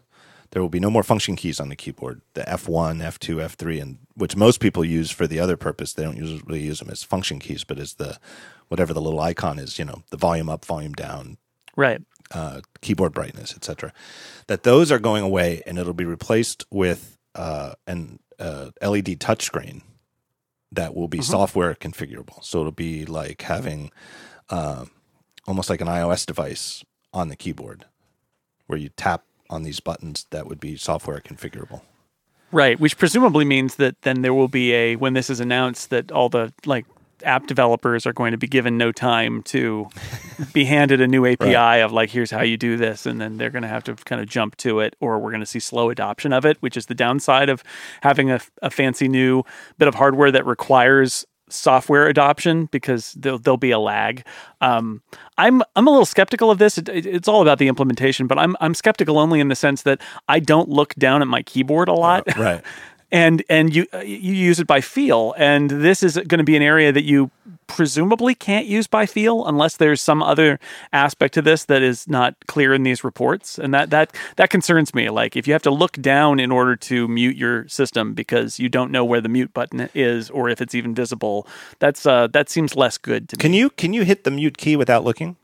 [0.51, 2.21] There will be no more function keys on the keyboard.
[2.33, 5.57] The F one, F two, F three, and which most people use for the other
[5.57, 5.93] purpose.
[5.93, 8.17] They don't usually use them as function keys, but as the
[8.69, 9.77] whatever the little icon is.
[9.77, 11.37] You know, the volume up, volume down,
[11.77, 12.01] Right.
[12.31, 13.93] Uh, keyboard brightness, etc.
[14.47, 19.81] That those are going away, and it'll be replaced with uh, an uh, LED touchscreen
[20.71, 22.43] that will be software configurable.
[22.43, 23.91] So it'll be like having
[24.49, 24.85] uh,
[25.47, 26.83] almost like an iOS device
[27.13, 27.85] on the keyboard,
[28.67, 31.81] where you tap on these buttons that would be software configurable.
[32.51, 36.11] Right, which presumably means that then there will be a when this is announced that
[36.11, 36.85] all the like
[37.23, 39.87] app developers are going to be given no time to
[40.53, 43.49] be handed a new API of like here's how you do this and then they're
[43.49, 45.89] going to have to kind of jump to it or we're going to see slow
[45.89, 47.63] adoption of it, which is the downside of
[48.01, 49.43] having a, a fancy new
[49.77, 54.25] bit of hardware that requires software adoption because there'll, there'll be a lag.
[54.59, 55.01] Um,
[55.37, 56.77] I'm I'm a little skeptical of this.
[56.77, 59.83] It, it- it's all about the implementation, but I'm I'm skeptical only in the sense
[59.83, 62.61] that I don't look down at my keyboard a lot Right.
[63.11, 66.55] and and you uh, you use it by feel and this is going to be
[66.55, 67.31] an area that you
[67.67, 70.59] presumably can't use by feel unless there's some other
[70.93, 74.93] aspect to this that is not clear in these reports and that that that concerns
[74.93, 78.59] me like if you have to look down in order to mute your system because
[78.59, 81.45] you don't know where the mute button is or if it's even visible
[81.79, 84.57] that's uh that seems less good to me Can you can you hit the mute
[84.57, 85.35] key without looking?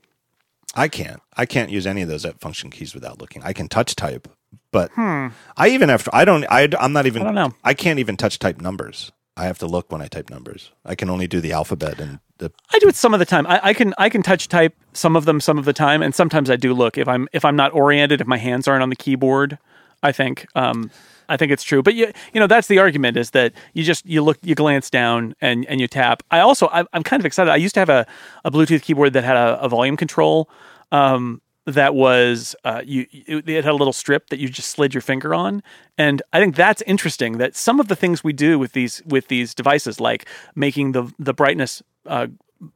[0.76, 1.22] I can't.
[1.38, 3.44] I can't use any of those at function keys without looking.
[3.44, 4.28] I can touch type,
[4.74, 6.14] but I even have to.
[6.14, 6.44] I don't.
[6.50, 7.22] I, I'm not even.
[7.22, 7.28] Hmm.
[7.30, 7.58] I don't know.
[7.64, 9.14] I can't even touch type numbers.
[9.38, 10.72] I have to look when I type numbers.
[10.86, 12.52] I can only do the alphabet and the.
[12.74, 13.48] I do it some of the time.
[13.48, 16.14] I, I can I can touch type some of them some of the time, and
[16.14, 18.90] sometimes I do look if I'm if I'm not oriented, if my hands aren't on
[18.90, 19.58] the keyboard.
[20.02, 20.92] I think um,
[21.30, 21.82] I think it's true.
[21.82, 24.90] But you you know that's the argument is that you just you look you glance
[24.90, 26.24] down and and you tap.
[26.30, 27.52] I also I, I'm kind of excited.
[27.52, 28.06] I used to have a,
[28.44, 30.50] a Bluetooth keyboard that had a, a volume control.
[30.92, 34.94] Um, that was uh, you, it, it had a little strip that you just slid
[34.94, 35.64] your finger on,
[35.98, 37.38] and I think that's interesting.
[37.38, 41.12] That some of the things we do with these with these devices, like making the
[41.18, 42.28] the brightness uh,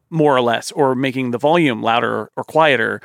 [0.09, 3.01] more or less, or making the volume louder or quieter,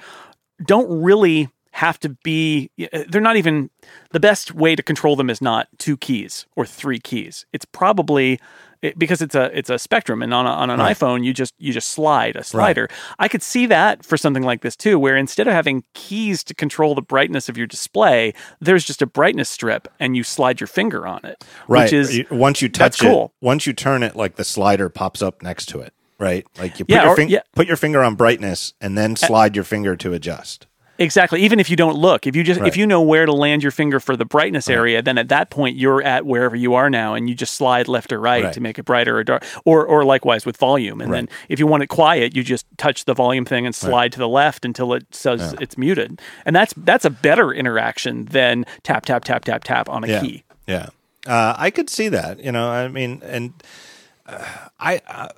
[0.64, 2.70] don't really have to be
[3.08, 3.70] they're not even
[4.10, 8.38] the best way to control them is not two keys or three keys it's probably
[8.82, 11.54] it, because it's a it's a spectrum and on, a, on an iphone you just
[11.58, 12.88] you just slide a slider
[13.18, 16.54] i could see that for something like this too where instead of having keys to
[16.54, 20.66] control the brightness of your display there's just a brightness strip and you slide your
[20.68, 21.84] finger on it Right.
[21.84, 23.32] which is once you touch it, cool.
[23.40, 25.92] once you turn it, like the slider pops up next to it.
[26.18, 26.46] Right.
[26.58, 27.40] Like you put Yeah, your or- finger yeah.
[27.54, 30.66] put your finger on brightness and then slide your finger to adjust.
[31.02, 31.42] Exactly.
[31.42, 32.68] Even if you don't look, if you just Right.
[32.68, 35.50] if you know where to land your finger for the brightness area, then at that
[35.50, 38.52] point you're at wherever you are now, and you just slide left or right, Right.
[38.52, 41.00] to make it brighter or dark, or or likewise with volume.
[41.00, 44.12] And then if you want it quiet, you just touch the volume thing and slide
[44.12, 46.20] to the left until it says it's muted.
[46.46, 50.20] And that's that's a better interaction than tap tap tap tap tap on a Yeah.
[50.20, 50.44] key.
[50.66, 50.86] Yeah.
[51.26, 52.38] Uh, I could see that.
[52.42, 53.52] You know, I mean, and
[54.26, 54.44] uh,
[54.78, 55.28] I uh,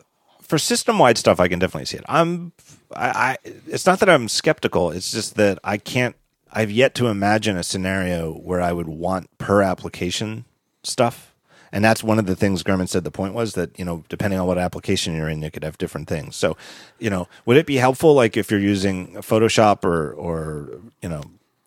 [0.43, 2.05] for system wide stuff, I can definitely see it.
[2.09, 2.53] I'm.
[2.97, 3.37] I, I.
[3.67, 4.91] It's not that I'm skeptical.
[4.91, 6.17] It's just that I can't.
[6.53, 10.45] I've yet to imagine a scenario where I would want per application
[10.83, 11.33] stuff.
[11.73, 13.03] And that's one of the things Gurman said.
[13.03, 15.77] The point was that you know, depending on what application you're in, you could have
[15.77, 16.37] different things.
[16.37, 16.57] So,
[17.01, 20.71] you know, would it be helpful, like if you're using Photoshop or or
[21.03, 21.23] you know,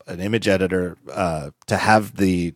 [0.07, 2.53] an image editor, uh, to have the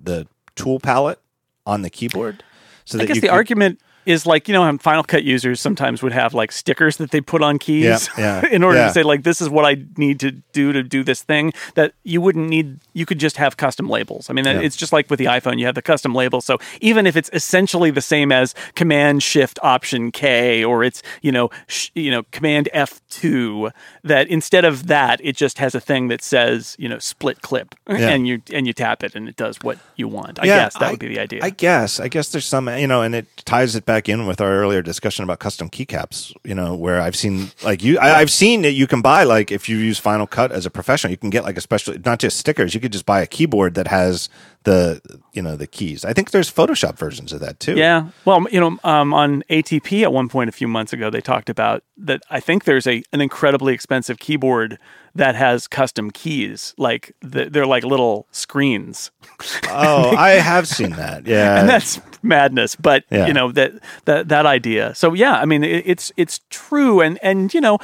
[0.00, 1.18] the tool palette
[1.66, 2.44] on the keyboard?
[2.84, 6.02] So I that guess the could- argument is like you know Final Cut users sometimes
[6.02, 8.86] would have like stickers that they put on keys Yeah, yeah, in order yeah.
[8.88, 11.92] to say like this is what I need to do to do this thing that
[12.04, 14.28] you wouldn't need you could just have custom labels.
[14.28, 17.06] I mean it's just like with the iPhone you have the custom label so even
[17.06, 21.90] if it's essentially the same as command shift option K or it's you know sh-
[21.94, 23.70] you know command F2
[24.04, 27.74] that instead of that it just has a thing that says you know split clip
[27.86, 30.38] and you and you tap it and it does what you want.
[30.40, 31.40] I guess that I- would be the idea.
[31.42, 32.00] I guess.
[32.00, 34.82] I guess there's some, you know, and it ties it back in with our earlier
[34.82, 36.34] discussion about custom keycaps.
[36.44, 39.50] You know, where I've seen like you, I, I've seen that you can buy like
[39.50, 42.18] if you use Final Cut as a professional, you can get like a special, not
[42.18, 42.74] just stickers.
[42.74, 44.28] You could just buy a keyboard that has
[44.64, 45.00] the,
[45.32, 46.04] you know, the keys.
[46.04, 47.74] I think there's Photoshop versions of that too.
[47.74, 48.10] Yeah.
[48.24, 51.50] Well, you know, um, on ATP at one point a few months ago, they talked
[51.50, 52.22] about that.
[52.30, 54.78] I think there's a an incredibly expensive keyboard
[55.14, 59.10] that has custom keys, like the, they're like little screens,
[59.68, 61.26] Oh, I have seen that.
[61.26, 61.60] Yeah.
[61.60, 62.76] and that's madness.
[62.76, 63.26] But Yeah.
[63.26, 63.72] you know that
[64.06, 64.94] that that idea.
[64.94, 67.78] So yeah, I mean, it, it's it's true, and and you know.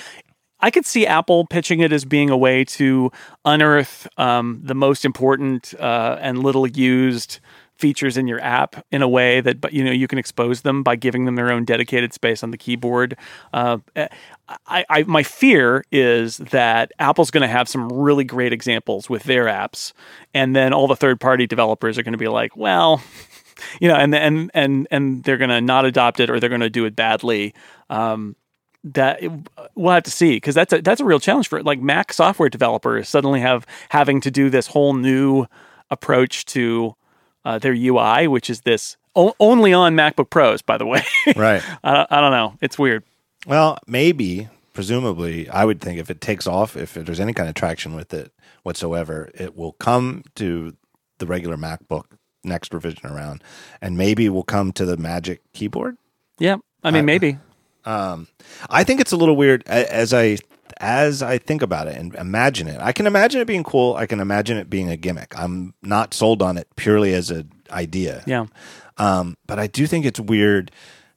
[0.60, 3.12] I could see Apple pitching it as being a way to
[3.44, 7.39] unearth um, the most important uh, and little used
[7.77, 10.82] features in your app in a way that but you know you can expose them
[10.82, 13.16] by giving them their own dedicated space on the keyboard.
[13.52, 13.78] Uh,
[14.66, 19.23] I, I my fear is that Apple's going to have some really great examples with
[19.23, 19.93] their apps,
[20.35, 23.01] and then all the third party developers are going to be like, well,
[23.81, 26.61] you know, and and and and they're going to not adopt it or they're going
[26.61, 27.55] to do it badly.
[27.91, 28.37] Um,
[28.85, 29.21] that
[29.75, 32.49] we'll have to see because that's a that's a real challenge for like Mac software
[32.49, 35.47] developers suddenly have having to do this whole new
[35.91, 36.95] approach to
[37.45, 41.03] uh, their UI, which is this o- only on MacBook Pros, by the way.
[41.37, 41.63] right.
[41.83, 43.05] I, I don't know, it's weird.
[43.47, 47.55] Well, maybe, presumably, I would think if it takes off, if there's any kind of
[47.55, 48.33] traction with it
[48.63, 50.77] whatsoever, it will come to
[51.19, 53.43] the regular MacBook next revision around,
[53.81, 55.97] and maybe we'll come to the Magic keyboard.
[56.39, 57.39] Yeah, I mean maybe.
[57.85, 58.28] Um,
[58.69, 60.39] I think it's a little weird as I
[60.81, 62.81] as I think about it and imagine it.
[62.81, 63.94] I can imagine it being cool.
[63.97, 65.36] I can imagine it being a gimmick.
[65.36, 68.23] I'm not sold on it purely as an idea.
[68.27, 68.47] Yeah,
[68.97, 70.70] Um, but I do think it's weird,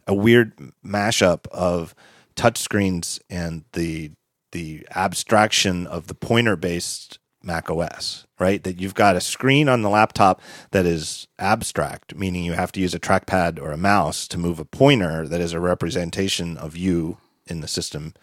[0.07, 0.53] a weird
[0.83, 1.93] mashup of
[2.35, 4.11] touchscreens and the
[4.51, 8.63] the abstraction of the pointer based Mac OS, right?
[8.63, 10.41] That you've got a screen on the laptop
[10.71, 14.59] that is abstract, meaning you have to use a trackpad or a mouse to move
[14.59, 18.15] a pointer that is a representation of you in the system.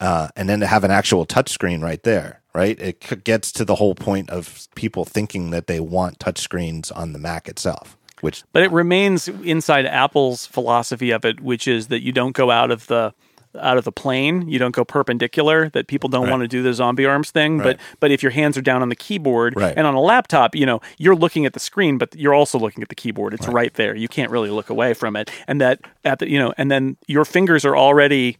[0.00, 2.78] Uh, and then to have an actual touchscreen right there, right?
[2.78, 7.18] It gets to the whole point of people thinking that they want touchscreens on the
[7.18, 12.12] Mac itself, which but it remains inside Apple's philosophy of it, which is that you
[12.12, 13.14] don't go out of the
[13.60, 15.68] out of the plane, you don't go perpendicular.
[15.70, 16.30] That people don't Right.
[16.30, 17.76] want to do the zombie arms thing, Right.
[17.76, 19.74] but but if your hands are down on the keyboard Right.
[19.76, 22.82] and on a laptop, you know you're looking at the screen, but you're also looking
[22.82, 23.34] at the keyboard.
[23.34, 23.94] It's right, there.
[23.94, 26.96] You can't really look away from it, and that at the you know, and then
[27.06, 28.38] your fingers are already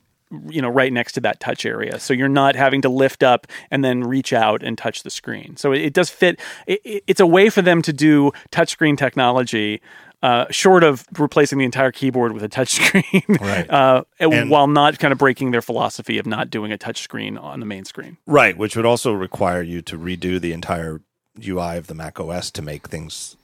[0.48, 3.46] you know right next to that touch area so you're not having to lift up
[3.70, 7.04] and then reach out and touch the screen so it, it does fit it, it-
[7.06, 9.80] it's a way for them to do touchscreen technology
[10.24, 13.68] uh, short of replacing the entire keyboard with a touchscreen Right.
[13.70, 17.60] uh, And- while not kind of breaking their philosophy of not doing a touchscreen on
[17.60, 21.00] the main screen Right, which would also require you to redo the entire
[21.46, 23.36] UI of the Mac OS to make things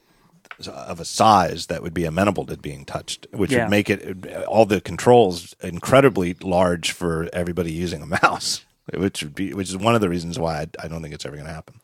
[0.69, 3.65] of a size that would be amenable to being touched, which Yeah.
[3.65, 9.35] would make it all the controls incredibly large for everybody using a mouse, which would
[9.35, 11.49] be which is one of the reasons why I, I don't think it's ever going
[11.49, 11.81] to happen.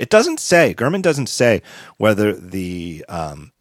[0.00, 1.62] It doesn't say Gurman doesn't say
[1.98, 3.52] whether the um,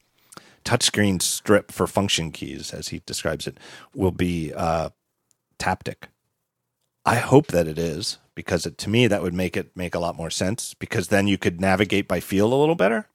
[0.65, 3.57] touchscreen strip for function keys, as he describes it,
[3.93, 4.89] will be uh,
[5.59, 6.09] taptic.
[7.05, 9.99] I hope that it is because it, to me that would make it make a
[9.99, 13.07] lot more sense because then you could navigate by feel a little better,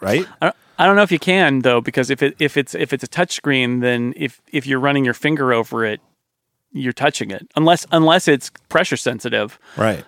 [0.00, 0.26] right?
[0.40, 2.92] I don't, I don't know if you can though because if it if it's if
[2.92, 6.00] it's a touchscreen then if if you're running your finger over it
[6.72, 10.04] you're touching it unless unless it's pressure sensitive Right.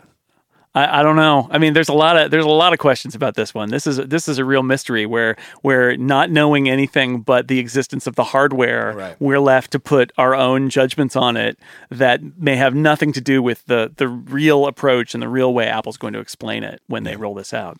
[0.79, 1.49] I, I don't know.
[1.51, 3.71] I mean, there's a lot of there's a lot of questions about this one.
[3.71, 8.07] This is this is a real mystery where where not knowing anything but the existence
[8.07, 9.17] of the hardware, Right.
[9.21, 11.59] we're left to put our own judgments on it
[11.91, 15.67] that may have nothing to do with the the real approach and the real way
[15.67, 17.79] Apple's going to explain it when they roll this out.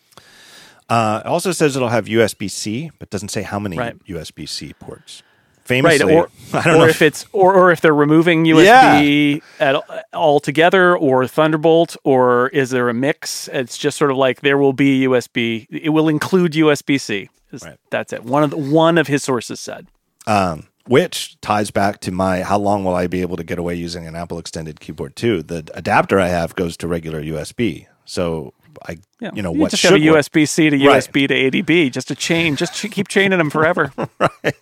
[0.89, 3.97] Uh, it also says it'll have USB C, but doesn't say how many Right.
[4.07, 5.23] USB C ports.
[5.71, 9.77] Right, or I don't or know if it's or, or if they're removing USB at
[10.15, 13.49] altogether or Thunderbolt or is there a mix?
[13.49, 15.67] It's just sort of like there will be USB.
[15.71, 17.29] It will include USB C.
[17.63, 17.79] Right.
[17.91, 18.25] That's it.
[18.25, 19.87] One of the, one of his sources said.
[20.27, 23.75] um, which ties back to my how long will I be able to get away
[23.75, 25.43] using an Apple extended keyboard too?
[25.43, 27.87] The adapter I have goes to regular USB.
[28.07, 28.55] So
[28.87, 29.31] I Yeah.
[29.35, 30.19] you know what just should have a.
[30.19, 31.03] USB C to Right.
[31.03, 33.93] USB to ADB, just a chain, just ch- keep chaining them forever.
[34.21, 34.55] right.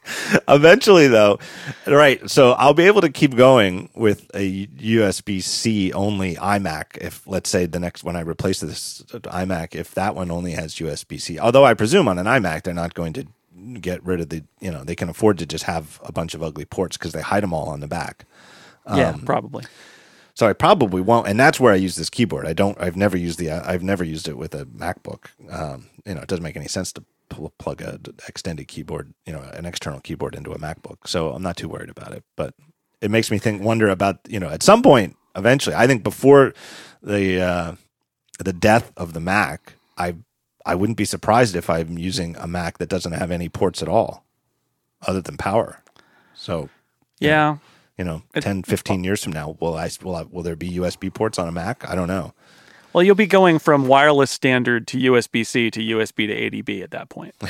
[0.48, 1.38] Eventually, though,
[1.86, 2.28] right?
[2.30, 6.96] So I'll be able to keep going with a USB C only iMac.
[7.00, 10.74] If let's say the next when I replace this iMac, if that one only has
[10.76, 13.26] USB C, although I presume on an iMac they're not going to
[13.80, 16.42] get rid of the you know they can afford to just have a bunch of
[16.42, 18.24] ugly ports because they hide them all on the back.
[18.86, 19.64] yeah, Um, probably.
[20.36, 22.46] So I probably won't, and that's where I use this keyboard.
[22.46, 22.78] I don't.
[22.80, 23.50] I've never used the.
[23.50, 25.28] I've never used it with a MacBook.
[25.50, 27.98] Um, you know, it doesn't make any sense to pl- plug a
[28.28, 31.06] extended keyboard, you know, an external keyboard into a MacBook.
[31.06, 32.22] So I'm not too worried about it.
[32.36, 32.54] But
[33.00, 36.52] it makes me think, wonder about, you know, at some point, eventually, I think before
[37.02, 37.72] the uh,
[38.38, 40.16] the death of the Mac, I
[40.66, 43.88] I wouldn't be surprised if I'm using a Mac that doesn't have any ports at
[43.88, 44.26] all,
[45.06, 45.82] other than power.
[46.34, 46.68] So
[47.20, 47.56] Yeah.
[47.98, 51.48] 10, 15 years from now, will I will I, will there be USB ports on
[51.48, 51.88] a Mac?
[51.88, 52.32] I don't know.
[52.92, 56.90] Well, you'll be going from wireless standard to USB C to USB to ADB at
[56.92, 57.34] that point.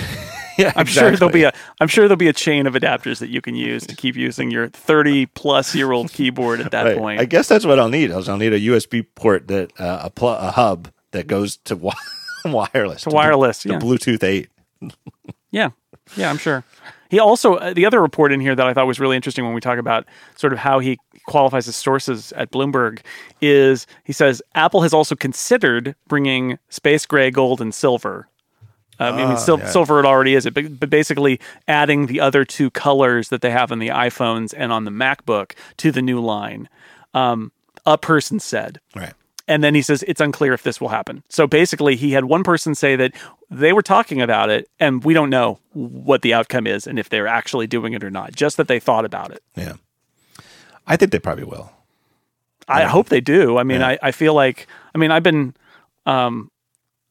[0.58, 1.52] Yeah, I'm sure there'll be a
[1.82, 4.50] I'm sure there'll be a chain of adapters that you can use to keep using
[4.50, 6.96] your 30 plus year old keyboard at that Right.
[6.96, 7.20] point.
[7.20, 8.10] I guess that's what I'll need.
[8.10, 11.92] I'll need a USB port that uh, a pl- a hub that goes to wi-
[12.46, 13.78] wireless to wireless, to yeah.
[13.78, 14.48] Bluetooth eight.
[15.50, 15.72] Yeah,
[16.16, 16.64] yeah, I'm sure.
[17.08, 19.54] He also uh, the other report in here that I thought was really interesting when
[19.54, 20.06] we talk about
[20.36, 23.00] sort of how he qualifies his sources at Bloomberg
[23.40, 28.28] is he says Apple has also considered bringing space gray, gold, and silver.
[28.98, 29.68] Um, I mean, sil- yeah.
[29.68, 31.38] silver it already is it, but, but basically
[31.68, 35.52] adding the other two colors that they have on the iPhones and on the MacBook
[35.78, 36.68] to the new line.
[37.12, 37.52] Um,
[37.84, 39.12] a person said, Right.
[39.48, 41.22] And then he says it's unclear if this will happen.
[41.28, 43.12] So basically, he had one person say that
[43.50, 47.08] they were talking about it, and we don't know what the outcome is and if
[47.08, 48.34] they're actually doing it or not.
[48.34, 49.42] Just that they thought about it.
[49.56, 49.74] Yeah.
[50.86, 51.70] I think they probably will.
[52.68, 53.58] I hope they do.
[53.58, 55.54] I mean, I, I feel like I mean I've been
[56.04, 56.50] um,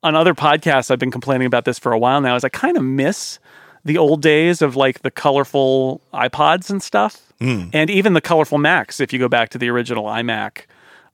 [0.04, 0.92] on other podcasts.
[0.92, 2.36] I've been complaining about this for a while now.
[2.36, 3.40] Is I kind of miss
[3.86, 7.34] the old days of like the colorful iPods and stuff,
[7.74, 9.00] and even the colorful Macs.
[9.00, 10.64] If you go back to the original iMac,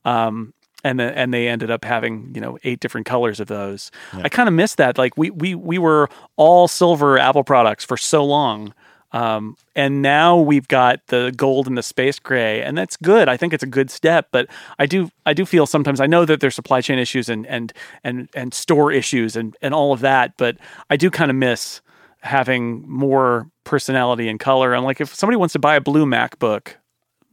[0.05, 3.91] um, and the, and they ended up having you know eight different colors of those.
[4.13, 4.97] I kind of miss that.
[4.97, 8.73] Like we we we were all silver Apple products for so long.
[9.13, 13.27] Um, and now we've got the gold and the space gray, and that's good.
[13.27, 14.47] I think it's a good step, but
[14.79, 17.73] I do I do feel sometimes I know that there's supply chain issues and and
[18.03, 20.57] and and store issues and and all of that, but
[20.89, 21.81] I do kind of miss
[22.21, 24.73] having more personality and color.
[24.73, 26.75] And like if somebody wants to buy a blue MacBook,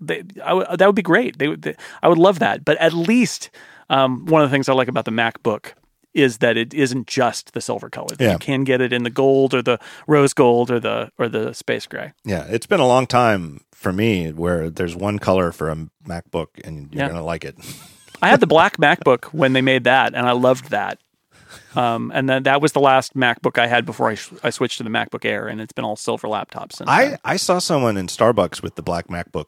[0.00, 1.38] they, I w- that would be great.
[1.38, 2.64] They, would- they, I would love that.
[2.64, 3.50] But at least
[3.90, 5.72] um, one of the things I like about the MacBook
[6.14, 8.16] is that it isn't just the silver color.
[8.18, 8.32] Yeah.
[8.32, 11.52] You can get it in the gold or the rose gold or the or the
[11.52, 12.12] space gray.
[12.24, 12.44] Yeah.
[12.48, 15.76] It's been a long time for me where there's one color for a
[16.06, 17.08] MacBook and you're Yeah.
[17.08, 17.56] going to like it.
[18.22, 20.98] I had the black MacBook when they made that, and I loved that.
[21.76, 24.78] Um, and then that was the last MacBook I had before I, sh- I switched
[24.78, 26.88] to the MacBook Air, and it's been all silver laptops since.
[26.90, 27.18] I, then.
[27.24, 29.44] I saw someone in Starbucks with the black MacBook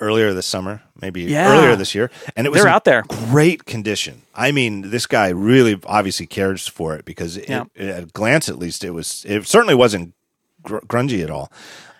[0.00, 1.50] earlier this summer, maybe Yeah.
[1.52, 3.02] earlier this year, and it was They're out there.
[3.30, 4.22] great condition.
[4.34, 7.64] I mean, this guy really obviously cares for it because it, Yeah.
[7.76, 9.24] at a glance, at least, it was.
[9.28, 10.14] It certainly wasn't
[10.62, 11.50] gr- grungy at all.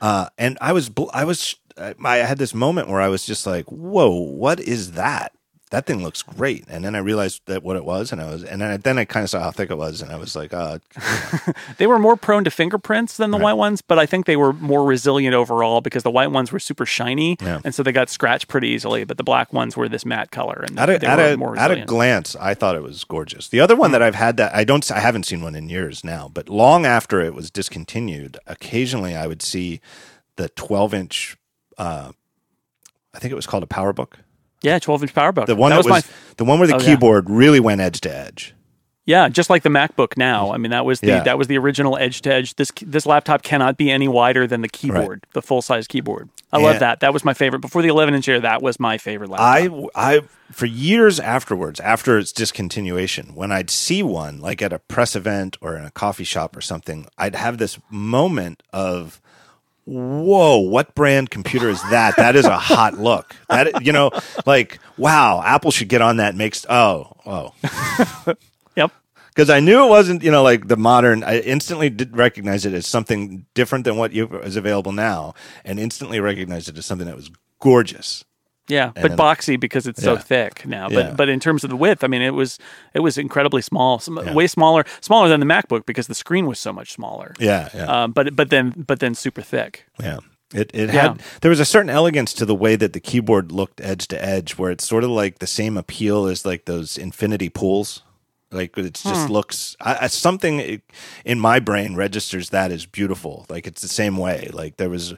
[0.00, 1.56] Uh, and I was, bl- I was,
[2.04, 5.32] I had this moment where I was just like, "Whoa, what is that?"
[5.72, 8.44] That thing looks great, and then I realized that what it was, and I was,
[8.44, 10.36] and then I, then I kind of saw how thick it was, and I was
[10.36, 10.78] like, "Uh,
[11.78, 14.52] They were more prone to fingerprints than the white ones, but I think they were
[14.52, 17.60] more resilient overall because the white ones were super shiny, Yeah.
[17.64, 19.02] and so they got scratched pretty easily.
[19.02, 21.36] But the black ones were this matte color, and at a, they at, were a,
[21.36, 23.48] more at a glance, I thought it was gorgeous.
[23.48, 26.04] The other one that I've had that I don't, I haven't seen one in years
[26.04, 29.80] now, but long after it was discontinued, occasionally I would see
[30.36, 31.36] the 12 inch.
[31.76, 32.12] Uh,
[33.12, 34.12] I think it was called a PowerBook.
[34.62, 35.46] Yeah, twelve inch PowerBook.
[35.46, 36.02] The one that, was, my
[36.36, 36.84] the one where the Oh, yeah.
[36.86, 38.54] keyboard really went edge to edge.
[39.04, 40.52] yeah, just like the MacBook now.
[40.52, 41.22] I mean, that was the Yeah.
[41.22, 42.54] that was the original edge to edge.
[42.56, 46.28] This this laptop cannot be any wider than the keyboard, the full size keyboard.
[46.52, 47.00] I love that.
[47.00, 48.40] That was my favorite before the 11 inch Air.
[48.40, 49.46] That was my favorite laptop.
[49.94, 50.20] I, I,
[50.52, 55.58] for years afterwards, after its discontinuation, when I'd see one, like at a press event
[55.60, 59.20] or in a coffee shop or something, I'd have this moment of,
[59.86, 62.16] whoa, what brand computer is that?
[62.16, 63.34] That is a hot look.
[63.48, 64.10] That, you know,
[64.44, 66.30] like, wow, Apple should get on that.
[66.30, 67.54] and Makes, oh, oh.
[68.76, 68.92] yep.
[69.28, 71.22] Because I knew it wasn't, you know, like the modern.
[71.22, 75.34] I instantly did recognize it as something different than what you, is available now,
[75.64, 77.30] and instantly recognized it as something that was
[77.60, 78.24] gorgeous.
[78.68, 80.88] Yeah, but then- boxy because it's so thick now.
[80.88, 81.12] But Yeah.
[81.12, 82.58] but in terms of the width, I mean, it was
[82.94, 86.58] it was incredibly small, some, way smaller, smaller than the MacBook because the screen was
[86.58, 87.34] so much smaller.
[87.38, 87.84] Yeah, yeah.
[88.04, 89.86] Um, but but then but then super thick.
[90.00, 90.18] Yeah.
[90.54, 91.02] It it Yeah.
[91.10, 94.24] had there was a certain elegance to the way that the keyboard looked edge to
[94.24, 98.02] edge, where it's sort of like the same appeal as like those infinity pools.
[98.52, 100.80] Like it just looks I, I- something
[101.24, 103.44] in my brain registers that as beautiful.
[103.48, 104.48] Like it's the same way.
[104.52, 105.14] Like there was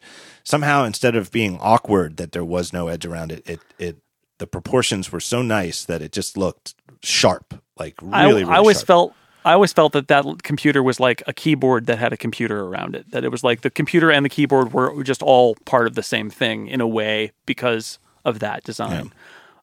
[0.48, 3.96] somehow instead of being awkward that there was no edge around it, it it
[4.38, 7.54] the proportions were so nice that it just looked sharp.
[7.78, 8.86] Like I, really, really I always sharp.
[8.86, 9.14] felt
[9.44, 12.96] I always felt that that computer was like a keyboard that had a computer around
[12.96, 13.10] it.
[13.12, 16.02] That it was like the computer and the keyboard were just all part of the
[16.02, 19.12] same thing in a way because of that design.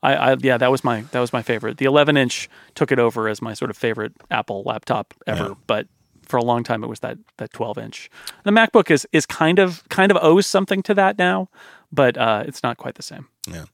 [0.03, 1.77] I, I yeah, that was my that was my favorite.
[1.77, 5.53] The 11 inch took it over as my sort of favorite Apple laptop ever, Yeah.
[5.67, 5.87] but
[6.26, 8.10] for a long time it was that that 12 inch.
[8.43, 11.49] The MacBook is is kind of kind of owes something to that now,
[11.91, 13.27] but uh, it's not quite the same.
[13.47, 13.65] Yeah.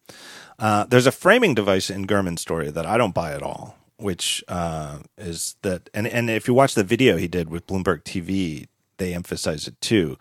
[0.59, 4.43] Uh, there's a framing device in Gurman's story that I don't buy at all, which
[4.47, 8.67] uh, is that, and, and if you watch the video he did with Bloomberg TV,
[8.97, 10.17] they emphasize it too,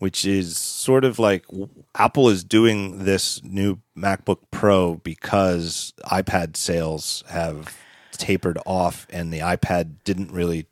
[0.00, 1.44] which is sort of like
[1.94, 7.76] Apple is doing this new MacBook Pro because iPad sales have
[8.10, 10.66] tapered off and the iPad didn't really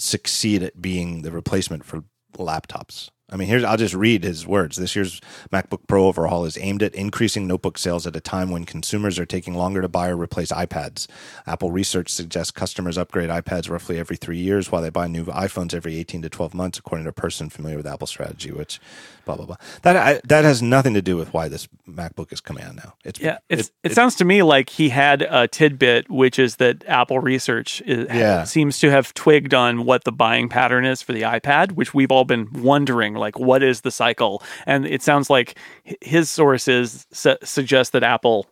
[0.00, 2.04] succeed at being the replacement for
[2.36, 3.10] laptops.
[3.30, 4.76] I mean, here's I'll just read his words.
[4.76, 5.20] This year's
[5.52, 9.26] MacBook Pro overhaul is aimed at increasing notebook sales at a time when consumers are
[9.26, 11.06] taking longer to buy or replace iPads.
[11.46, 15.74] Apple research suggests customers upgrade iPads roughly every three years, while they buy new iPhones
[15.74, 18.50] every 18 to 12 months, according to a person familiar with Apple strategy.
[18.50, 18.80] Which,
[19.26, 19.56] blah blah blah.
[19.82, 22.94] That I, that has nothing to do with why this MacBook is coming out now.
[23.04, 26.56] It's Yeah, it's, it- it, sounds to me like he had a tidbit, which is
[26.56, 28.44] that Apple Research is, Yeah.
[28.44, 32.10] seems to have twigged on what the buying pattern is for the iPad, which we've
[32.10, 34.42] all been wondering, like, what is the cycle?
[34.66, 35.58] And it sounds like
[36.00, 38.46] his sources su- suggest that Apple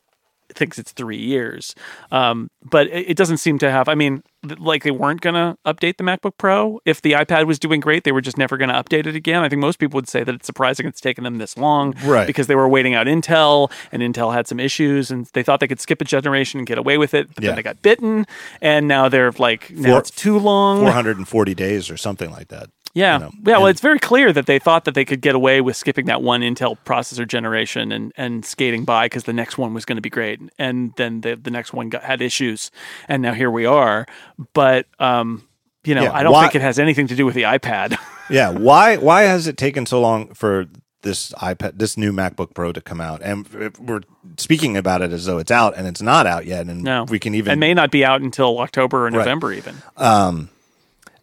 [0.55, 1.75] thinks it's three years.
[2.13, 5.35] Um, but it, it doesn't seem to have, I mean, th- like they weren't going
[5.35, 6.79] to update the MacBook Pro.
[6.85, 9.43] If the iPad was doing great, they were just never going to update it again.
[9.43, 12.29] I think most people would say that it's surprising it's taken them this long Right.
[12.29, 15.67] because they were waiting out Intel and Intel had some issues and they thought they
[15.67, 17.35] could skip a generation and get away with it.
[17.35, 17.49] But Yeah.
[17.51, 18.25] then they got bitten
[18.61, 20.79] and now they're like, now Four- it's too long.
[20.79, 22.71] 440 days or something like that.
[22.97, 23.15] Yeah.
[23.19, 23.59] you know, yeah.
[23.59, 26.23] Well, it's very clear that they thought that they could get away with skipping that
[26.23, 30.03] one Intel processor generation and, and skating by because the next one was going to
[30.03, 30.41] be great.
[30.59, 32.71] And then the, the next one got, had issues.
[33.07, 34.07] And now here we are.
[34.55, 35.47] But, um,
[35.85, 37.97] you know, Yeah, I don't why- think it has anything to do with the iPad.
[38.31, 40.67] yeah why why has it taken so long for
[41.03, 43.47] this ipad this new macbook pro to come out and
[43.79, 44.01] we're
[44.37, 47.05] speaking about it as though it's out and it's not out yet and no.
[47.05, 49.77] we can even It may not be out until October or November, even.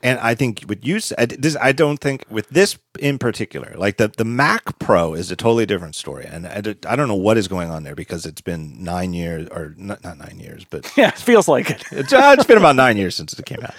[0.04, 3.98] And i think what you said this i don't think with this in particular like
[3.98, 7.16] the the mac pro is a totally different story and i, don't- I don't know
[7.16, 10.66] what is going on there because it's been nine years or not, not nine years
[10.70, 11.08] but Yeah.
[11.10, 11.84] It feels like it.
[11.92, 13.74] It's, uh, it's been about nine years since it came out.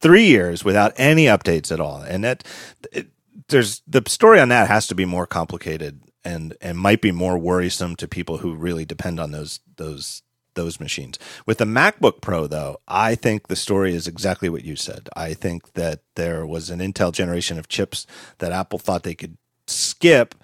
[0.00, 2.44] Three years without any updates at all, and that
[2.92, 3.08] it,
[3.48, 7.38] there's the story on that has to be more complicated and and might be more
[7.38, 10.22] worrisome to people who really depend on those those
[10.58, 11.18] those machines.
[11.46, 15.08] With the MacBook Pro, though, I think the story is exactly what you said.
[15.16, 18.06] I think that there was an Intel generation of chips
[18.38, 20.34] that Apple thought they could skip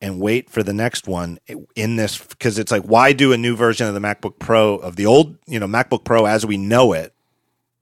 [0.00, 1.38] and wait for the next one
[1.74, 4.96] in this because it's like why do a new version of the MacBook Pro of
[4.96, 7.14] the old you know MacBook Pro as we know it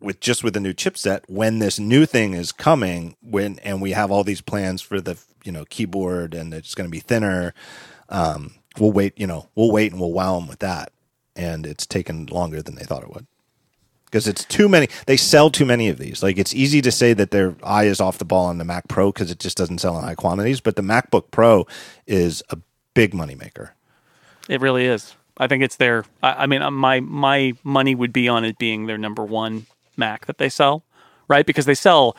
[0.01, 3.93] with just with the new chipset when this new thing is coming when and we
[3.93, 7.53] have all these plans for the you know keyboard and it's going to be thinner
[8.11, 10.93] um, we'll wait you know we'll wait and we'll wow them with that
[11.37, 13.27] and it's taken longer than they thought it would
[14.07, 17.13] because it's too many they sell too many of these like it's easy to say
[17.13, 19.79] that their eye is off the ball on the mac pro because it just doesn't
[19.79, 21.67] sell in high quantities but the macbook pro
[22.07, 22.59] is a
[22.95, 23.71] big moneymaker
[24.49, 25.17] It really is.
[25.37, 26.05] I think it's their.
[26.23, 29.67] I, I mean, uh, my my money would be on it being their number one
[29.97, 30.85] Mac that they sell,
[31.27, 31.45] right?
[31.45, 32.17] Because they sell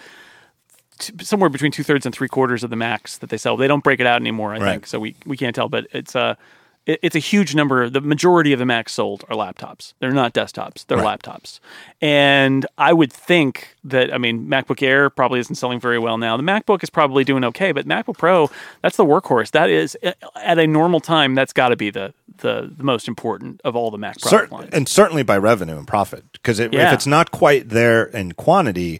[0.99, 3.55] t- somewhere between two thirds and three quarters of the Macs that they sell.
[3.55, 4.71] They don't break it out anymore, I Right.
[4.71, 5.69] think, so we we can't tell.
[5.69, 6.37] But it's a it,
[6.85, 7.89] it's a huge number.
[7.89, 9.93] The majority of the Macs sold are laptops.
[9.99, 10.85] They're not desktops.
[10.85, 11.19] They're Right.
[11.19, 11.59] laptops.
[12.01, 16.35] And I would think that I mean, MacBook Air probably isn't selling very well now.
[16.37, 18.49] The MacBook is probably doing okay, but MacBook Pro,
[18.81, 19.51] that's the workhorse.
[19.51, 19.97] That is
[20.35, 23.91] at a normal time, that's got to be the, the the most important of all
[23.91, 24.69] the Mac product Cer- lines.
[24.73, 28.99] and certainly by revenue and profit because it, if it's not quite there in quantity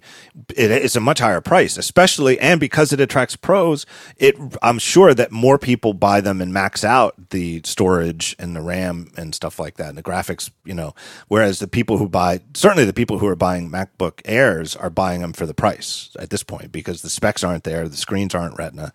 [0.56, 3.86] it, it's a much higher price especially and because it attracts pros
[4.18, 8.62] it i'm sure that more people buy them and max out the storage and the
[8.62, 10.94] ram and stuff like that and the graphics you know
[11.28, 15.22] whereas the people who buy certainly the people who are buying macbook airs are buying
[15.22, 18.58] them for the price at this point because the specs aren't there the screens aren't
[18.58, 18.94] retina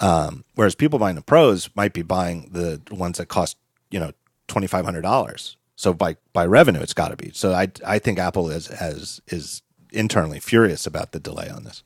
[0.00, 3.56] um, whereas people buying the pros might be buying the ones that cost
[3.90, 4.12] you know
[4.50, 5.56] twenty five hundred dollars.
[5.76, 7.30] So by by revenue, it's got to be.
[7.32, 9.62] So I I think Apple is has is
[9.92, 11.82] internally furious about the delay on this.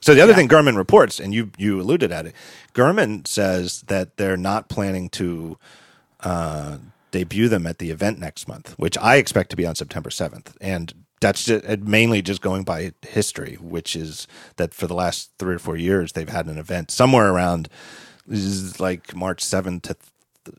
[0.00, 2.34] So the other thing Gurman reports, and you you alluded at it,
[2.74, 5.58] Gurman says that they're not planning to
[6.20, 6.78] uh,
[7.10, 10.56] debut them at the event next month, which I expect to be on September seventh.
[10.60, 14.26] And that's just, mainly just going by history, which is
[14.56, 17.68] that for the last three or four years they've had an event somewhere around
[18.28, 19.96] is like March seventh to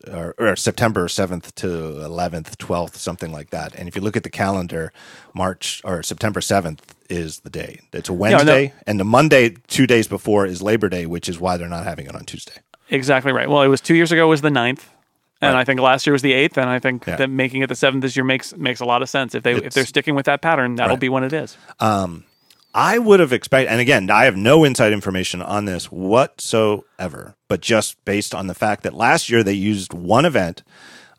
[0.07, 3.73] or, or, September 7th to 11th, 12th, something like that.
[3.75, 4.91] And if you look at the calendar,
[5.33, 6.79] March or September 7th
[7.09, 7.79] is the day.
[7.91, 8.83] It's a Wednesday, yeah, no.
[8.87, 12.05] and the Monday, two days before, is Labor Day, which is why they're not having
[12.05, 12.57] it on Tuesday.
[12.89, 13.49] Exactly right.
[13.49, 14.83] Well, it was two years ago was the 9th.
[15.41, 15.61] And right.
[15.61, 17.15] I think last year was the eighth, and I think yeah.
[17.15, 19.33] that making it the seventh this year makes makes a lot of sense.
[19.35, 20.99] If they it's, if they're sticking with that pattern, that'll right.
[20.99, 21.57] be when it is.
[21.79, 22.25] Um,
[22.73, 27.61] I would have expected, and again, I have no inside information on this whatsoever, but
[27.61, 30.63] just based on the fact that last year they used one event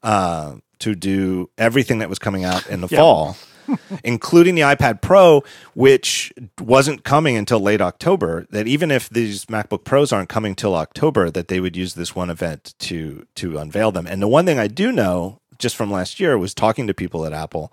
[0.03, 2.99] uh, to do everything that was coming out in the yep.
[2.99, 3.37] fall.
[4.05, 5.43] including the iPad Pro,
[5.75, 8.47] which wasn't coming until late October.
[8.51, 12.15] That even if these MacBook Pros aren't coming till October, that they would use this
[12.15, 14.07] one event to to unveil them.
[14.07, 17.27] And the one thing I do know just from last year was talking to people
[17.27, 17.73] at Apple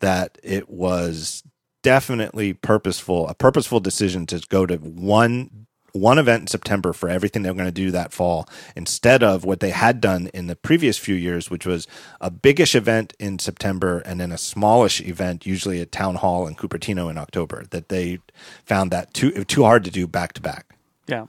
[0.00, 1.42] that it was
[1.82, 5.65] definitely purposeful, a purposeful decision to go to one
[5.96, 9.60] one event in September for everything they're going to do that fall instead of what
[9.60, 11.86] they had done in the previous few years, which was
[12.20, 16.54] a biggish event in September and then a smallish event, usually at Town Hall in
[16.54, 17.64] Cupertino in October.
[17.70, 18.18] That they
[18.64, 20.76] found that too too hard to do back to back.
[21.06, 21.26] Yeah,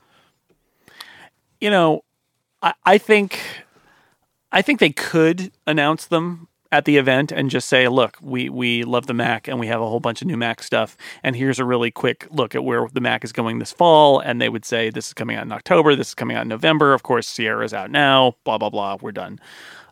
[1.60, 2.04] you know,
[2.62, 3.40] I, I think
[4.52, 8.84] I think they could announce them at the event and just say, look, we, we
[8.84, 10.96] love the Mac and we have a whole bunch of new Mac stuff.
[11.22, 14.20] And here's a really quick look at where the Mac is going this fall.
[14.20, 16.48] And they would say, this is coming out in October, this is coming out in
[16.48, 16.92] November.
[16.92, 18.98] Of course, Sierra's out now, blah, blah, blah.
[19.00, 19.40] We're done.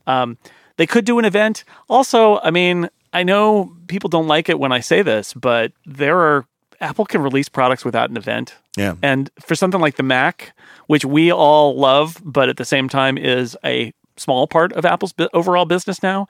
[0.07, 0.37] Um,
[0.77, 1.65] they could do an event.
[1.89, 6.19] Also, I mean, I know people don't like it when I say this, but there
[6.19, 6.47] are
[6.81, 8.55] Apple can release products without an event.
[8.77, 8.97] Yeah.
[9.03, 10.53] And for something like the Mac,
[10.89, 15.15] which we all love, but at the same time is a small part of Apple's
[15.33, 16.27] overall business now,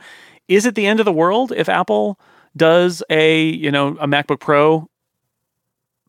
[0.48, 2.18] is it the end of the world if Apple
[2.56, 4.88] does a you know a MacBook Pro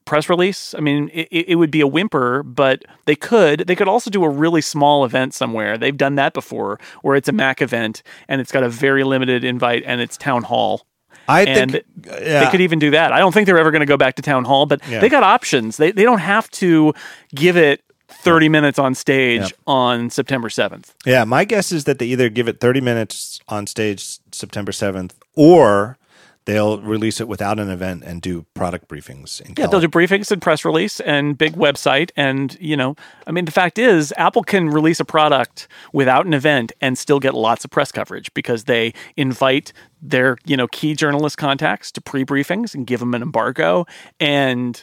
[0.06, 0.74] press release?
[0.74, 3.62] I mean, it, it would be a whimper, but they could.
[3.68, 5.78] They could also do a really small event somewhere.
[5.78, 9.44] They've done that before, where it's a Mac event and it's got a very limited
[9.44, 10.88] invite and it's town hall.
[11.28, 12.46] I and think yeah.
[12.46, 13.12] they could even do that.
[13.12, 15.00] I don't think they're ever going to go back to town hall, but yeah.
[15.00, 15.76] they got options.
[15.78, 16.94] They they don't have to
[17.36, 17.84] give it
[18.28, 20.94] 30 minutes on stage on September 7th.
[21.06, 25.12] Yeah, my guess is that they either give it 30 minutes on stage September 7th
[25.36, 25.98] or
[26.48, 29.42] they'll release it without an event and do product briefings.
[29.60, 32.10] yeah, they'll do briefings and press release and big website.
[32.16, 32.96] And, you know,
[33.28, 37.20] I mean, the fact is, Apple can release a product without an event and still
[37.20, 42.02] get lots of press coverage because they invite their, you know, key journalist contacts to
[42.02, 43.86] pre briefings and give them an embargo.
[44.22, 44.82] And,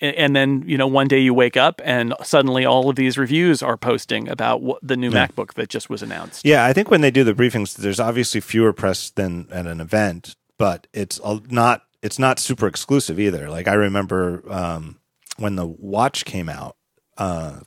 [0.00, 3.62] and then you know one day you wake up and suddenly all of these reviews
[3.62, 5.26] are posting about what, the new yeah.
[5.26, 6.44] MacBook that just was announced.
[6.44, 9.80] Yeah, I think when they do the briefings, there's obviously fewer press than at an
[9.80, 13.48] event, but it's not it's not super exclusive either.
[13.50, 14.98] Like I remember um,
[15.36, 16.76] when the watch came out,
[17.18, 17.60] uh,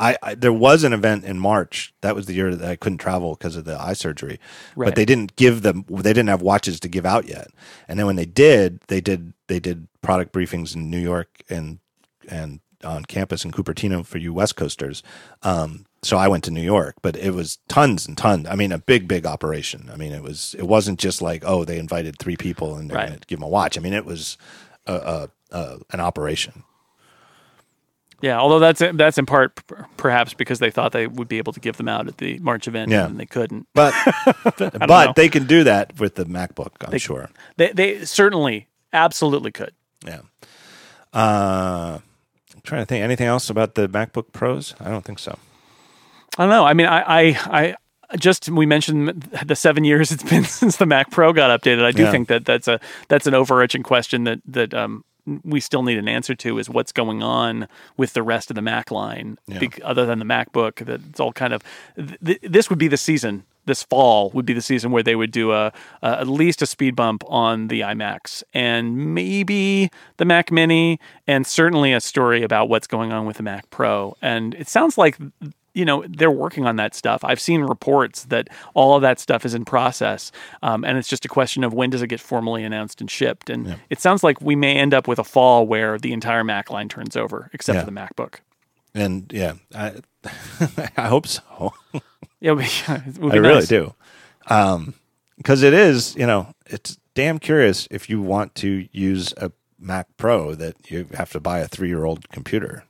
[0.00, 1.92] I, I, there was an event in March.
[2.00, 4.40] That was the year that I couldn't travel because of the eye surgery.
[4.74, 4.86] Right.
[4.86, 5.84] But they didn't give them.
[5.88, 7.48] They didn't have watches to give out yet.
[7.86, 11.78] And then when they did, they did they did product briefings in New York and
[12.28, 15.02] and on campus in Cupertino for you West Coasters.
[15.42, 18.48] Um, so I went to New York, but it was tons and tons.
[18.48, 19.90] I mean, a big, big operation.
[19.92, 20.56] I mean, it was.
[20.58, 23.08] It wasn't just like oh, they invited three people and they're right.
[23.08, 23.76] going to give them a watch.
[23.76, 24.38] I mean, it was
[24.86, 26.64] a, a, a, an operation.
[28.20, 29.60] Yeah, although that's that's in part
[29.96, 32.68] perhaps because they thought they would be able to give them out at the March
[32.68, 33.06] event, yeah.
[33.06, 33.66] and they couldn't.
[33.74, 33.94] But
[34.86, 37.30] but they can do that with the MacBook, I'm they, sure.
[37.56, 39.72] They they certainly absolutely could.
[40.04, 40.20] Yeah.
[41.12, 41.98] Uh,
[42.54, 44.74] I'm trying to think anything else about the MacBook Pros.
[44.80, 45.38] I don't think so.
[46.38, 46.64] I don't know.
[46.64, 47.76] I mean, I I,
[48.10, 51.84] I just we mentioned the seven years it's been since the Mac Pro got updated.
[51.84, 52.10] I do yeah.
[52.10, 55.04] think that that's a that's an overarching question that that um,
[55.44, 58.62] we still need an answer to is what's going on with the rest of the
[58.62, 59.58] Mac line, yeah.
[59.58, 60.84] be, other than the MacBook.
[60.84, 61.62] That it's all kind of
[61.96, 63.44] th- this would be the season.
[63.66, 66.66] This fall would be the season where they would do a, a at least a
[66.66, 72.68] speed bump on the iMacs and maybe the Mac Mini, and certainly a story about
[72.68, 74.16] what's going on with the Mac Pro.
[74.22, 75.18] And it sounds like
[75.74, 77.24] you know they're working on that stuff.
[77.24, 80.32] I've seen reports that all of that stuff is in process,
[80.62, 83.50] um, and it's just a question of when does it get formally announced and shipped.
[83.50, 83.76] And yeah.
[83.88, 86.88] it sounds like we may end up with a fall where the entire Mac line
[86.88, 87.84] turns over, except yeah.
[87.84, 88.36] for the MacBook.
[88.94, 90.00] And yeah, I,
[90.96, 91.74] I hope so.
[92.40, 93.34] yeah, be, I nice.
[93.34, 93.94] really do,
[94.42, 94.94] because um,
[95.46, 100.54] it is you know it's damn curious if you want to use a Mac Pro
[100.54, 102.84] that you have to buy a three year old computer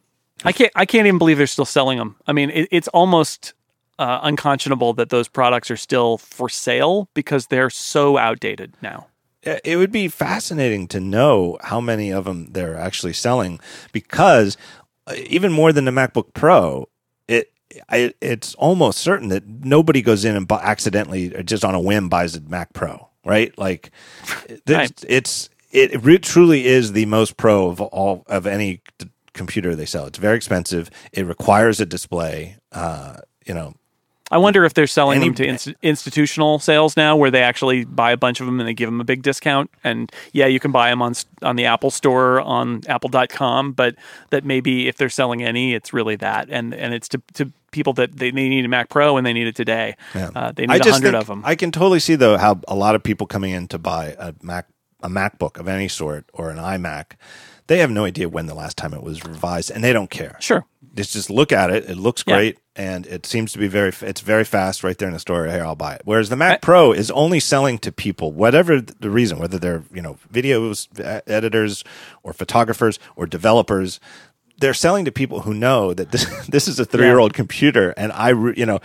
[0.44, 0.72] I can't.
[0.74, 2.16] I can't even believe they're still selling them.
[2.26, 3.52] I mean, it, it's almost
[3.98, 9.06] uh, unconscionable that those products are still for sale because they're so outdated now.
[9.42, 13.60] it it would be fascinating to know how many of them they're actually selling
[13.92, 14.56] because
[15.06, 16.88] uh, even more than the MacBook Pro,
[17.28, 17.52] it
[17.90, 21.80] I, it's almost certain that nobody goes in and bu- accidentally or just on a
[21.80, 23.56] whim buys a Mac Pro, right?
[23.58, 23.90] Like
[24.66, 25.04] there's- Right.
[25.08, 28.80] it's it re- truly is the most pro of all of any
[29.32, 30.07] computer they sell.
[30.07, 30.90] It's very expensive.
[31.12, 32.57] It requires a display.
[32.73, 33.16] Uh,
[33.47, 33.74] you know,
[34.32, 37.85] I wonder if they're selling Any- them to inst- institutional sales now, where they actually
[37.85, 39.70] buy a bunch of them and they give them a big discount.
[39.82, 43.97] And yeah, you can buy them on on the Apple Store on Apple.com, but
[44.31, 47.93] that maybe if they're selling any, it's really that, and and it's to to people
[47.94, 49.97] that they, they need a Mac Pro and they need it today.
[50.15, 50.31] Yeah.
[50.35, 51.43] Uh, they need a hundred of them.
[51.44, 54.35] I can totally see though how a lot of people coming in to buy a
[54.43, 54.66] Mac,
[55.02, 57.12] a MacBook of any sort or an iMac,
[57.66, 60.36] they have no idea when the last time it was revised, and they don't care.
[60.40, 60.64] sure.
[60.97, 62.35] Just just look at it; it looks Yeah.
[62.35, 63.93] great, and it seems to be very.
[64.02, 65.47] It's very fast right there in the store.
[65.47, 66.02] Here, I'll buy it.
[66.05, 70.02] Whereas the Mac Pro is only selling to people, whatever the reason, whether they're you
[70.02, 70.89] know videos
[71.28, 71.85] editors
[72.24, 74.01] or photographers or developers
[74.59, 77.94] they're selling to people who know that this this is a three year old computer,
[77.97, 78.81] and I you know,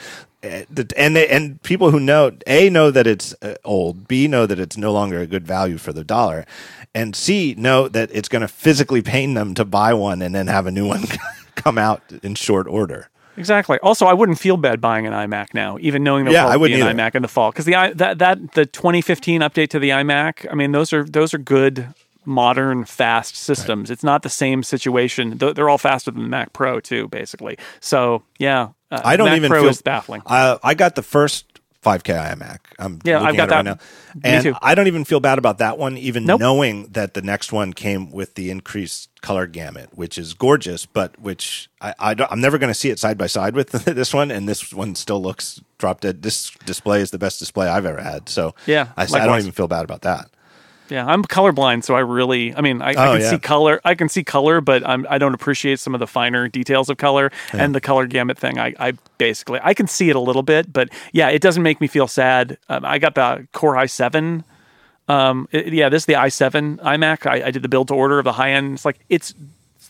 [0.45, 4.59] and they and people who know a know that it's uh, old, b know that
[4.59, 6.45] it's no longer a good value for the dollar,
[6.93, 10.47] and c know that it's going to physically pain them to buy one and then
[10.47, 11.03] have a new one
[11.55, 13.09] come out in short order.
[13.37, 13.77] Exactly.
[13.83, 16.69] Also, I wouldn't feel bad buying an iMac now, even knowing there'll Yeah, I probably
[16.69, 16.97] be an either.
[16.97, 17.51] iMac in the fall.
[17.51, 21.03] Because the i that that the 2015 update to the iMac, I mean, those are
[21.03, 21.89] those are good,
[22.23, 23.91] modern, fast systems.
[23.91, 25.37] It's not the same situation.
[25.37, 27.57] They're all faster than the Mac Pro too, basically.
[27.81, 30.21] So yeah, uh, I don't even feel baffling.
[30.25, 31.45] Uh, I got the first
[31.83, 32.59] 5K iMac.
[32.79, 33.79] I'm Yeah, I've got at it right that.
[34.15, 34.57] now, Me and.
[34.61, 36.39] I don't even feel bad about that one, even Nope.
[36.39, 41.19] knowing that the next one came with the increased color gamut, which is gorgeous, but
[41.19, 44.13] which I, I don't, I'm never going to see it side by side with this
[44.13, 46.23] one, and this one still looks drop dead.
[46.23, 49.51] This display is the best display I've ever had, so Yeah, I, I don't even
[49.51, 50.29] feel bad about that.
[50.89, 53.29] Yeah, I'm colorblind, so I really, I mean, I, I Oh, can yeah.
[53.31, 53.81] see color.
[53.83, 56.97] I can see color, but I'm, I don't appreciate some of the finer details of
[56.97, 58.59] color and the color gamut thing.
[58.59, 61.81] I, I basically, I can see it a little bit, but yeah, it doesn't make
[61.81, 62.57] me feel sad.
[62.69, 64.43] Um, I got the Core i7.
[65.07, 67.25] Um, it- yeah, this is the i7 iMac.
[67.29, 68.73] I, I did the build to order of the high end.
[68.75, 69.33] It's like it's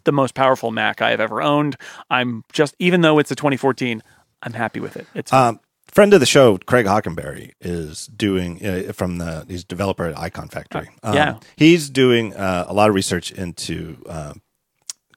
[0.03, 1.75] the most powerful Mac I have ever owned.
[2.09, 4.03] I'm just, even though it's a 2014,
[4.43, 5.07] I'm happy with it.
[5.15, 5.59] It's Um,
[5.95, 10.15] friend of the show, Craig Hockenberry, is doing uh, from the he's a developer at
[10.15, 10.89] Iconfactory.
[11.01, 11.39] Uh, yeah.
[11.55, 14.33] he's doing uh, a lot of research into uh,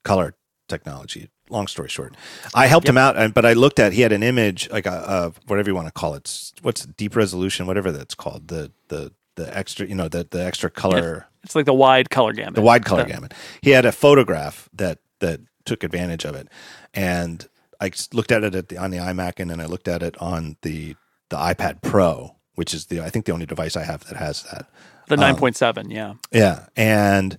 [0.05, 0.34] color
[0.68, 1.28] technology.
[1.50, 2.14] Long story short,
[2.55, 4.90] I helped him out, and but I looked at he had an image like a,
[5.36, 6.52] a whatever you want to call it.
[6.60, 8.48] What's deep resolution, whatever that's called.
[8.48, 12.34] The the the extra, you know, the the extra color it's like the wide color
[12.34, 12.55] gamut.
[12.55, 13.32] the wide color gamut.
[13.62, 16.48] He had a photograph that that took advantage of it,
[16.92, 17.48] and
[17.80, 20.16] I looked at it at the, on the iMac, and then I looked at it
[20.20, 20.96] on the
[21.30, 24.42] the iPad Pro, which is the I think the only device I have that has
[24.44, 24.66] that.
[25.09, 26.14] The 9.7, yeah.
[26.30, 27.38] Yeah, and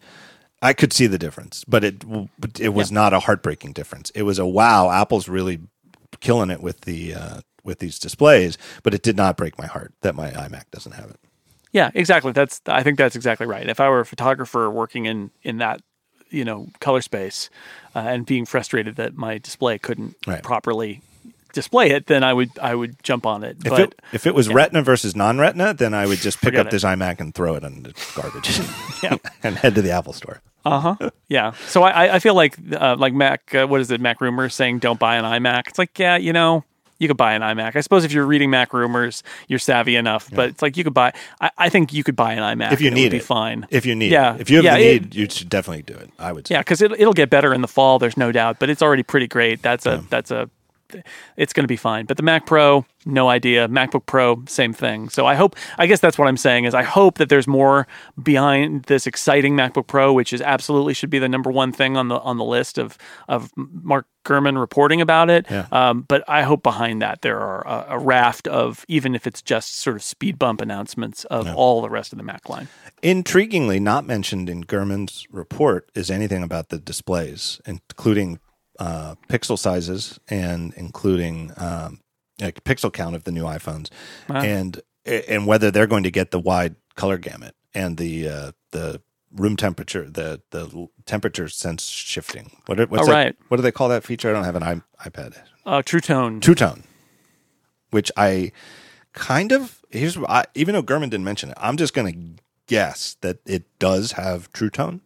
[0.62, 2.04] I could see the difference, but it
[2.40, 4.10] but it was not a heartbreaking difference.
[4.12, 5.60] It was a wow, Apple's really
[6.20, 9.94] killing it with the uh, with these displays, but it did not break my heart
[10.02, 11.20] that my iMac doesn't have it.
[11.72, 12.32] Yeah, exactly.
[12.32, 13.70] That's I think that's exactly right.
[13.70, 15.82] If I were a photographer working in in that
[16.30, 17.50] you know color space
[17.96, 20.44] uh, and being frustrated that my display couldn't Right.
[20.44, 21.02] properly
[21.54, 23.58] display it, then I would I would jump on it.
[23.66, 26.60] If but it if it was Retina versus non-Retina, then I would just pick Forget
[26.62, 26.72] up it.
[26.72, 28.60] this iMac and throw it in the garbage.
[29.04, 29.16] Yeah.
[29.44, 30.42] and head to the Apple Store.
[30.66, 31.10] Uh huh.
[31.30, 34.52] Yeah, so I I- I feel like uh, like Mac uh, what is it MacRumors
[34.54, 35.68] saying don't buy an iMac.
[35.68, 36.64] It's like yeah you know.
[37.00, 37.76] You could buy an iMac.
[37.76, 40.30] I suppose if you're reading MacRumors, you're savvy enough.
[40.34, 41.14] But it's like you could buy.
[41.40, 43.24] I, I think you could buy an iMac If you and need it it.
[43.24, 43.66] fine.
[43.70, 44.36] If you need, Yeah.
[44.36, 44.42] it.
[44.42, 46.10] if you have Yeah, the it- need, you should definitely do it.
[46.20, 46.56] I would say.
[46.56, 48.00] Yeah, because it, it'll get better in the fall.
[48.00, 49.62] There's no doubt, but it's already pretty great.
[49.62, 50.50] That's a that's a
[51.38, 52.06] it's going to be fine.
[52.06, 53.68] But the Mac Pro, no idea.
[53.68, 55.10] MacBook Pro, same thing.
[55.10, 55.56] So I hope.
[55.78, 57.88] I guess that's what I'm saying is I hope that there's more
[58.22, 62.08] behind this exciting MacBook Pro, which is absolutely should be the number one thing on
[62.08, 62.98] the on the list of
[63.28, 65.46] of Mark Gurman reporting about it.
[65.50, 65.68] Yeah.
[65.72, 69.42] Um, but I hope behind that there are a, a raft of even if it's
[69.42, 72.68] just sort of speed bump announcements of all the rest of the Mac line.
[73.02, 78.40] Intriguingly, not mentioned in Gurman's report is anything about the displays, including
[78.80, 82.00] uh, pixel sizes and including um,
[82.42, 83.90] like pixel count of the new iPhones,
[84.28, 89.02] and and whether they're going to get the wide color gamut and the uh, the
[89.36, 92.52] room temperature, the the temperature sense shifting.
[92.66, 93.36] What are- what's Oh, right.
[93.50, 94.30] What do they call that feature?
[94.30, 95.36] I don't have an i- iPad.
[95.66, 96.40] Uh, True Tone.
[96.40, 96.84] True Tone,
[97.92, 98.52] which I
[99.14, 103.18] kind of here's I, even though Gurman didn't mention it, I'm just going to guess
[103.22, 105.02] that it does have True Tone.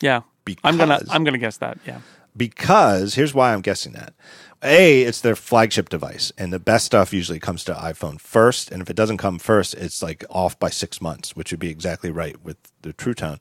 [0.00, 0.22] Yeah.
[0.44, 1.78] Because I'm gonna I'm gonna guess that.
[1.86, 2.00] Yeah.
[2.36, 4.14] Because here's why I'm guessing that.
[4.62, 8.70] A, it's their flagship device, and the best stuff usually comes to iPhone first.
[8.72, 11.68] And if it doesn't come first, it's like off by six months, which would be
[11.68, 13.38] exactly right with the True Tone.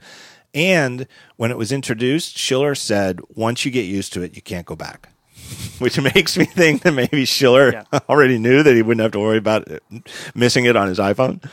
[0.53, 1.07] And
[1.37, 4.75] when it was introduced, Schiller said, once you get used to it, you can't go
[4.75, 5.09] back.
[5.79, 7.99] Which makes me think that maybe Schiller Yeah.
[8.09, 9.81] already knew that he wouldn't have to worry about it,
[10.35, 11.43] missing it on his iPhone.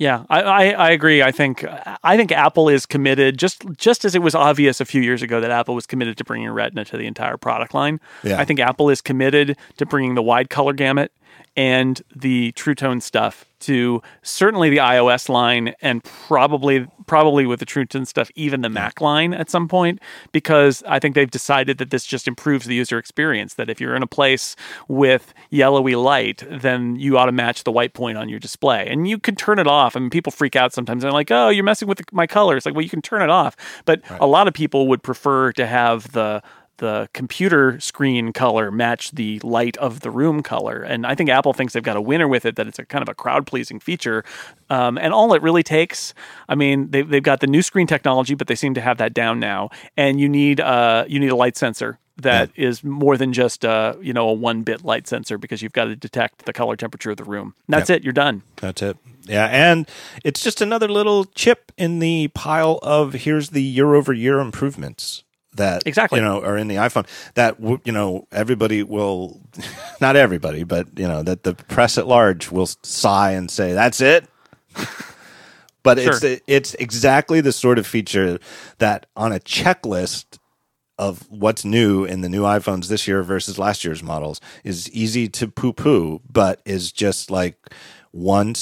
[0.00, 1.22] Yeah, I, I, I agree.
[1.22, 1.62] I think
[2.02, 5.42] I think Apple is committed just just as it was obvious a few years ago
[5.42, 8.00] that Apple was committed to bringing Retina to the entire product line.
[8.22, 8.40] Yeah.
[8.40, 11.12] I think Apple is committed to bringing the wide color gamut
[11.54, 17.66] and the True Tone stuff to certainly the iOS line and probably probably with the
[17.66, 20.00] True Tone stuff even the Mac line at some point
[20.32, 23.96] because I think they've decided that this just improves the user experience that if you're
[23.96, 24.56] in a place
[24.88, 28.86] with yellowy light then you ought to match the white point on your display.
[28.88, 29.96] And you can turn it off.
[29.96, 31.02] I mean people freak out sometimes.
[31.02, 32.56] They're like oh you're messing with my color.
[32.56, 33.56] It's like well you can turn it off.
[33.84, 36.42] But a lot of people would prefer to have the
[36.80, 40.82] the computer screen color match the light of the room color.
[40.82, 43.02] And I think Apple thinks they've got a winner with it, that it's a kind
[43.02, 44.24] of a crowd pleasing feature.
[44.68, 46.12] Um, and all it really takes,
[46.48, 49.14] I mean, they've, they've got the new screen technology, but they seem to have that
[49.14, 49.70] down now.
[49.96, 53.94] And you need, uh, you need a light sensor that is more than just uh,
[54.02, 57.12] you know a one bit light sensor because you've got to detect the color temperature
[57.12, 57.54] of the room.
[57.66, 58.04] And that's it.
[58.04, 58.42] You're done.
[58.56, 58.98] That's it.
[59.22, 59.88] Yeah, and
[60.22, 65.24] it's just another little chip in the pile of here's the year over year improvements
[65.56, 66.18] that Exactly.
[66.18, 69.40] you know are in the iPhone that you know everybody will
[70.00, 74.00] not everybody but you know that the press at large will sigh and say that's
[74.00, 74.26] it
[75.82, 76.36] but it's Sure.
[76.46, 78.38] it's exactly the sort of feature
[78.78, 80.38] that on a checklist
[80.98, 85.28] of what's new in the new iPhones this year versus last year's models is easy
[85.30, 87.56] to poo poo, but is just like
[88.10, 88.54] one,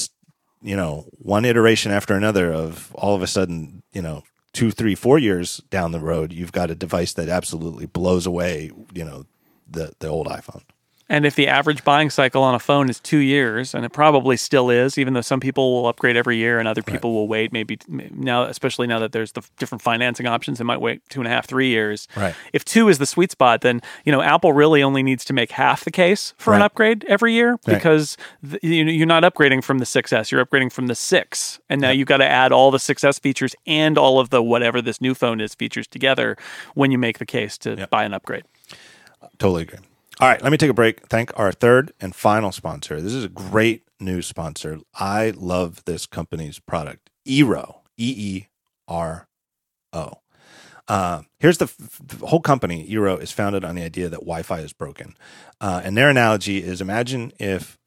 [0.63, 4.23] you know, one iteration after another of all of a sudden, you know,
[4.59, 8.73] two, three, four years down the road, you've got a device that absolutely blows away,
[8.93, 9.25] you know,
[9.71, 10.63] the, the old iPhone.
[11.11, 14.37] And if the average buying cycle on a phone is two years, and it probably
[14.37, 17.51] still is, even though some people will upgrade every year and other people will wait,
[17.51, 21.27] maybe now, especially now that there's the different financing options, they might wait two and
[21.27, 22.09] a half, three years.
[22.15, 22.35] Right.
[22.53, 25.53] If two is the sweet spot, then you know Apple really only needs to make
[25.53, 27.75] half the case for an upgrade every year Right.
[27.77, 28.17] because
[28.49, 31.91] th- you you're not upgrading from the 6S, you're upgrading from the 6, and now
[31.91, 35.15] you've got to add all the 6S features and all of the whatever this new
[35.15, 36.37] phone is features together
[36.75, 38.45] when you make the case to buy an upgrade.
[39.39, 39.79] Totally agree.
[40.21, 41.07] All right, let me take a break.
[41.07, 43.01] Thank our third and final sponsor.
[43.01, 44.81] This is a great new sponsor.
[44.95, 48.47] I love this company's product, Eero, E E
[48.89, 49.29] R
[49.93, 50.15] O.
[50.89, 54.43] Uh, here's the, f- the whole company, Eero, is founded on the idea that Wi
[54.43, 55.15] Fi is broken.
[55.61, 57.79] Uh, and their analogy is imagine if,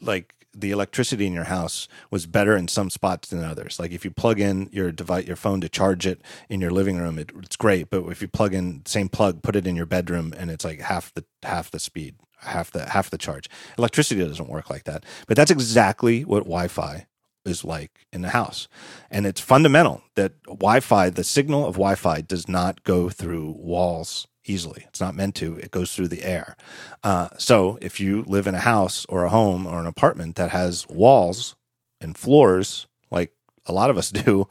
[0.00, 3.78] like, the electricity in your house was better in some spots than others.
[3.78, 6.98] Like if you plug in your device, your phone to charge it in your living
[6.98, 7.90] room, it, it's great.
[7.90, 10.80] But if you plug in same plug, put it in your bedroom, and it's like
[10.80, 13.48] half the half the speed, half the half the charge.
[13.78, 15.04] Electricity doesn't work like that.
[15.26, 17.06] But that's exactly what Wi-Fi
[17.44, 18.68] is like in the house,
[19.10, 24.84] and it's fundamental that Wi-Fi, the signal of Wi-Fi, does not go through walls easily.
[24.88, 25.56] It's not meant to.
[25.56, 26.56] It goes through the air.
[27.02, 30.50] Uh, so if you live in a house or a home or an apartment that
[30.50, 31.56] has walls
[32.00, 33.32] and floors, like
[33.66, 34.48] a lot of us do,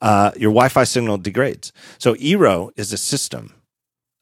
[0.00, 1.72] uh, your Wi-Fi signal degrades.
[1.98, 3.54] So Eero is a system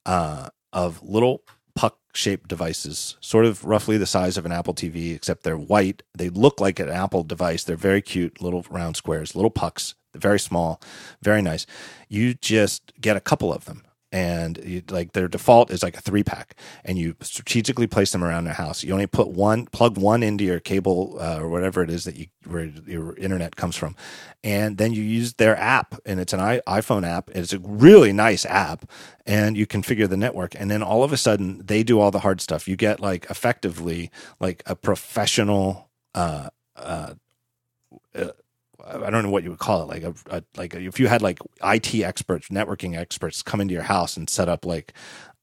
[0.04, 1.42] uh, of little
[1.74, 6.02] puck-shaped devices, sort of roughly the size of an Apple TV, except they're white.
[6.16, 7.64] They look like an Apple device.
[7.64, 9.94] They're very cute, little round squares, little pucks.
[10.14, 10.80] Very small,
[11.22, 11.66] very nice.
[12.08, 13.82] You just get a couple of them
[14.16, 16.56] and you, like their default is like a three pack
[16.86, 18.82] and you strategically place them around the house.
[18.82, 22.16] You only put one plug one into your cable uh, or whatever it is that
[22.16, 23.94] you where your internet comes from
[24.42, 28.46] and then you use their app and it's an iphone app it's a really nice
[28.46, 28.88] app
[29.26, 32.20] and you configure the network and then all of a sudden they do all the
[32.20, 32.66] hard stuff.
[32.66, 34.10] You get like effectively
[34.40, 37.14] like a professional uh uh,
[38.14, 38.28] uh
[38.88, 41.08] I don't know what you would call it, like a, a like a, if you
[41.08, 44.92] had like IT experts, networking experts come into your house and set up like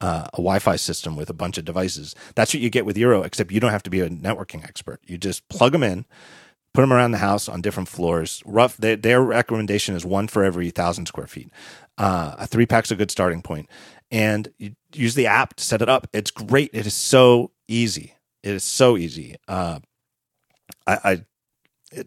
[0.02, 2.16] uh, a Wi-Fi system with a bunch of devices.
[2.36, 5.00] That's what you get with Eero, except you don't have to be a networking expert.
[5.06, 6.06] You just plug them in,
[6.74, 8.42] put them around the house on different floors.
[8.46, 8.78] Rough.
[8.78, 11.50] They, their recommendation is one for every thousand square feet.
[11.98, 13.70] Uh, a three pack's a good starting point,
[14.12, 16.08] and you use the app to set it up.
[16.14, 16.70] It's great.
[16.74, 18.16] It is so easy.
[18.42, 19.36] It is so easy.
[19.48, 19.80] Uh,
[20.88, 21.26] I, I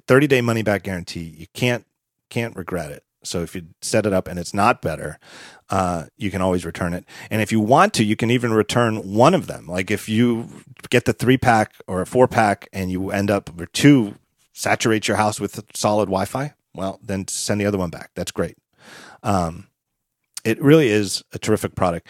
[0.07, 1.35] 30 day money back guarantee.
[1.37, 1.85] You can't
[2.31, 3.05] can't regret it.
[3.25, 5.19] So if you set it up and it's not better,
[5.69, 7.05] uh, you can always return it.
[7.31, 9.67] And if you want to, you can even return one of them.
[9.67, 10.49] Like if you
[10.91, 14.15] get the three pack or a four pack and you end up with two,
[14.53, 18.11] saturate your house with solid Wi Fi, well, then send the other one back.
[18.15, 18.57] That's great.
[19.23, 19.67] Um,
[20.47, 22.07] It really is a terrific product.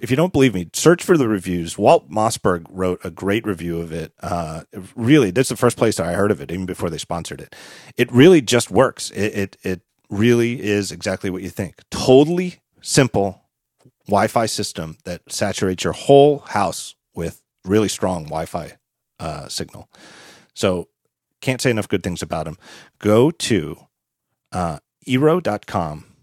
[0.00, 1.76] If you don't believe me, search for the reviews.
[1.76, 4.12] Walt Mossberg wrote a great review of it.
[4.22, 4.62] Uh,
[4.94, 7.56] really, that's the first place I heard of it, even before they sponsored it.
[7.96, 9.10] It really just works.
[9.10, 11.80] It, it, it really is exactly what you think.
[11.90, 13.42] Totally simple
[14.06, 18.74] Wi-Fi system that saturates your whole house with really strong Wi-Fi
[19.18, 19.90] uh, signal.
[20.54, 20.88] So
[21.40, 22.56] can't say enough good things about them.
[23.00, 23.86] Go to
[24.52, 24.78] uh,
[25.08, 26.13] eero.com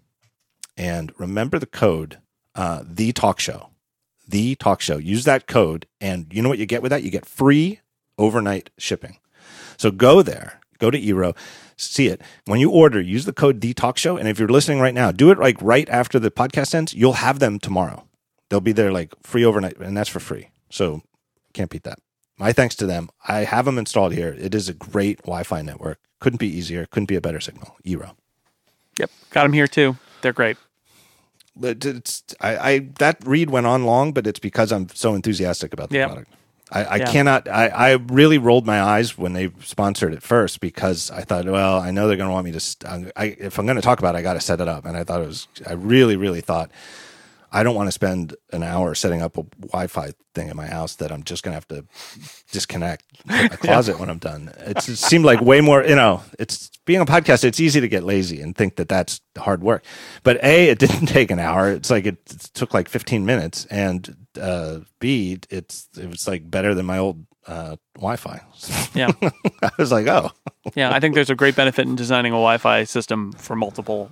[0.82, 2.18] and remember the code
[2.56, 3.72] uh, the talk show
[4.32, 4.98] the talk show.
[4.98, 7.04] Use that code and you know what you get with that?
[7.04, 7.80] You get free
[8.18, 9.20] overnight shipping.
[9.78, 10.60] So go there.
[10.80, 11.36] Go to eero
[11.78, 12.22] see it.
[12.46, 15.12] When you order use the code the talk show and if you're listening right now
[15.12, 16.94] do it like right after the podcast ends.
[16.94, 18.08] You'll have them tomorrow.
[18.50, 20.50] They'll be there like free overnight and that's for free.
[20.70, 21.02] So
[21.54, 22.00] can't beat that.
[22.38, 23.10] My thanks to them.
[23.28, 24.36] I have them installed here.
[24.40, 26.00] It is a great wi-fi network.
[26.20, 26.86] Couldn't be easier.
[26.86, 27.76] Couldn't be a better signal.
[27.86, 28.16] Eero
[28.98, 29.98] Yep, got them here too.
[30.22, 30.58] They're great.
[31.62, 35.90] It's I, I that read went on long, but it's because I'm so enthusiastic about
[35.90, 36.08] the Yeah.
[36.08, 36.32] product.
[36.74, 37.12] I, I Yeah.
[37.12, 37.50] cannot.
[37.50, 41.80] I, I really rolled my eyes when they sponsored it first because I thought, well,
[41.80, 43.12] I know they're going to want me to.
[43.18, 44.86] I, if I'm going to talk about it, I got to set it up.
[44.86, 45.48] And I thought it was.
[45.68, 46.72] I really, really thought
[47.52, 50.96] I don't want to spend an hour setting up a Wi-Fi thing in my house
[50.96, 51.86] that I'm just going to have to
[52.52, 54.54] disconnect a closet when I'm done.
[54.60, 55.84] It's, it seemed like way more.
[55.84, 57.44] You know, it's being a podcast.
[57.44, 59.84] It's easy to get lazy and think that that's hard work.
[60.24, 61.72] But a, it didn't take an hour.
[61.72, 66.50] It's like it, it took like 15 minutes, and uh, b, it's it was like
[66.50, 68.42] better than my old uh, Wi-Fi.
[68.94, 69.12] Yeah,
[69.64, 70.32] I was like, oh,
[70.76, 70.94] yeah.
[70.94, 74.12] I think there's a great benefit in designing a Wi-Fi system for multiple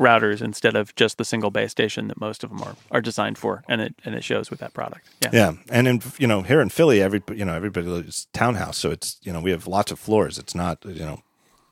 [0.00, 3.38] routers instead of just the single base station that most of them are, are designed
[3.38, 5.08] for, and it and it shows with that product.
[5.22, 8.78] Yeah, Yeah, and in you know here in Philly, every you know everybody lives townhouse,
[8.78, 10.38] so it's you know we have lots of floors.
[10.38, 11.22] It's not you know.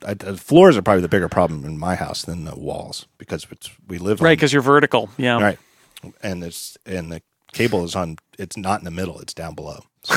[0.07, 3.45] I, the floors are probably the bigger problem in my house than the walls because
[3.51, 4.37] it's we live right.
[4.37, 5.11] Because you're vertical.
[5.17, 5.59] Yeah, right,
[6.23, 7.21] and it's and the
[7.53, 8.19] cable is on.
[8.39, 9.81] It's not in the middle; it's down below.
[10.05, 10.15] So,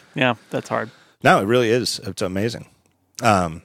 [0.14, 0.34] yeah.
[0.50, 0.90] That's hard.
[1.22, 2.00] no, it really is.
[2.00, 2.66] It's amazing.
[3.22, 3.62] Um,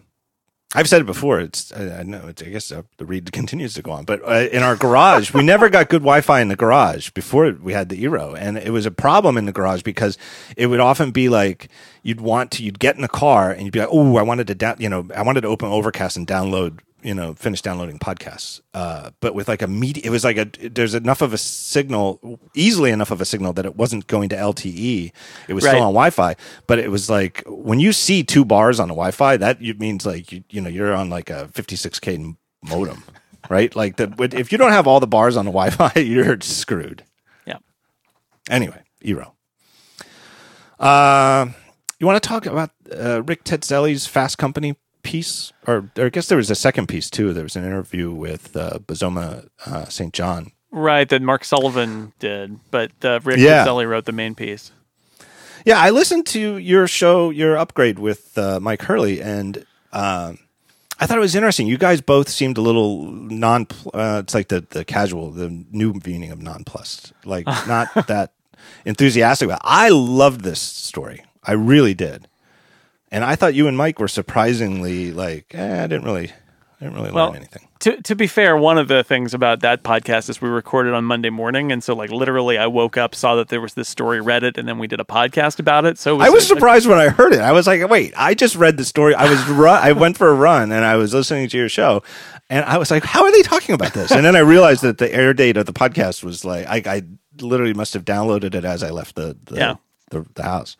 [0.75, 1.39] I've said it before.
[1.39, 2.27] It's I, know.
[2.27, 5.33] It's, I guess uh, the read continues to go on, but uh, in our garage,
[5.33, 8.69] we never got good Wi-Fi in the garage before we had the Eero, and it
[8.69, 10.17] was a problem in the garage because
[10.55, 11.69] it would often be like
[12.03, 14.47] you'd want to you'd get in the car and you'd be like, oh, I wanted
[14.47, 17.97] to down, you know, I wanted to open Overcast and download, you know, finish downloading
[17.99, 21.37] podcasts, uh, but with like a media, it was like a there's enough of a
[21.37, 25.11] signal, easily enough of a signal that it wasn't going to LTE.
[25.47, 25.71] It was Right.
[25.71, 26.35] still on Wi-Fi,
[26.67, 30.31] but it was like when you see two bars on the Wi-Fi, that means like
[30.31, 33.03] you, you know you're on like a 56k modem,
[33.49, 33.75] right?
[33.75, 37.03] Like the if you don't have all the bars on the Wi-Fi, you're screwed.
[37.45, 37.57] Yeah.
[38.49, 39.31] Anyway, Eero.
[40.79, 41.47] Uh,
[41.99, 44.75] you want to talk about uh, Rick Tetzeli's Fast Company
[45.11, 47.33] piece, or, or I guess there was a second piece too.
[47.33, 50.13] There was an interview with uh, Bozoma uh, St.
[50.13, 50.51] John.
[50.71, 51.09] Right.
[51.09, 53.65] That Mark Sullivan did, but uh, Rick Yeah.
[53.65, 54.71] Zelli wrote the main piece.
[55.65, 59.57] Yeah, I listened to your show, your upgrade with uh, Mike Hurley, and
[59.91, 60.37] um,
[60.99, 61.67] I thought it was interesting.
[61.67, 63.67] You guys both seemed a little non.
[63.93, 68.31] Uh, it's like the the casual, the new meaning of nonplussed, like not that
[68.85, 69.59] enthusiastic about.
[69.59, 69.65] it.
[69.65, 71.25] I loved this story.
[71.43, 72.27] I really did,
[73.11, 75.47] and I thought you and Mike were surprisingly like.
[75.53, 76.31] Eh, I didn't really,
[76.79, 77.67] I didn't really Well, learn anything.
[77.81, 81.05] To to be fair, one of the things about that podcast is we recorded on
[81.05, 84.19] Monday morning, and so like literally, I woke up, saw that there was this story,
[84.19, 85.97] read it, and then we did a podcast about it.
[85.97, 87.39] So it I was a- surprised when I heard it.
[87.39, 89.15] I was like, "Wait, I just read the story.
[89.15, 92.03] I was ru- I went for a run and I was listening to your show,
[92.49, 94.97] and I was like, how are they talking about this?" And then I realized that
[94.97, 97.01] the air date of the podcast was like, I, I
[97.39, 99.75] literally must have downloaded it as I left the the, Yeah.
[100.11, 100.75] the, the house.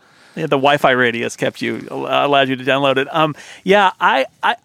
[0.45, 3.07] The Wi-Fi radius kept you allowed you to download it.
[3.14, 4.56] Um, yeah, I, I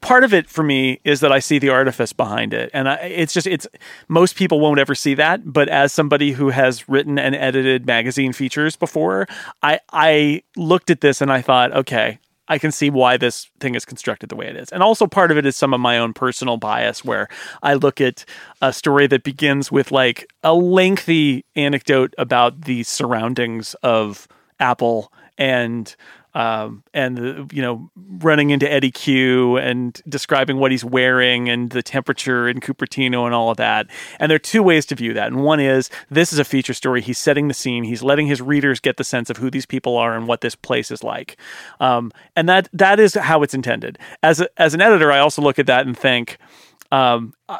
[0.00, 2.94] part of it for me is that I see the artifice behind it, and I,
[2.96, 3.66] it's just it's
[4.08, 5.52] most people won't ever see that.
[5.52, 9.26] But as somebody who has written and edited magazine features before,
[9.62, 12.18] I I looked at this and I thought, okay.
[12.46, 14.68] I can see why this thing is constructed the way it is.
[14.68, 17.26] And also part of it is some of my own personal bias where
[17.62, 18.26] I look at
[18.60, 24.28] a story that begins with like a lengthy anecdote about the surroundings of
[24.64, 25.94] Apple and
[26.34, 31.82] um, and you know running into Eddy Cue and describing what he's wearing and the
[31.82, 33.86] temperature in Cupertino and all of that.
[34.18, 35.28] And there are two ways to view that.
[35.28, 37.00] And one is this is a feature story.
[37.02, 37.84] He's setting the scene.
[37.84, 40.56] He's letting his readers get the sense of who these people are and what this
[40.56, 41.36] place is like.
[41.78, 43.98] Um, and that that is how it's intended.
[44.22, 46.38] As a, as an editor, I also look at that and think
[46.90, 47.58] um, uh,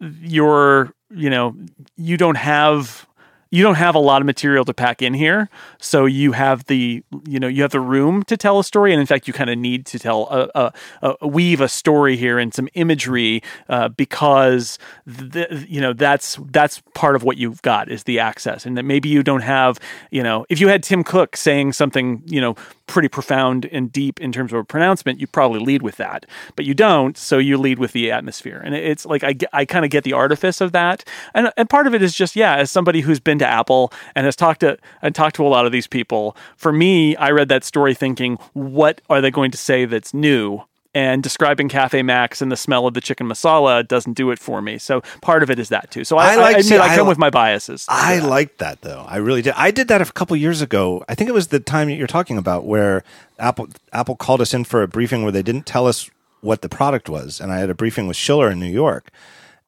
[0.00, 1.56] you're you know
[1.96, 3.06] you don't have
[3.52, 7.04] you don't have a lot of material to pack in here, so you have the
[7.28, 9.50] you know you have the room to tell a story, and in fact, you kind
[9.50, 10.72] of need to tell a,
[11.02, 16.38] a, a, weave a story here and some imagery uh, because the, you know that's
[16.50, 19.78] that's part of what you've got is the access, and that maybe you don't have
[20.10, 22.56] you know if you had Tim Cook saying something you know
[22.92, 26.26] pretty profound and deep in terms of a pronouncement, you probably lead with that.
[26.56, 28.60] But you don't, so you lead with the atmosphere.
[28.62, 31.02] And it's like I, I kind of get the artifice of that.
[31.34, 34.26] And and part of it is just yeah, as somebody who's been to Apple and
[34.26, 37.48] has talked to and talked to a lot of these people, for me, I read
[37.48, 40.62] that story thinking, what are they going to say that's new?
[40.94, 44.60] And describing Caffè Macs and the smell of the chicken masala doesn't do it for
[44.60, 44.76] me.
[44.76, 46.04] So part of it is that too.
[46.04, 47.86] So I, I, like, I see, I come I, with my biases.
[47.88, 49.04] I like liked that though.
[49.08, 49.54] I really did.
[49.56, 51.04] I did that a couple years ago.
[51.08, 53.04] I think it was the time you're talking about where
[53.38, 56.10] Apple Apple called us in for a briefing where they didn't tell us
[56.40, 59.10] what the product was, and I had a briefing with Schiller in New York.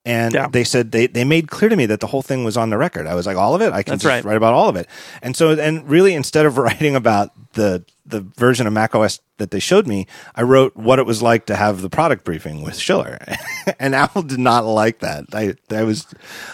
[0.06, 0.48] And yeah.
[0.48, 2.76] they said they, they made clear to me that the whole thing was on the
[2.76, 3.06] record.
[3.06, 3.72] I was like, all of it?
[3.72, 4.22] I can just right.
[4.22, 4.86] write about all of it.
[5.22, 9.58] And so, and really, instead of writing about the the version of macOS that they
[9.58, 13.18] showed me, I wrote what it was like to have the product briefing with Schiller,
[13.80, 15.24] and Apple did not like that.
[15.32, 16.06] I, I was,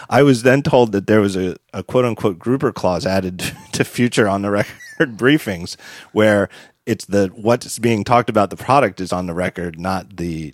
[0.09, 3.39] I was then told that there was a, a quote unquote grouper clause added
[3.73, 5.75] to future on the record briefings,
[6.13, 6.47] where
[6.85, 10.53] it's the what's being talked about the product is on the record, not the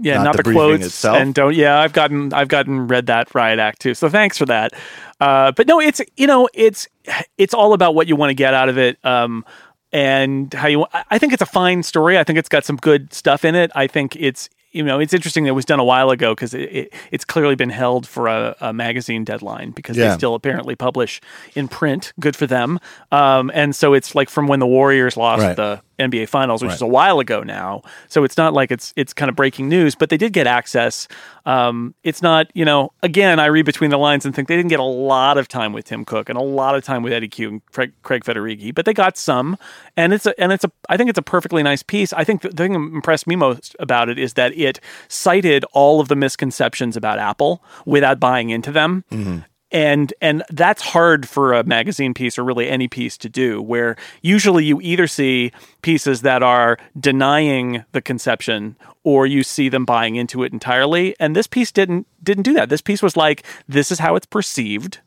[0.00, 1.16] yeah, not, not the, the quotes itself.
[1.18, 1.54] and don't.
[1.54, 3.94] Yeah, I've gotten I've gotten read that riot act too.
[3.94, 4.72] So thanks for that.
[5.20, 6.88] Uh, but no, it's you know it's
[7.36, 8.98] it's all about what you want to get out of it.
[9.04, 9.44] Um,
[9.92, 12.18] and how you I think it's a fine story.
[12.18, 13.70] I think it's got some good stuff in it.
[13.74, 16.54] I think it's you know it's interesting that it was done a while ago because
[16.54, 20.10] it, it, it's clearly been held for a, a magazine deadline because yeah.
[20.10, 21.20] they still apparently publish
[21.54, 22.12] in print.
[22.20, 22.78] Good for them.
[23.10, 25.56] Um, and so it's like from when the Warriors lost right.
[25.56, 26.74] the NBA Finals, which right.
[26.74, 27.82] is a while ago now.
[28.08, 31.08] So it's not like it's it's kind of breaking news, but they did get access.
[31.46, 34.70] Um, it's not, you know, again, I read between the lines and think they didn't
[34.70, 37.28] get a lot of time with Tim Cook and a lot of time with Eddy
[37.28, 39.56] Cue and Craig, Craig Federighi, but they got some,
[39.96, 42.12] and it's a and it's a I think it's a perfectly nice piece.
[42.12, 46.00] I think the thing that impressed me most about it is that it cited all
[46.00, 49.04] of the misconceptions about Apple without buying into them.
[49.10, 49.38] Mm-hmm
[49.70, 53.96] and and that's hard for a magazine piece or really any piece to do where
[54.22, 60.16] usually you either see pieces that are denying the conception or you see them buying
[60.16, 63.90] into it entirely and this piece didn't didn't do that this piece was like this
[63.90, 65.00] is how it's perceived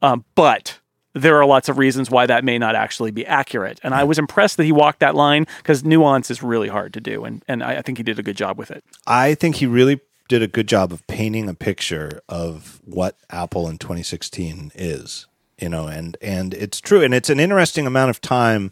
[0.00, 0.78] um, but
[1.14, 3.80] there are lots of reasons why that may not actually be accurate.
[3.82, 7.00] And I was impressed that he walked that line because nuance is really hard to
[7.00, 7.24] do.
[7.24, 8.84] And, and I, I think he did a good job with it.
[9.06, 13.68] I think he really did a good job of painting a picture of what Apple
[13.68, 15.26] in 2016 is.
[15.60, 18.70] You know, and and it's true, and it's an interesting amount of time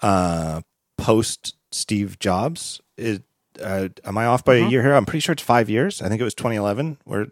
[0.00, 0.62] uh,
[0.98, 2.80] post Steve Jobs.
[2.96, 3.22] It,
[3.62, 4.66] uh, am I off by mm-hmm.
[4.66, 4.94] a year here?
[4.94, 6.02] I'm pretty sure it's five years.
[6.02, 7.28] I think it was 2011 where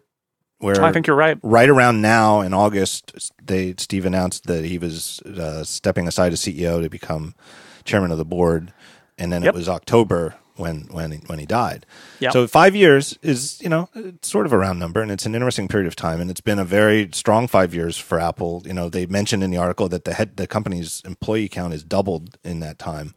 [0.59, 1.37] where I think you're right.
[1.41, 6.39] Right around now in August, they Steve announced that he was uh, stepping aside as
[6.39, 7.35] CEO to become
[7.83, 8.71] chairman of the board,
[9.17, 9.53] and then yep.
[9.53, 11.85] it was October when when he, when he died.
[12.19, 12.33] Yep.
[12.33, 15.35] So five years is you know it's sort of a round number, and it's an
[15.35, 18.63] interesting period of time, and it's been a very strong five years for Apple.
[18.65, 21.83] You know, they mentioned in the article that the head the company's employee count has
[21.83, 23.13] doubled in that time.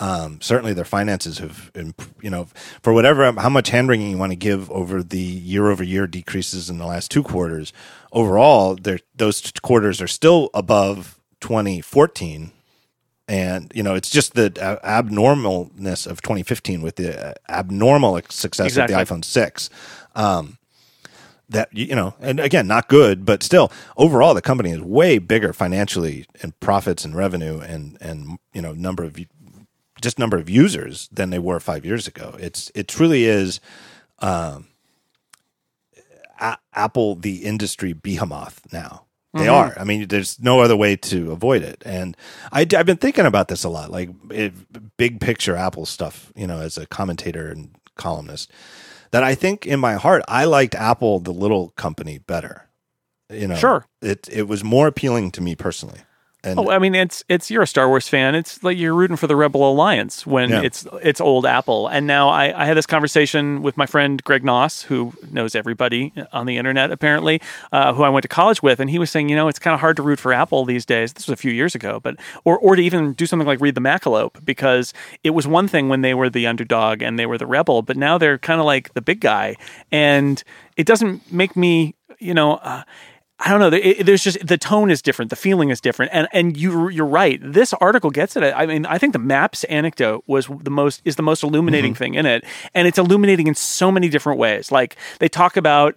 [0.00, 1.72] Um, certainly, their finances have,
[2.20, 2.46] you know,
[2.82, 6.06] for whatever how much hand wringing you want to give over the year over year
[6.06, 7.72] decreases in the last two quarters.
[8.12, 8.78] Overall,
[9.16, 12.52] those quarters are still above 2014
[13.28, 18.94] and you know it's just the abnormalness of 2015 with the uh, abnormal success exactly.
[18.94, 19.70] of the iphone 6
[20.14, 20.58] um,
[21.48, 25.52] that you know and again not good but still overall the company is way bigger
[25.52, 29.16] financially in profits and revenue and and you know number of
[30.00, 32.36] just number of users than they were five years ago.
[32.38, 33.60] It's it truly is
[34.20, 34.68] um,
[36.40, 39.04] a- apple the industry behemoth now
[39.38, 39.70] they mm-hmm.
[39.70, 39.78] are.
[39.78, 41.82] I mean, there's no other way to avoid it.
[41.84, 42.16] And
[42.52, 44.52] I, have been thinking about this a lot, like it,
[44.96, 48.50] big picture Apple stuff, you know, as a commentator and columnist,
[49.10, 52.68] that I think in my heart, I liked Apple, the little company, better.
[53.30, 53.86] You know, sure.
[54.00, 56.00] It, it was more appealing to me personally.
[56.44, 58.36] And oh, I mean, it's it's you're a Star Wars fan.
[58.36, 60.62] It's like you're rooting for the Rebel Alliance when yeah.
[60.62, 61.88] it's it's old Apple.
[61.88, 66.12] And now I, I had this conversation with my friend Greg Knauss, who knows everybody
[66.32, 67.42] on the internet apparently,
[67.72, 69.74] uh, who I went to college with, and he was saying, you know, it's kind
[69.74, 71.12] of hard to root for Apple these days.
[71.12, 73.74] This was a few years ago, but or or to even do something like read
[73.74, 74.94] the Macalope because
[75.24, 77.96] it was one thing when they were the underdog and they were the rebel, but
[77.96, 79.56] now they're kind of like the big guy,
[79.90, 80.44] and
[80.76, 82.58] it doesn't make me, you know.
[82.58, 82.84] Uh,
[83.40, 83.70] I don't know.
[83.70, 87.40] There's just the tone is different, the feeling is different, and and you you're right.
[87.40, 88.42] This article gets it.
[88.42, 91.98] I mean, I think the maps anecdote was the most is the most illuminating mm-hmm.
[91.98, 92.44] thing in it,
[92.74, 94.72] and it's illuminating in so many different ways.
[94.72, 95.94] Like they talk about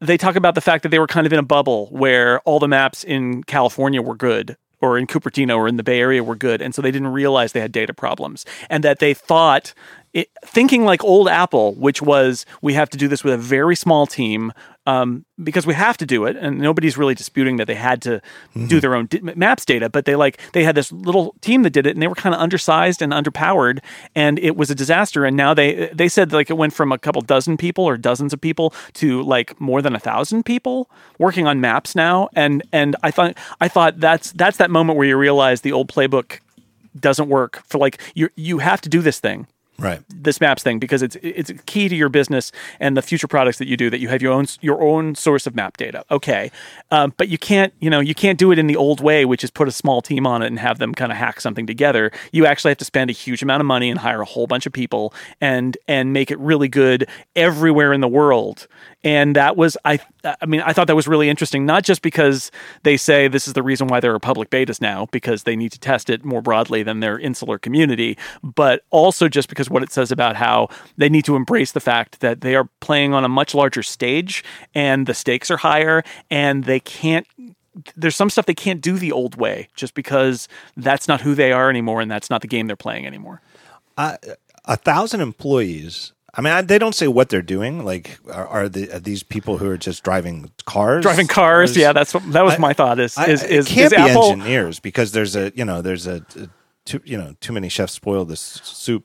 [0.00, 2.58] they talk about the fact that they were kind of in a bubble where all
[2.58, 6.34] the maps in California were good or in Cupertino or in the Bay Area were
[6.34, 6.60] good.
[6.60, 9.72] And so they didn't realize they had data problems and that they thought
[10.14, 13.74] it, thinking like old Apple, which was we have to do this with a very
[13.74, 14.52] small team
[14.86, 18.20] um, because we have to do it, and nobody's really disputing that they had to
[18.50, 18.66] mm-hmm.
[18.66, 19.88] do their own di- maps data.
[19.88, 22.34] But they like they had this little team that did it, and they were kind
[22.34, 23.78] of undersized and underpowered,
[24.14, 25.24] and it was a disaster.
[25.24, 28.32] And now they they said like it went from a couple dozen people or dozens
[28.32, 32.28] of people to like more than a thousand people working on maps now.
[32.34, 35.88] And and I thought I thought that's that's that moment where you realize the old
[35.88, 36.40] playbook
[36.98, 39.46] doesn't work for like you you have to do this thing
[39.82, 40.00] right.
[40.08, 43.68] this maps thing because it's it's key to your business and the future products that
[43.68, 46.04] you do that you have your own your own source of map data.
[46.10, 46.50] Okay.
[46.90, 49.44] Um, but you can't you know you can't do it in the old way which
[49.44, 52.10] is put a small team on it and have them kind of hack something together.
[52.32, 54.66] You actually have to spend a huge amount of money and hire a whole bunch
[54.66, 58.66] of people and and make it really good everywhere in the world
[59.04, 62.50] and that was I I mean I thought that was really interesting not just because
[62.82, 65.72] they say this is the reason why there are public betas now because they need
[65.72, 69.92] to test it more broadly than their insular community but also just because what it
[69.92, 73.28] says about how they need to embrace the fact that they are playing on a
[73.28, 77.26] much larger stage and the stakes are higher and they can't
[77.96, 81.52] there's some stuff they can't do the old way just because that's not who they
[81.52, 83.40] are anymore and that's not the game they're playing anymore.
[83.96, 84.16] Uh,
[84.64, 87.84] a thousand employees I mean, I, they don't say what they're doing.
[87.84, 91.02] Like, are, are, the, are these people who are just driving cars?
[91.02, 91.92] Driving cars, yeah.
[91.92, 92.98] That's what that was I, my thought.
[92.98, 95.82] Is I, is, is it can't is be Apple, engineers because there's a you know
[95.82, 96.48] there's a, a
[96.86, 99.04] too you know too many chefs spoil this soup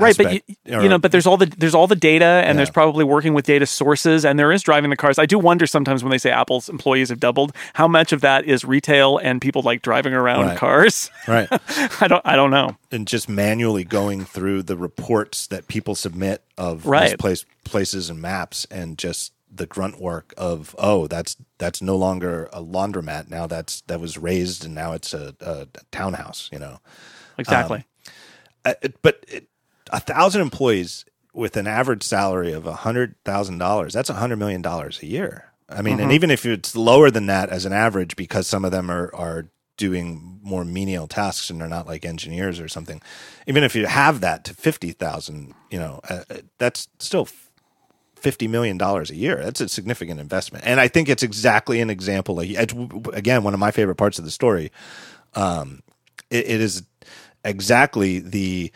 [0.00, 0.40] right but you,
[0.74, 2.52] or, you, know but there's all the there's all the data and yeah.
[2.54, 5.18] there's probably working with data sources and there is driving the cars.
[5.18, 8.44] I do wonder sometimes when they say apple's employees have doubled how much of that
[8.44, 10.58] is retail and people like driving around right.
[10.58, 11.10] cars?
[11.26, 11.48] Right.
[12.00, 12.76] I don't i don't know.
[12.90, 17.18] And just manually going through the reports that people submit of right.
[17.18, 22.48] place, places and maps and just the grunt work of oh that's that's no longer
[22.52, 23.30] a laundromat.
[23.30, 26.80] Now that's that was raised and now it's a, a townhouse you know?
[27.38, 27.78] Exactly.
[28.64, 29.48] Um, but it,
[29.92, 34.36] a thousand employees with an average salary of a hundred thousand dollars that's a hundred
[34.36, 36.04] million dollars a year i mean mm-hmm.
[36.04, 39.14] and even if it's lower than that as an average because some of them are
[39.14, 43.00] are doing more menial tasks and they're not like engineers or something
[43.46, 47.28] even if you have that to 50,000 you know uh, uh that's still
[48.18, 49.36] fifty million dollars a year.
[49.36, 52.34] That's a significant investment, and I think it's exactly an example.
[52.34, 52.50] Like
[53.12, 54.70] again, one of my favorite parts of the story.
[55.34, 55.82] Um,
[56.30, 56.82] it, it is
[57.44, 58.72] exactly the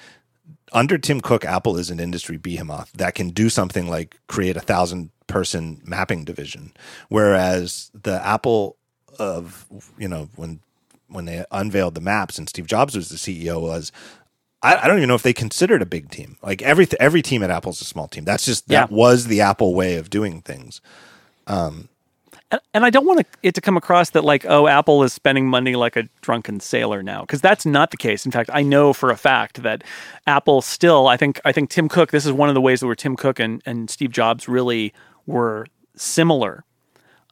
[0.72, 4.60] under Tim Cook, Apple is an industry behemoth that can do something like create a
[4.60, 6.72] thousand person mapping division,
[7.08, 8.76] whereas the Apple
[9.18, 9.66] of
[9.98, 10.60] you know when
[11.08, 13.92] when they unveiled the maps and Steve Jobs was the CEO was
[14.62, 16.36] I, don't even know if they considered a big team.
[16.40, 18.24] Like every every team at Apple is a small team.
[18.24, 18.96] That's just that yeah.
[18.96, 20.80] was the Apple way of doing things.
[21.48, 21.88] Um,
[22.52, 25.48] and, and I don't want it to come across that like oh Apple is spending
[25.48, 28.24] money like a drunken sailor now because that's not the case.
[28.24, 29.82] In fact, I know for a fact that
[30.26, 31.08] Apple still.
[31.08, 32.10] I think I think Tim Cook.
[32.12, 34.92] This is one of the ways that where Tim Cook and and Steve Jobs really
[35.26, 35.66] were
[35.96, 36.64] similar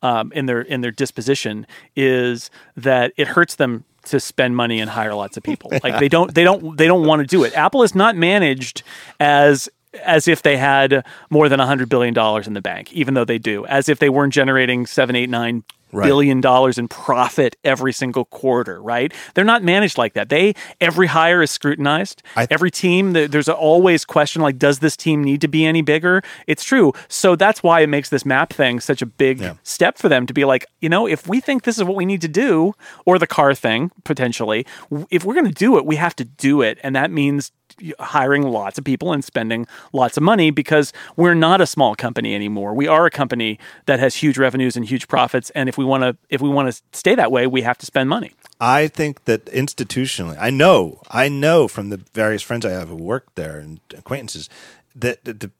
[0.03, 4.91] um, in their in their disposition is that it hurts them to spend money and
[4.91, 5.71] hire lots of people.
[5.83, 7.55] Like they don't they don't they don't want to do it.
[7.57, 8.83] Apple is not managed
[9.19, 9.69] as
[10.05, 13.39] as if they had more than hundred billion dollars in the bank, even though they
[13.39, 16.07] do, as if they weren't generating seven, eight, nine right.
[16.07, 19.13] billion dollars in profit every single quarter, right?
[19.35, 20.29] They're not managed like that.
[20.29, 22.23] They every hire is scrutinized.
[22.35, 26.23] Th- every team, there's always question like, does this team need to be any bigger?
[26.47, 26.93] It's true.
[27.09, 29.55] So that's why it makes this map thing such a big yeah.
[29.63, 32.05] step for them to be like, you know, if we think this is what we
[32.05, 32.75] need to do,
[33.07, 34.67] or the car thing potentially,
[35.11, 37.53] if we're going to do it, we have to do it, and that means
[37.99, 42.35] hiring lots of people and spending lots of money because we're not a small company
[42.35, 42.75] anymore.
[42.75, 46.03] We are a company that has huge revenues and huge profits, and if we want
[46.03, 48.33] to if we want to stay that way, we have to spend money.
[48.61, 52.97] I think that institutionally, I know, I know from the various friends I have who
[52.97, 54.51] work there and acquaintances
[54.95, 55.51] that, that the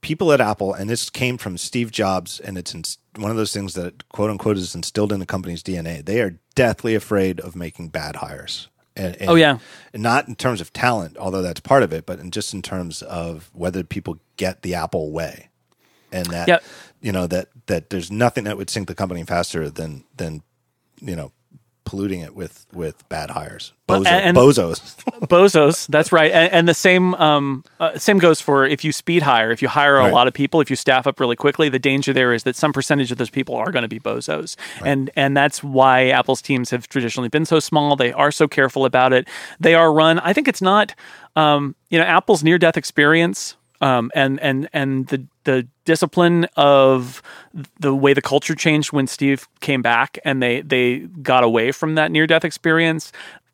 [0.00, 2.82] people at Apple, and this came from Steve Jobs, and it's in,
[3.16, 6.04] one of those things that quote unquote is instilled in the company's DNA.
[6.04, 8.68] They are deathly afraid of making bad hires.
[8.96, 9.58] And, and, oh yeah,
[9.94, 13.02] not in terms of talent, although that's part of it, but in just in terms
[13.02, 15.48] of whether people get the Apple way,
[16.10, 16.64] and that yep.
[17.00, 20.42] you know that that there's nothing that would sink the company faster than than
[21.00, 21.32] you know
[21.90, 23.72] polluting it with with bad hires.
[23.88, 24.94] Bozo, and, bozos.
[25.22, 25.88] bozos.
[25.88, 26.30] That's right.
[26.30, 29.50] And, and the same um, uh, same goes for if you speed hire.
[29.50, 30.12] If you hire a right.
[30.12, 32.72] lot of people, if you staff up really quickly, the danger there is that some
[32.72, 34.56] percentage of those people are going to be bozos.
[34.80, 34.90] Right.
[34.92, 37.96] And and that's why Apple's teams have traditionally been so small.
[37.96, 39.26] They are so careful about it.
[39.58, 40.20] They are run.
[40.20, 40.94] I think it's not.
[41.34, 47.22] Um, you know, Apple's near death experience um, and and and the the discipline of
[47.78, 51.94] the way the culture changed when Steve came back and they they got away from
[51.94, 53.12] that near death experience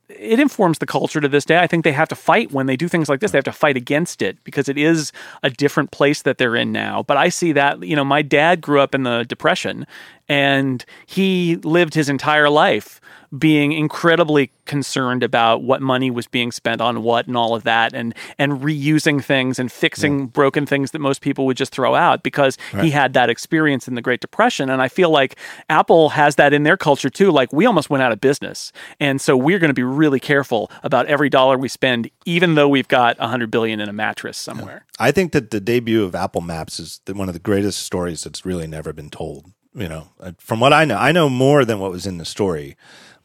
[0.09, 1.59] it informs the culture to this day.
[1.59, 3.33] I think they have to fight when they do things like this.
[3.33, 5.13] They have to fight against it because it is
[5.43, 7.03] a different place that they're in now.
[7.03, 9.87] But I see that, you know, my dad grew up in the Depression
[10.29, 13.01] and he lived his entire life
[13.37, 17.95] being incredibly concerned about what money was being spent on what and all of that
[17.95, 20.27] and and reusing things and fixing yeah.
[20.27, 22.85] broken things that most people would just throw out because right.
[22.85, 25.37] he had that experience in the Great Depression and I feel like
[25.71, 29.21] Apple has that in their culture too like we almost went out of business and
[29.21, 32.89] so we're going to be really careful about every dollar we spend even though we've
[32.89, 34.85] got 100 billion in a mattress somewhere.
[34.99, 35.07] Yeah.
[35.07, 38.45] I think that the debut of Apple Maps is one of the greatest stories that's
[38.45, 41.79] really never been told you know uh, from what i know i know more than
[41.79, 42.77] what was in the story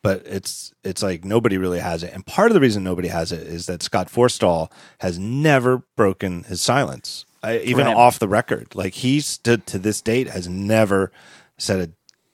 [0.04, 2.14] but it's it's like nobody really has it.
[2.14, 6.44] And part of the reason nobody has it is that Scott Forstall has never broken
[6.44, 7.96] his silence, I, even right.
[7.96, 8.74] off the record.
[8.74, 11.12] Like he stood to this date has never
[11.58, 11.92] said a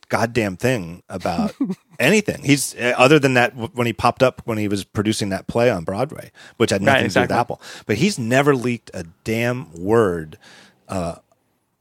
[0.10, 1.54] goddamn thing about
[2.00, 2.44] anything.
[2.44, 5.70] He's uh, other than that when he popped up when he was producing that play
[5.70, 7.28] on Broadway, which had nothing right, exactly.
[7.28, 7.62] to do with Apple.
[7.86, 10.38] But he's never leaked a damn word,
[10.88, 11.16] uh,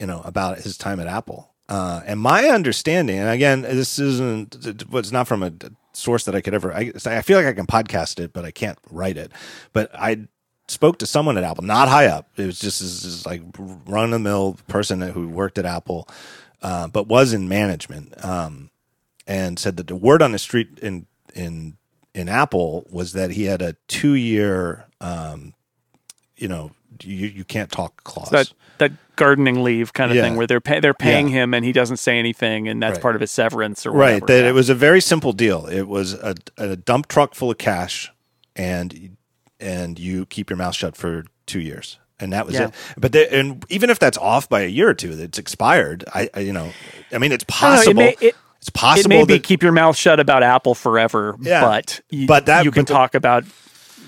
[0.01, 1.51] you know, about his time at Apple.
[1.69, 5.53] Uh, and my understanding, and again, this isn't was not from a
[5.93, 6.73] source that I could ever.
[6.73, 9.33] I, I feel like I can podcast it, but I can't write it.
[9.73, 10.29] But I
[10.69, 12.29] spoke to someone at Apple, not high up.
[12.37, 16.09] It was just this like run of the mill person who worked at Apple,
[16.63, 18.71] uh, but was in management, um,
[19.27, 21.77] and said that the word on the street in in
[22.15, 25.53] in Apple was that he had a two year, um,
[26.37, 26.71] you know,
[27.05, 28.31] you you can't talk clause.
[28.31, 30.23] that that gardening leave kind of yeah.
[30.23, 31.45] thing where they're pay, they're paying yeah.
[31.45, 33.03] him and he doesn't say anything and that's right.
[33.03, 34.13] part of his severance or whatever.
[34.13, 34.27] Right.
[34.27, 34.51] That yeah.
[34.51, 35.67] it was a very simple deal.
[35.67, 38.13] It was a, a dump truck full of cash
[38.55, 39.17] and
[39.59, 42.73] and you keep your mouth shut for two years and that was it.
[42.97, 46.05] But they, and even if that's off by a year or two, it's expired.
[46.15, 46.73] I, I you know,
[47.13, 47.95] I mean, it's possible.
[47.95, 49.13] Know, it may, it, it's possible.
[49.13, 52.65] It may be keep your mouth shut about Apple forever, yeah, but you, but that
[52.65, 53.45] you can talk about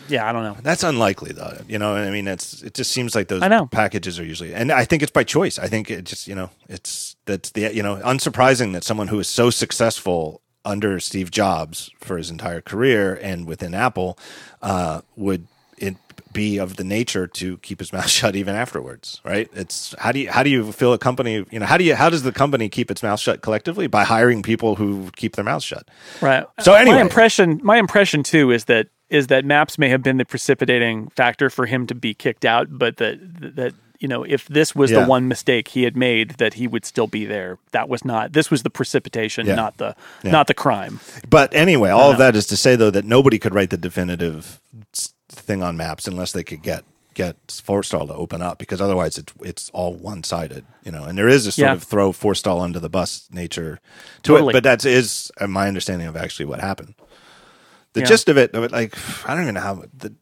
[0.08, 0.56] yeah, I don't know.
[0.62, 1.58] That's unlikely though.
[1.68, 3.66] You know, I mean, it's it just seems like those I know.
[3.66, 5.58] packages are usually, and I think it's by choice.
[5.58, 9.18] I think it just you know it's that's the you know unsurprising that someone who
[9.18, 14.18] is so successful under Steve Jobs for his entire career and within Apple
[14.60, 15.46] uh, would
[15.78, 15.96] it
[16.32, 19.48] be of the nature to keep his mouth shut even afterwards, right?
[19.54, 21.94] It's how do you how do you feel a company, you know, how do you
[21.94, 25.44] how does the company keep its mouth shut collectively by hiring people who keep their
[25.44, 25.88] mouths shut?
[26.20, 26.44] Right.
[26.60, 30.18] So anyway, my impression my impression too is that is that maps may have been
[30.18, 33.18] the precipitating factor for him to be kicked out, but that
[33.56, 35.00] that you know if this was yeah.
[35.00, 37.58] the one mistake he had made, that he would still be there.
[37.72, 38.32] That was not.
[38.32, 39.54] This was the precipitation, yeah.
[39.54, 40.30] not the yeah.
[40.30, 41.00] not the crime.
[41.28, 44.60] But anyway, all of that is to say though that nobody could write the definitive
[45.28, 46.84] thing on maps unless they could get
[47.18, 51.04] get Forstall to open up because otherwise it's it's all one sided, you know.
[51.04, 53.80] And there is a sort of throw Forstall under the bus nature
[54.22, 54.52] to totally.
[54.52, 56.94] it, but that is uh, my understanding of actually what happened.
[57.94, 58.06] The yeah.
[58.06, 58.94] gist of it, like
[59.26, 59.84] I don't even know how.
[59.96, 60.14] The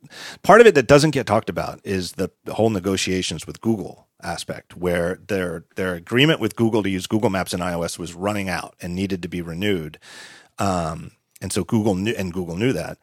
[0.42, 4.76] part of it that doesn't get talked about is the, whole negotiations with Google aspect,
[4.76, 8.74] where their their agreement with Google to use Google Maps in iOS was running out
[8.80, 9.98] and needed to be renewed.
[10.58, 12.98] Um, and so Google knew, and Google knew that.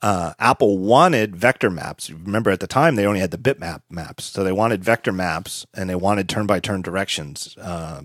[0.00, 2.10] Uh, Apple wanted vector maps.
[2.10, 5.66] Remember, at the time they only had the bitmap maps, so they wanted vector maps
[5.74, 7.56] and they wanted turn by turn directions.
[7.60, 8.02] Uh,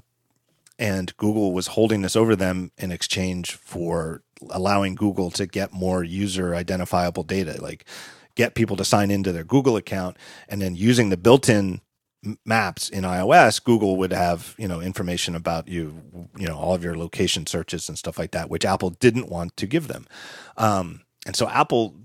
[0.79, 6.03] and Google was holding this over them in exchange for allowing Google to get more
[6.03, 7.85] user identifiable data, like
[8.35, 10.17] get people to sign into their Google account,
[10.49, 11.81] and then using the built-in
[12.45, 16.01] maps in iOS, Google would have you know information about you,
[16.37, 19.55] you know all of your location searches and stuff like that, which Apple didn't want
[19.57, 20.07] to give them,
[20.57, 21.95] um, and so Apple.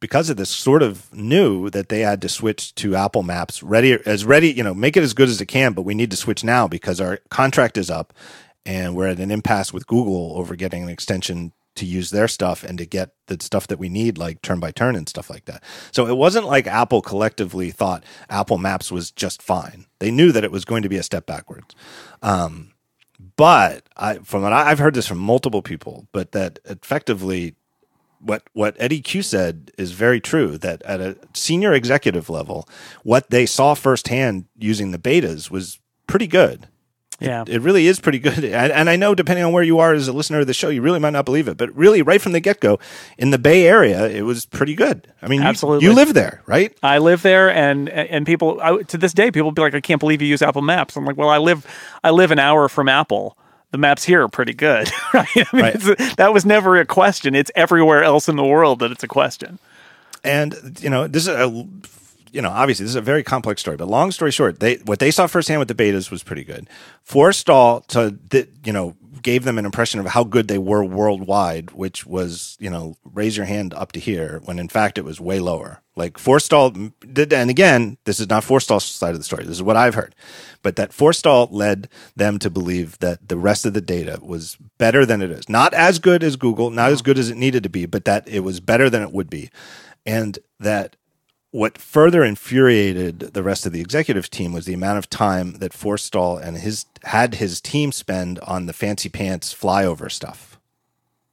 [0.00, 3.98] Because of this, sort of knew that they had to switch to Apple Maps ready
[4.06, 5.72] as ready, you know, make it as good as it can.
[5.72, 8.14] But we need to switch now because our contract is up,
[8.64, 12.62] and we're at an impasse with Google over getting an extension to use their stuff
[12.62, 15.46] and to get the stuff that we need, like turn by turn and stuff like
[15.46, 15.62] that.
[15.92, 19.86] So it wasn't like Apple collectively thought Apple Maps was just fine.
[19.98, 21.74] They knew that it was going to be a step backwards.
[22.22, 22.72] Um,
[23.36, 27.54] but I, from what I, I've heard this from multiple people, but that effectively
[28.20, 30.58] what what Eddy Cue said is very true.
[30.58, 32.68] That at a senior executive level,
[33.02, 36.68] what they saw firsthand using the betas was pretty good.
[37.20, 37.42] Yeah.
[37.42, 38.44] It, it, really is pretty good.
[38.58, 40.68] And, and, I know, depending on where you are as a listener of the show,
[40.68, 41.56] you really might not believe it.
[41.56, 42.78] But really, right from the get go,
[43.18, 45.06] in the Bay Area, it was pretty good.
[45.22, 45.84] I mean, absolutely.
[45.84, 46.76] You, you live there, right?
[46.82, 50.00] I live there, and and people I, to this day, people be like, "I can't
[50.00, 51.66] believe you use Apple Maps." I'm like, "Well, I live
[52.02, 53.36] I live an hour from Apple."
[53.70, 55.28] The maps here are pretty good, right?
[55.36, 56.16] I mean, right.
[56.16, 57.34] that was never a question.
[57.34, 59.58] It's everywhere else in the world that it's a question.
[60.24, 61.66] And you know, this is a
[62.32, 64.98] you know, obviously this is a very complex story, but long story short, they what
[64.98, 66.68] they saw firsthand with the betas was pretty good.
[67.06, 72.06] Forstall to you know gave them an impression of how good they were worldwide, which
[72.06, 75.40] was you know raise your hand up to here when in fact it was way
[75.40, 75.82] lower.
[75.96, 79.44] Like Forstall did, and again, this is not Forstall's side of the story.
[79.44, 80.14] This is what I've heard,
[80.62, 85.04] but that Forstall led them to believe that the rest of the data was better
[85.04, 87.04] than it is, not as good as Google, not as uh-huh.
[87.04, 89.50] good as it needed to be, but that it was better than it would be,
[90.06, 90.96] and that
[91.50, 95.72] what further infuriated the rest of the executive team was the amount of time that
[95.72, 100.58] Forstall and his had his team spend on the fancy pants flyover stuff.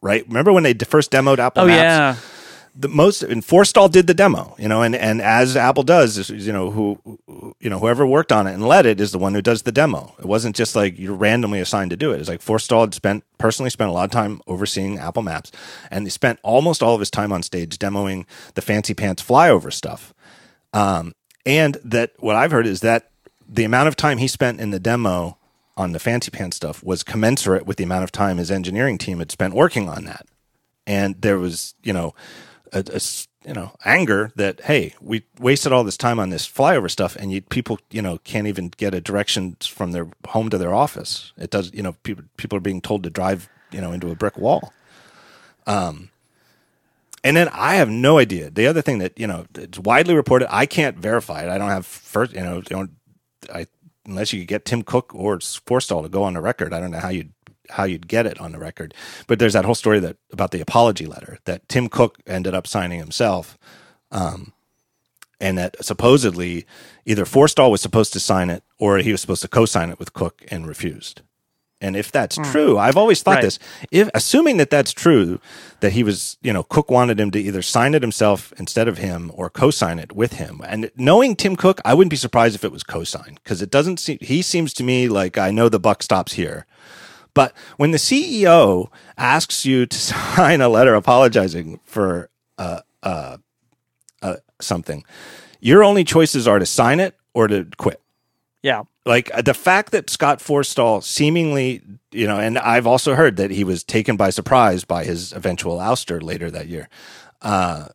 [0.01, 0.25] Right?
[0.27, 1.77] Remember when they first demoed Apple Oh Maps?
[1.77, 2.15] yeah.
[2.77, 6.51] The most and Forstall did the demo, you know, and, and as Apple does, you
[6.51, 6.99] know, who,
[7.59, 9.71] you know, whoever worked on it and led it is the one who does the
[9.71, 10.13] demo.
[10.19, 12.19] It wasn't just like you're randomly assigned to do it.
[12.19, 15.51] It's like Forstall had spent personally spent a lot of time overseeing Apple Maps,
[15.89, 18.25] and he spent almost all of his time on stage demoing
[18.55, 20.13] the fancy pants flyover stuff.
[20.73, 21.13] Um,
[21.45, 23.09] and that what I've heard is that
[23.47, 25.37] the amount of time he spent in the demo
[25.77, 29.19] on the fancy pants stuff was commensurate with the amount of time his engineering team
[29.19, 30.25] had spent working on that
[30.87, 32.13] and there was you know
[32.75, 36.89] a, a you know anger that hey we wasted all this time on this flyover
[36.89, 40.57] stuff and you, people you know can't even get a direction from their home to
[40.57, 43.91] their office it does you know people people are being told to drive you know
[43.91, 44.73] into a brick wall
[45.67, 46.09] um
[47.25, 48.51] and then I have no idea.
[48.51, 51.49] The other thing that you know it's widely reported, I can't verify it.
[51.49, 52.91] I don't have first, you know, don't
[53.51, 53.65] I
[54.05, 56.71] unless you get Tim Cook or Forstall to go on the record.
[56.71, 57.33] I don't know how you'd
[57.71, 58.93] how you'd get it on the record.
[59.27, 62.67] But there's that whole story that about the apology letter that Tim Cook ended up
[62.67, 63.57] signing himself,
[64.11, 64.53] um,
[65.39, 66.65] and that supposedly
[67.05, 70.13] either Forstall was supposed to sign it or he was supposed to co-sign it with
[70.13, 71.21] Cook and refused.
[71.81, 73.41] And if that's true, I've always thought Right.
[73.43, 73.59] this.
[73.91, 75.39] If assuming that that's true,
[75.81, 78.97] that he was, you know, Cook wanted him to either sign it himself instead of
[78.97, 80.61] him or co-sign it with him.
[80.65, 83.99] And knowing Tim Cook, I wouldn't be surprised if it was co-signed because it doesn't
[83.99, 86.65] seem he seems to me like I know the buck stops here.
[87.35, 88.87] But when the CEO
[89.17, 89.97] asks you to
[90.35, 93.37] sign a letter apologizing for uh, uh,
[94.23, 95.03] uh, something,
[95.59, 98.01] your only choices are to sign it or to quit
[98.63, 98.83] Yeah.
[99.05, 101.81] like the fact that Scott Forstall seemingly,
[102.11, 105.77] you know, and I've also heard that he was taken by surprise by his eventual
[105.77, 106.87] ouster later that year.
[107.41, 107.89] Uh,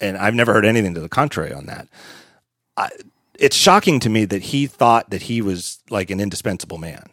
[0.00, 1.88] and I've never heard anything to the contrary on that.
[2.76, 2.88] I,
[3.38, 7.06] it's shocking to me that he thought that he was like an indispensable man,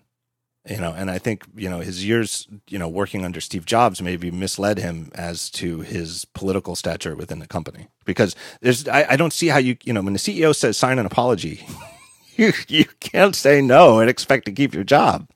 [0.69, 4.01] you know, and I think, you know, his years, you know, working under Steve Jobs
[4.01, 9.15] maybe misled him as to his political stature within the company because there's, I, I
[9.15, 11.65] don't see how you, you know, when the CEO says sign an apology,
[12.35, 15.27] you you can't say no and expect to keep your job.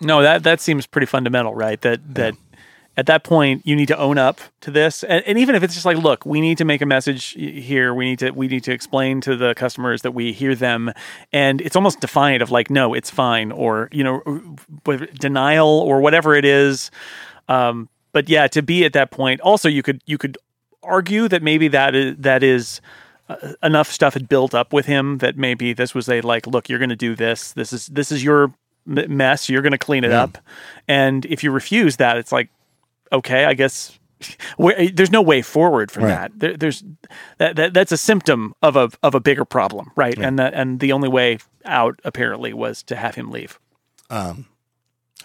[0.00, 1.80] No, that that seems pretty fundamental, right?
[1.82, 2.34] That that
[3.00, 5.72] at that point you need to own up to this, and, and even if it's
[5.72, 7.94] just like, look, we need to make a message here.
[7.94, 10.92] We need to we need to explain to the customers that we hear them,
[11.32, 14.20] and it's almost defiant of like, no, it's fine, or you know,
[15.18, 16.90] denial or whatever it is.
[17.48, 20.36] Um, but yeah, to be at that point, also you could you could
[20.82, 22.82] argue that maybe that is that is
[23.30, 26.68] uh, enough stuff had built up with him that maybe this was a like, look,
[26.68, 27.52] you're going to do this.
[27.52, 28.52] This is this is your
[28.84, 29.48] mess.
[29.48, 30.36] You're going to clean it up,
[30.86, 32.50] and if you refuse that, it's like,
[33.12, 33.96] okay, I guess.
[34.58, 36.10] Where, there's no way forward from Right.
[36.10, 36.32] that.
[36.38, 36.84] There, there's
[37.38, 40.18] that, that that's a symptom of a of a bigger problem, right?
[40.18, 43.58] And that and the only way out apparently was to have him leave.
[44.10, 44.46] Um.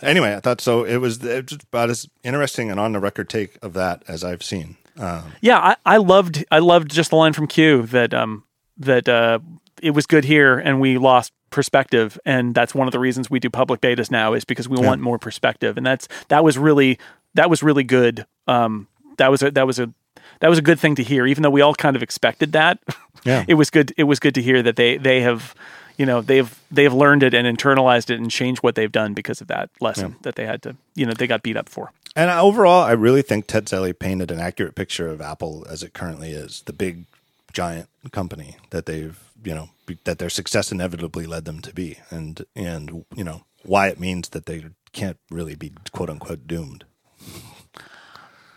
[0.01, 0.83] Anyway, I thought so.
[0.83, 4.23] It was, it was about as interesting and on the record take of that as
[4.25, 4.75] I've seen.
[4.97, 8.43] Um, Yeah, I, I loved I loved just the line from Cue that um
[8.77, 9.39] that uh
[9.81, 13.39] it was good here and we lost perspective and that's one of the reasons we
[13.39, 16.97] do public betas now is because we want more perspective and that's that was really
[17.35, 18.25] that was really good.
[18.47, 18.87] Um
[19.17, 19.93] that was a that was a
[20.41, 22.79] that was a good thing to hear even though we all kind of expected that.
[23.23, 23.43] Yeah.
[23.47, 25.55] it was good it was good to hear that they they have
[25.97, 29.41] you know they've they've learned it and internalized it and changed what they've done because
[29.41, 31.91] of that lesson that they had to you know they got beat up for.
[32.15, 36.33] and overall, I really think Tetzeli painted an accurate picture of Apple as it currently
[36.33, 37.05] is the big,
[37.51, 39.69] giant company that they've, you know,
[40.03, 41.97] that their success inevitably led them to be.
[42.11, 46.85] And, and, you know, why it means that they can't really be quote unquote doomed.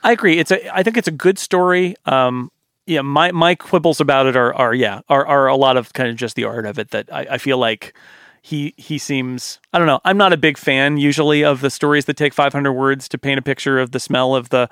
[0.03, 0.39] I agree.
[0.39, 0.75] It's a.
[0.77, 1.97] I think it's a good story.
[2.07, 2.51] Um,
[2.87, 6.09] yeah, my my quibbles about it are are yeah are are a lot of kind
[6.09, 7.95] of just the art of it that I, I feel like
[8.41, 10.01] he he seems I don't know.
[10.05, 13.39] I'm not a big fan usually of the stories that take 500 words to paint
[13.39, 14.71] a picture of the smell of the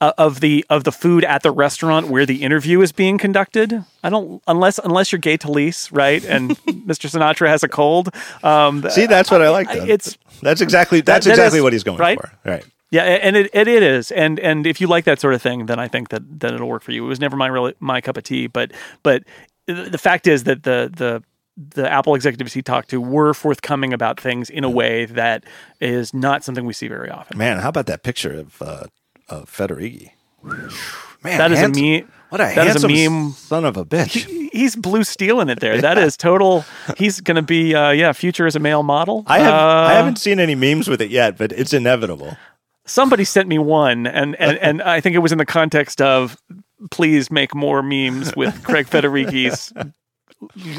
[0.00, 3.84] uh, of the of the food at the restaurant where the interview is being conducted.
[4.02, 6.24] I don't unless unless you're Gay Talese, right?
[6.24, 7.08] And Mr.
[7.08, 8.08] Sinatra has a cold.
[8.42, 9.68] Um, See, that's what I like.
[9.70, 9.84] Though.
[9.84, 12.18] it's that's exactly that's that exactly is- what he's going right?
[12.18, 12.32] for.
[12.44, 12.64] Right.
[12.90, 15.66] Yeah, and it, it it is, and and if you like that sort of thing,
[15.66, 17.04] then I think that that it'll work for you.
[17.04, 18.72] It was never my really my cup of tea, but
[19.04, 19.22] but
[19.66, 21.22] the fact is that the the
[21.56, 25.44] the Apple executives he talked to were forthcoming about things in a way that
[25.80, 27.36] is not something we see very often.
[27.38, 28.84] Man, how about that picture of uh,
[29.28, 30.10] of Federighi?
[30.42, 32.10] Man, That is a meme.
[32.30, 33.32] What a that is a handsome meme.
[33.32, 34.26] son of a bitch.
[34.52, 35.80] He's blue stealing it there.
[35.82, 36.64] That is total.
[36.96, 39.24] He's going to be uh, yeah, future as a male model.
[39.26, 42.36] I have Uh, I haven't seen any memes with it yet, but it's inevitable.
[42.90, 46.36] Somebody sent me one and, and and I think it was in the context of
[46.90, 49.72] please make more memes with Craig Federighi's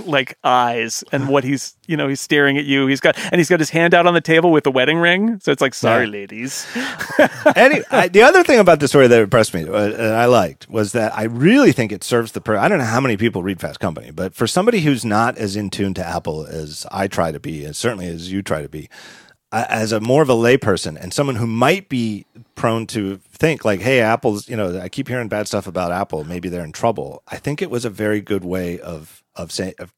[0.05, 3.47] like eyes and what he's you know he's staring at you he's got and he's
[3.47, 6.05] got his hand out on the table with the wedding ring so it's like sorry
[6.05, 6.11] Yeah.
[6.11, 6.65] ladies
[7.55, 10.67] Any, I, the other thing about the story that impressed me uh, and I liked
[10.67, 12.41] was that I really think it serves the.
[12.41, 15.37] Per- I don't know how many people read Fast Company, but for somebody who's not
[15.37, 18.61] as in tune to Apple as I try to be, and certainly as you try
[18.63, 18.89] to be,
[19.51, 22.25] as a more of a layperson and someone who might be
[22.55, 26.23] prone to think like, "Hey, Apple's," you know, I keep hearing bad stuff about Apple.
[26.23, 27.23] Maybe they're in trouble.
[27.27, 29.93] I think it was a very good way of of saying of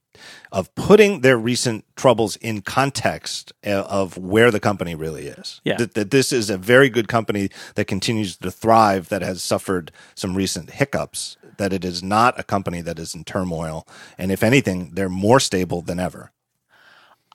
[0.52, 5.62] of putting their recent troubles in context uh, of where the company really is.
[5.64, 5.78] Yeah.
[5.78, 9.92] That, that this is a very good company that continues to thrive, that has suffered
[10.16, 13.88] some recent hiccups, that it is not a company that is in turmoil.
[14.18, 16.32] And if anything, they're more stable than ever.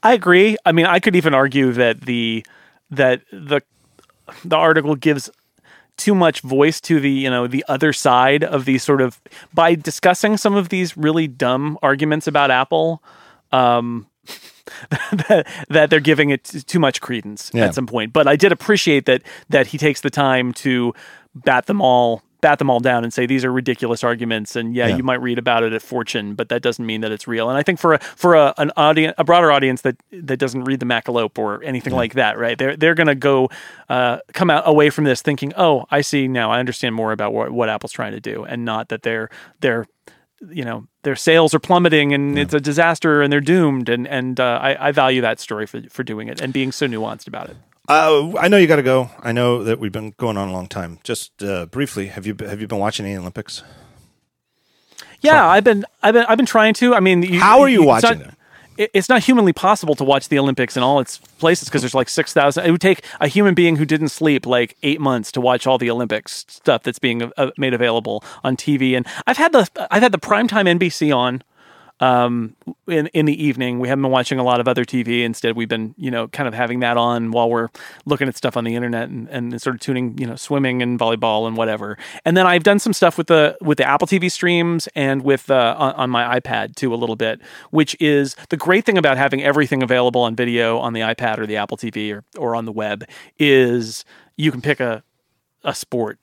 [0.02, 2.44] I agree I mean I could even argue that the
[2.90, 3.60] that the
[4.44, 5.30] the article gives
[5.96, 9.20] too much voice to the you know the other side of these sort of
[9.52, 13.02] by discussing some of these really dumb arguments about Apple
[13.52, 14.06] um
[14.90, 17.64] that, that they're giving it too much credence Yeah.
[17.66, 20.94] at some point but I did appreciate that that he takes the time to
[21.34, 24.86] bat them all bat them all down and say these are ridiculous arguments and yeah,
[24.86, 24.96] Yeah.
[24.96, 27.48] you might read about it at fortune but that doesn't mean that it's real.
[27.48, 30.64] And i think for a for a, an audience a broader audience that that doesn't
[30.64, 32.56] read the Macalope or anything like that right?
[32.58, 33.48] They're they're going to go
[33.88, 36.50] uh, come out away from this thinking oh i see now.
[36.50, 39.86] I understand more about what, what apple's trying to do and not that they're they're
[40.50, 43.88] you know their sales are plummeting and it's a disaster and they're doomed.
[43.88, 46.86] And and uh, I, I value that story for for doing it and being so
[46.86, 47.56] nuanced about it
[47.88, 49.10] Uh, I know you got to go.
[49.20, 50.98] I know that we've been going on a long time.
[51.04, 53.62] Just uh, briefly, have you have you been watching any Olympics?
[55.20, 56.94] Yeah, I've been, I've been, I've been trying to.
[56.94, 58.36] I mean, you, How are you watching not- them?
[58.76, 61.94] it- It's not humanly possible to watch the Olympics in all its places because there's
[61.94, 62.66] like six thousand.
[62.66, 65.78] It would take a human being who didn't sleep like eight months to watch all
[65.78, 68.96] the Olympics stuff that's being uh, made available on TV.
[68.96, 71.42] And I've had the, I've had the primetime NBC on
[72.00, 72.54] um,
[72.86, 73.78] in in the evening.
[73.80, 75.24] We haven't been watching a lot of other TV.
[75.24, 77.68] Instead, we've been you know kind of having that on while we're
[78.06, 80.98] looking at stuff on the internet and, and sort of tuning you know swimming and
[80.98, 81.98] volleyball and whatever.
[82.24, 85.50] And then I've done some stuff with the with the Apple TV streams and with
[85.50, 89.16] uh, on, on my iPad too a little bit, which is the great thing about
[89.16, 92.64] having everything available on video on the iPad or the Apple TV or or on
[92.64, 93.04] the web
[93.38, 94.04] is
[94.36, 95.02] you can pick a
[95.64, 96.18] a sport.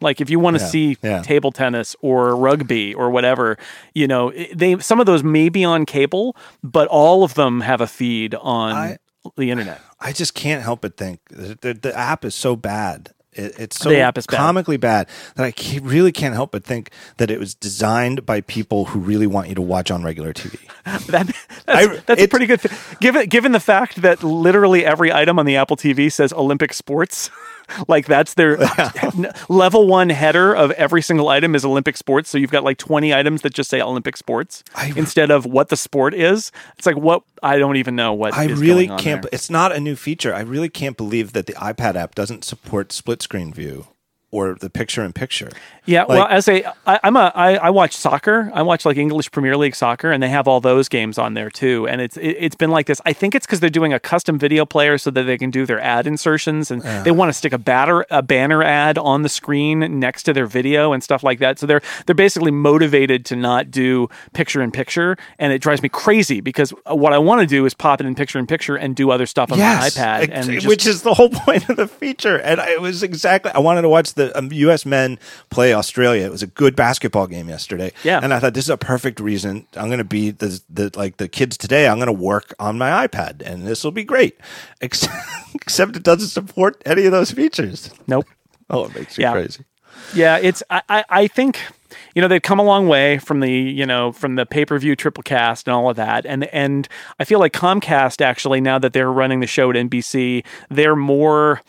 [0.00, 1.22] Like if you want to Yeah, see yeah.
[1.22, 3.58] table tennis or rugby or whatever,
[3.94, 7.80] you know, they some of those may be on cable, but all of them have
[7.80, 8.98] a feed on I-
[9.36, 9.80] the internet.
[10.00, 13.10] I just can't help but think the, the, the app is so bad.
[13.32, 16.64] It, it's so The app is comically bad that I ca- really can't help but
[16.64, 20.32] think that it was designed by people who really want you to watch on regular
[20.32, 20.58] TV.
[21.08, 21.34] That, that's
[21.68, 22.60] I- that's a pretty good.
[22.62, 26.72] Th- given given the fact that literally every item on the Apple TV says Olympic
[26.72, 27.28] sports,
[27.88, 28.58] like that's their
[29.48, 32.30] level one header of every single item is Olympic sports.
[32.30, 35.68] So you've got like twenty items that just say Olympic sports I- instead of what
[35.68, 36.50] the sport is.
[36.76, 38.34] It's like what I don't even know what.
[38.34, 39.22] I really can't.
[39.22, 39.30] there.
[39.32, 40.34] It's not a new feature.
[40.34, 43.86] I really can't believe that the iPad app doesn't support split screen view
[44.30, 45.50] or the picture in picture.
[45.86, 48.50] Yeah, well, Like- as a, I, I'm a, I, I watch soccer.
[48.52, 51.48] I watch like English Premier League soccer, and they have all those games on there
[51.48, 51.88] too.
[51.88, 53.00] And it's, it, it's been like this.
[53.06, 55.64] I think it's because they're doing a custom video player so that they can do
[55.64, 57.02] their ad insertions, and uh.
[57.04, 60.44] they want to stick a batter, a banner ad on the screen next to their
[60.44, 61.58] video and stuff like that.
[61.58, 65.88] So they're, they're basically motivated to not do picture in picture, and it drives me
[65.88, 68.94] crazy because what I want to do is pop it in picture in picture and
[68.94, 71.88] do other stuff on my iPad, and just, which is the whole point of the
[71.88, 72.36] feature.
[72.36, 73.52] And I, it was exactly.
[73.52, 74.84] I wanted to watch the um, U.S.
[74.84, 75.18] men
[75.50, 76.26] play Australia.
[76.26, 77.92] It was a good basketball game yesterday.
[78.04, 78.20] Yeah.
[78.22, 79.66] and I thought this is a perfect reason.
[79.76, 81.88] I'm going to be the the like the kids today.
[81.88, 84.38] I'm going to work on my iPad, and this will be great.
[84.80, 85.14] Except,
[85.54, 87.90] except it doesn't support any of those features.
[88.06, 88.26] nope.
[88.70, 89.32] Oh, it makes you Yeah.
[89.32, 89.64] crazy.
[90.14, 91.58] Yeah, it's I, I, I think
[92.14, 94.78] you know they've come a long way from the you know from the pay per
[94.78, 96.86] view triple cast and all of that, and and
[97.18, 101.62] I feel like Comcast actually now that they're running the show at NBC, they're more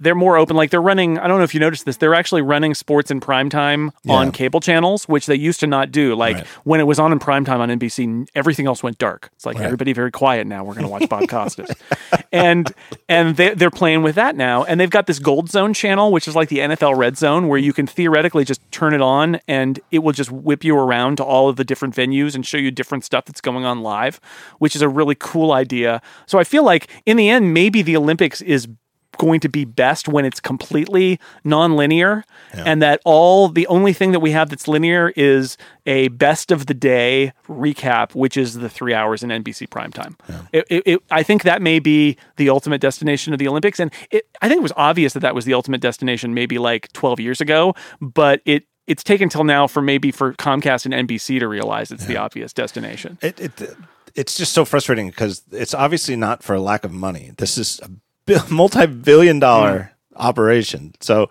[0.00, 0.56] they're more open.
[0.56, 1.18] Like they're running.
[1.18, 1.96] I don't know if you noticed this.
[1.96, 5.90] They're actually running sports in prime time on cable channels, which they used to not
[5.90, 6.14] do.
[6.14, 6.46] Like Right.
[6.64, 9.30] when it was on in prime time on NBC, everything else went dark.
[9.34, 10.64] It's like everybody very quiet now.
[10.64, 11.70] We're going to watch Bob Costas,
[12.32, 12.72] and
[13.08, 14.64] and they, they're playing with that now.
[14.64, 17.58] And they've got this Gold Zone channel, which is like the NFL Red Zone, where
[17.58, 21.24] you can theoretically just turn it on and it will just whip you around to
[21.24, 24.20] all of the different venues and show you different stuff that's going on live,
[24.58, 26.00] which is a really cool idea.
[26.26, 28.68] So I feel like in the end, maybe the Olympics is
[29.18, 34.20] going to be best when it's completely non-linear and that all the only thing that
[34.20, 38.94] we have that's linear is a best of the day recap which is the three
[38.94, 40.14] hours in nbc primetime
[40.52, 43.80] it, it, it, i think that may be the ultimate destination of the olympics.
[43.80, 46.92] And it, i think it was obvious that that was the ultimate destination maybe like
[46.92, 51.38] 12 years ago but it it's taken till now for maybe for comcast and nbc
[51.40, 53.18] to realize it's the obvious destination.
[53.22, 53.76] It, it
[54.14, 57.32] it's just so frustrating because it's obviously not for a lack of money.
[57.36, 57.90] This is a
[58.50, 60.94] multi-billion dollar operation.
[61.00, 61.30] So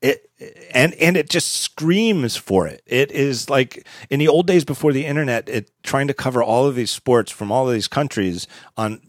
[0.00, 0.28] it
[0.72, 2.82] and and it just screams for it.
[2.86, 6.66] It is like in the old days before the internet, it trying to cover all
[6.66, 9.00] of these sports from all of these countries on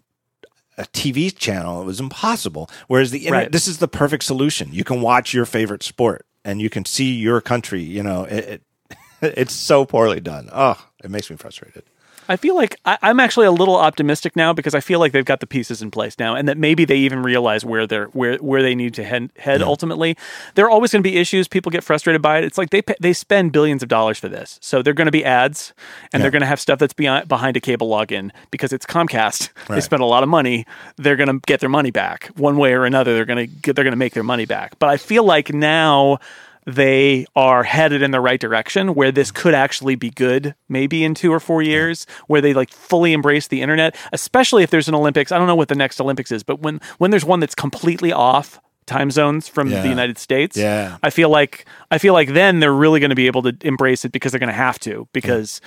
[0.78, 1.82] a TV channel.
[1.82, 2.70] It was impossible.
[2.88, 3.52] Whereas the internet, Right.
[3.52, 4.70] this is the perfect solution.
[4.74, 7.82] You can watch your favorite sport and you can see your country.
[7.82, 8.98] You know, it, it
[9.40, 10.50] it's so poorly done.
[10.52, 11.84] Oh, it makes me frustrated.
[12.28, 15.24] I feel like I, I'm actually a little optimistic now because I feel like they've
[15.26, 18.38] got the pieces in place now, and that maybe they even realize where they're where
[18.38, 19.32] where they need to head.
[19.38, 20.18] head Ultimately,
[20.56, 21.48] there are always going to be issues.
[21.48, 22.44] People get frustrated by it.
[22.44, 25.24] It's like they they spend billions of dollars for this, so they're going to be
[25.26, 25.74] ads,
[26.14, 29.50] and they're going to have stuff that's beyond behind a cable login because it's Comcast.
[29.68, 29.84] They Right.
[29.84, 30.66] spent a lot of money.
[30.98, 33.14] They're going to get their money back one way or another.
[33.14, 34.78] They're going to get, they're going to make their money back.
[34.80, 36.20] But I feel like now
[36.66, 41.14] they are headed in the right direction where this could actually be good maybe in
[41.14, 44.96] two or four years where they like fully embrace the internet especially if there's an
[44.96, 47.54] olympics i don't know what the next olympics is but when when there's one that's
[47.56, 49.82] completely off time zones from Yeah.
[49.84, 50.98] the united states Yeah.
[51.04, 54.04] i feel like i feel like then they're really going to be able to embrace
[54.04, 55.62] it because they're going to have to because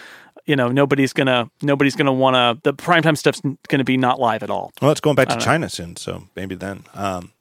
[0.47, 4.19] you know nobody's gonna nobody's gonna want to the primetime stuff's going to be not
[4.19, 6.85] live at all Well, it's going back to China soon, so maybe then.
[6.95, 7.33] Um,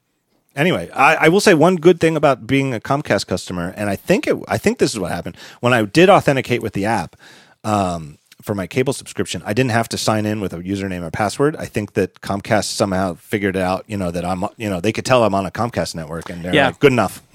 [0.58, 3.96] anyway, I, I will say one good thing about being a Comcast customer, and I
[3.96, 7.16] think it, I think this is what happened when I did authenticate with the app
[7.64, 9.42] um, for my cable subscription.
[9.46, 11.56] I didn't have to sign in with a username or password.
[11.56, 15.04] I think that Comcast somehow figured out, you know, that I'm, you know, they could
[15.06, 16.66] tell I'm on a Comcast network, and they're Yeah.
[16.68, 17.22] like, good enough.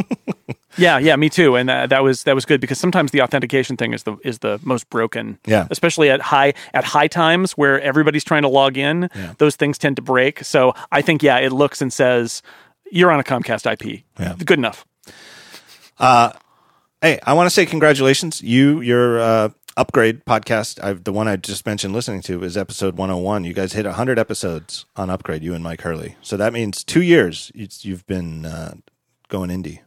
[0.75, 1.55] Yeah, yeah, me too.
[1.55, 4.39] And uh, that was that was good because sometimes the authentication thing is the is
[4.39, 5.37] the most broken.
[5.45, 5.67] Yeah.
[5.69, 9.97] especially at high at high times where everybody's trying to log in, those things tend
[9.97, 10.43] to break.
[10.43, 12.41] So I think yeah, it looks and says
[12.93, 14.03] you're on a Comcast IP.
[14.19, 14.35] Yeah.
[14.45, 14.85] good enough.
[17.03, 18.41] Hey, I want to say congratulations.
[18.41, 22.95] You, your uh, upgrade podcast, I've, the one I just mentioned listening to is episode
[22.97, 23.43] 101.
[23.43, 26.15] You guys hit 100 episodes on upgrade, you and Mike Hurley.
[26.21, 28.75] So that means two years you've been uh,
[29.27, 29.79] going indie.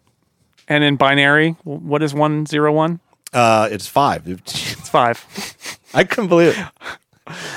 [0.69, 3.01] And in binary, what is one zero one?
[3.33, 4.29] Uh, it's five.
[4.29, 5.25] It's five.
[5.95, 6.67] I couldn't believe it.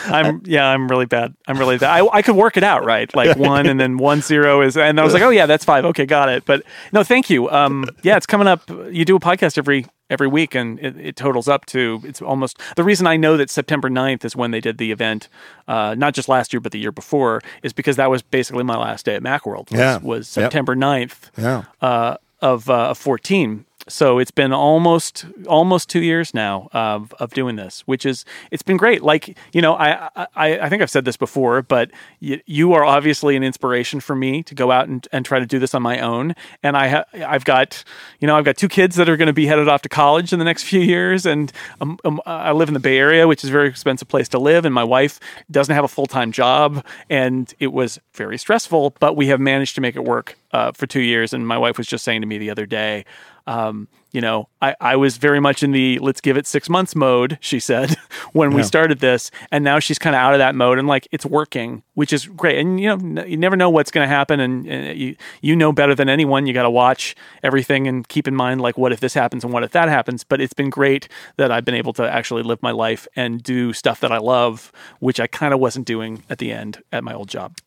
[0.05, 1.35] I'm yeah, I'm really bad.
[1.47, 1.89] I'm really bad.
[2.01, 3.13] I, I could work it out, right?
[3.15, 5.85] Like one and then one zero is, and I was like, oh yeah, that's five.
[5.85, 6.45] Okay, got it.
[6.45, 7.49] But no, thank you.
[7.49, 8.67] Um, yeah, it's coming up.
[8.91, 12.59] You do a podcast every every week, and it, it totals up to it's almost
[12.75, 15.29] the reason I know that September 9th is when they did the event,
[15.67, 18.75] uh, not just last year but the year before, is because that was basically my
[18.77, 19.69] last day at MacWorld.
[19.71, 19.97] Was, Yeah.
[19.97, 20.45] was Yep.
[20.45, 21.63] September 9th Yeah.
[21.81, 23.65] uh, of uh, of 14.
[23.87, 28.61] So it's been almost almost two years now of of doing this, which is it's
[28.61, 29.01] been great.
[29.01, 31.89] Like you know, I I, I think I've said this before, but
[32.21, 35.45] y- you are obviously an inspiration for me to go out and, and try to
[35.45, 36.35] do this on my own.
[36.61, 37.83] And I ha- I've got
[38.19, 40.33] you know I've got two kids that are going to be headed off to college
[40.33, 41.51] in the next few years, and
[41.81, 44.39] um, um, I live in the Bay Area, which is a very expensive place to
[44.39, 48.95] live, and my wife doesn't have a full time job, and it was very stressful,
[48.99, 51.33] but we have managed to make it work uh, for two years.
[51.33, 53.05] And my wife was just saying to me the other day,
[53.47, 56.95] um, you know, I, I was very much in the let's give it six months
[56.95, 57.95] mode, she said,
[58.33, 59.29] when we started this.
[59.51, 62.25] And now she's kind of out of that mode and like it's working, which is
[62.25, 62.57] great.
[62.57, 64.39] And, you know, n- you never know what's going to happen.
[64.39, 66.47] And, and you, you know better than anyone.
[66.47, 69.53] You got to watch everything and keep in mind, like, what if this happens and
[69.53, 70.23] what if that happens?
[70.23, 73.73] But it's been great that I've been able to actually live my life and do
[73.73, 77.13] stuff that I love, which I kind of wasn't doing at the end at my
[77.13, 77.57] old job.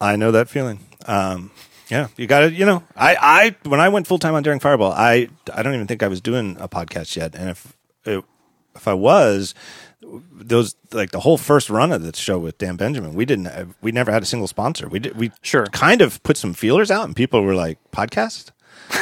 [0.00, 0.80] I know that feeling.
[1.06, 1.52] Um,
[1.88, 4.60] yeah, you got to, you know, I, I, when I went full time on Daring
[4.60, 7.34] Fireball, I, I don't even think I was doing a podcast yet.
[7.34, 8.24] And if, it,
[8.74, 9.54] if I was,
[10.32, 13.90] those like the whole first run of the show with Dan Benjamin, we didn't, we
[13.92, 14.88] never had a single sponsor.
[14.88, 15.66] We did, we Sure.
[15.66, 18.50] kind of put some feelers out, and people were like, podcast.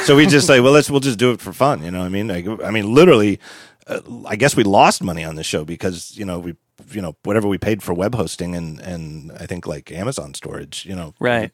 [0.05, 1.83] So we just like, well, let's we'll just do it for fun.
[1.83, 2.27] You know what I mean?
[2.29, 3.39] Like, I mean, literally,
[3.85, 6.55] uh, I guess we lost money on the show because you know we
[6.91, 10.85] you know whatever we paid for web hosting and and I think like Amazon storage.
[10.85, 11.51] You know, Right.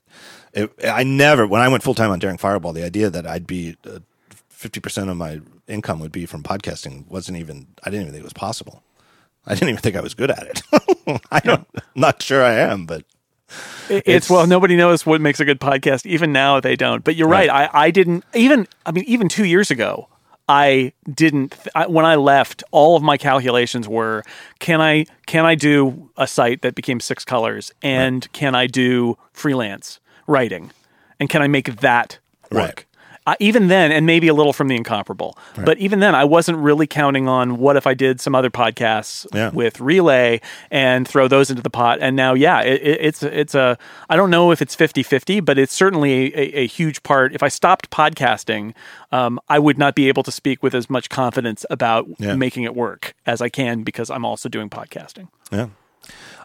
[0.54, 3.46] It, I never when I went full time on Daring Fireball, the idea that I'd
[3.48, 4.00] be uh,
[4.50, 7.68] fifty percent of my income would be from podcasting wasn't even.
[7.84, 8.82] I didn't even think it was possible.
[9.46, 11.22] I didn't even think I was good at it.
[11.32, 11.68] I don't.
[11.96, 13.04] Not sure I am, but
[13.90, 16.06] It's, It's- well, nobody knows what makes a good podcast.
[16.06, 17.04] Even now, they don't.
[17.04, 17.50] But you're right.
[17.50, 17.70] Right.
[17.74, 18.68] I, I didn't even.
[18.86, 20.08] I mean, even two years ago,
[20.50, 21.52] I didn't.
[21.52, 24.24] th- I, when I left, all of my calculations were:
[24.60, 29.18] can I can I do a site that became six colors, and can I do
[29.32, 30.72] freelance writing,
[31.20, 32.18] and can I make that
[32.52, 32.60] work?
[32.60, 32.86] Right.
[33.40, 36.88] Even then, and maybe a little from the incomparable, but even then, I wasn't really
[36.88, 39.50] counting on what if I did some other podcasts Yeah.
[39.52, 40.42] with Relay
[40.72, 42.00] and throw those into the pot.
[42.02, 43.78] And now, yeah, it, it, it's it's a
[44.10, 47.34] I don't know if it's 50-50, but it's certainly a, a huge part.
[47.34, 48.74] If I stopped podcasting,
[49.12, 52.36] um, I would not be able to speak with as much confidence about Yeah.
[52.36, 55.28] making it work as I can because I'm also doing podcasting.
[55.52, 55.68] Yeah.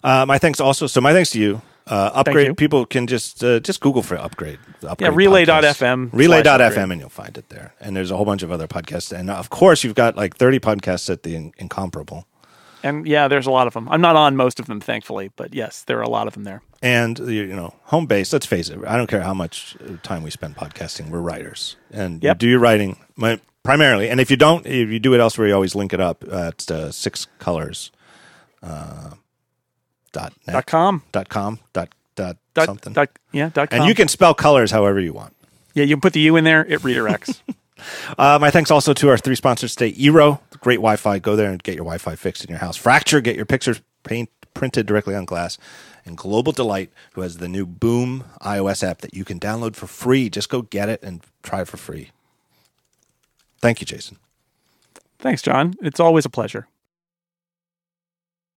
[0.03, 0.87] Uh, my thanks also.
[0.87, 1.63] So my thanks to you.
[1.87, 2.57] Uh, upgrade.
[2.57, 4.59] People can just uh, just Google for upgrade.
[4.83, 7.75] upgrade Yeah, relay.fm Relay.fm, and you'll find it there.
[7.79, 9.13] And there's a whole bunch of other podcasts.
[9.13, 12.27] And of course, you've got like 30 podcasts at the In- Incomparable.
[12.83, 13.89] And yeah, there's a lot of them.
[13.91, 16.45] I'm not on most of them, thankfully, but yes, there are a lot of them
[16.45, 16.63] there.
[16.83, 18.33] And you know, home base.
[18.33, 18.79] Let's face it.
[18.87, 21.11] I don't care how much uh, time we spend podcasting.
[21.11, 24.11] We're writers, and you do your writing my, primarily.
[24.11, 26.71] And if you don't, if you do it elsewhere, you always link it up at
[26.71, 27.91] uh, six colors.
[28.63, 29.13] Uh,
[30.15, 31.03] dot net, Dot com.
[31.13, 32.93] dot com dot dot Dot, something.
[32.95, 33.81] dot, yeah, dot com.
[33.81, 35.35] and you can spell colors however you want.
[35.75, 36.65] yeah, you can put the U in there.
[36.65, 37.41] It redirects.
[38.17, 41.19] Uh, my thanks also to our three sponsors today: Eero, great Wi-Fi.
[41.19, 42.77] Go there and get your Wi-Fi fixed in your house.
[42.79, 45.59] Fracture, get your pictures paint printed directly on glass.
[46.07, 49.87] And Global Delight, who has the new Boom iOS app that you can download for
[49.87, 50.31] free.
[50.31, 52.11] Just go get it and try it for free.
[53.61, 54.17] Thank you, Jason.
[55.19, 55.75] Thanks, John.
[55.83, 56.67] It's always a pleasure.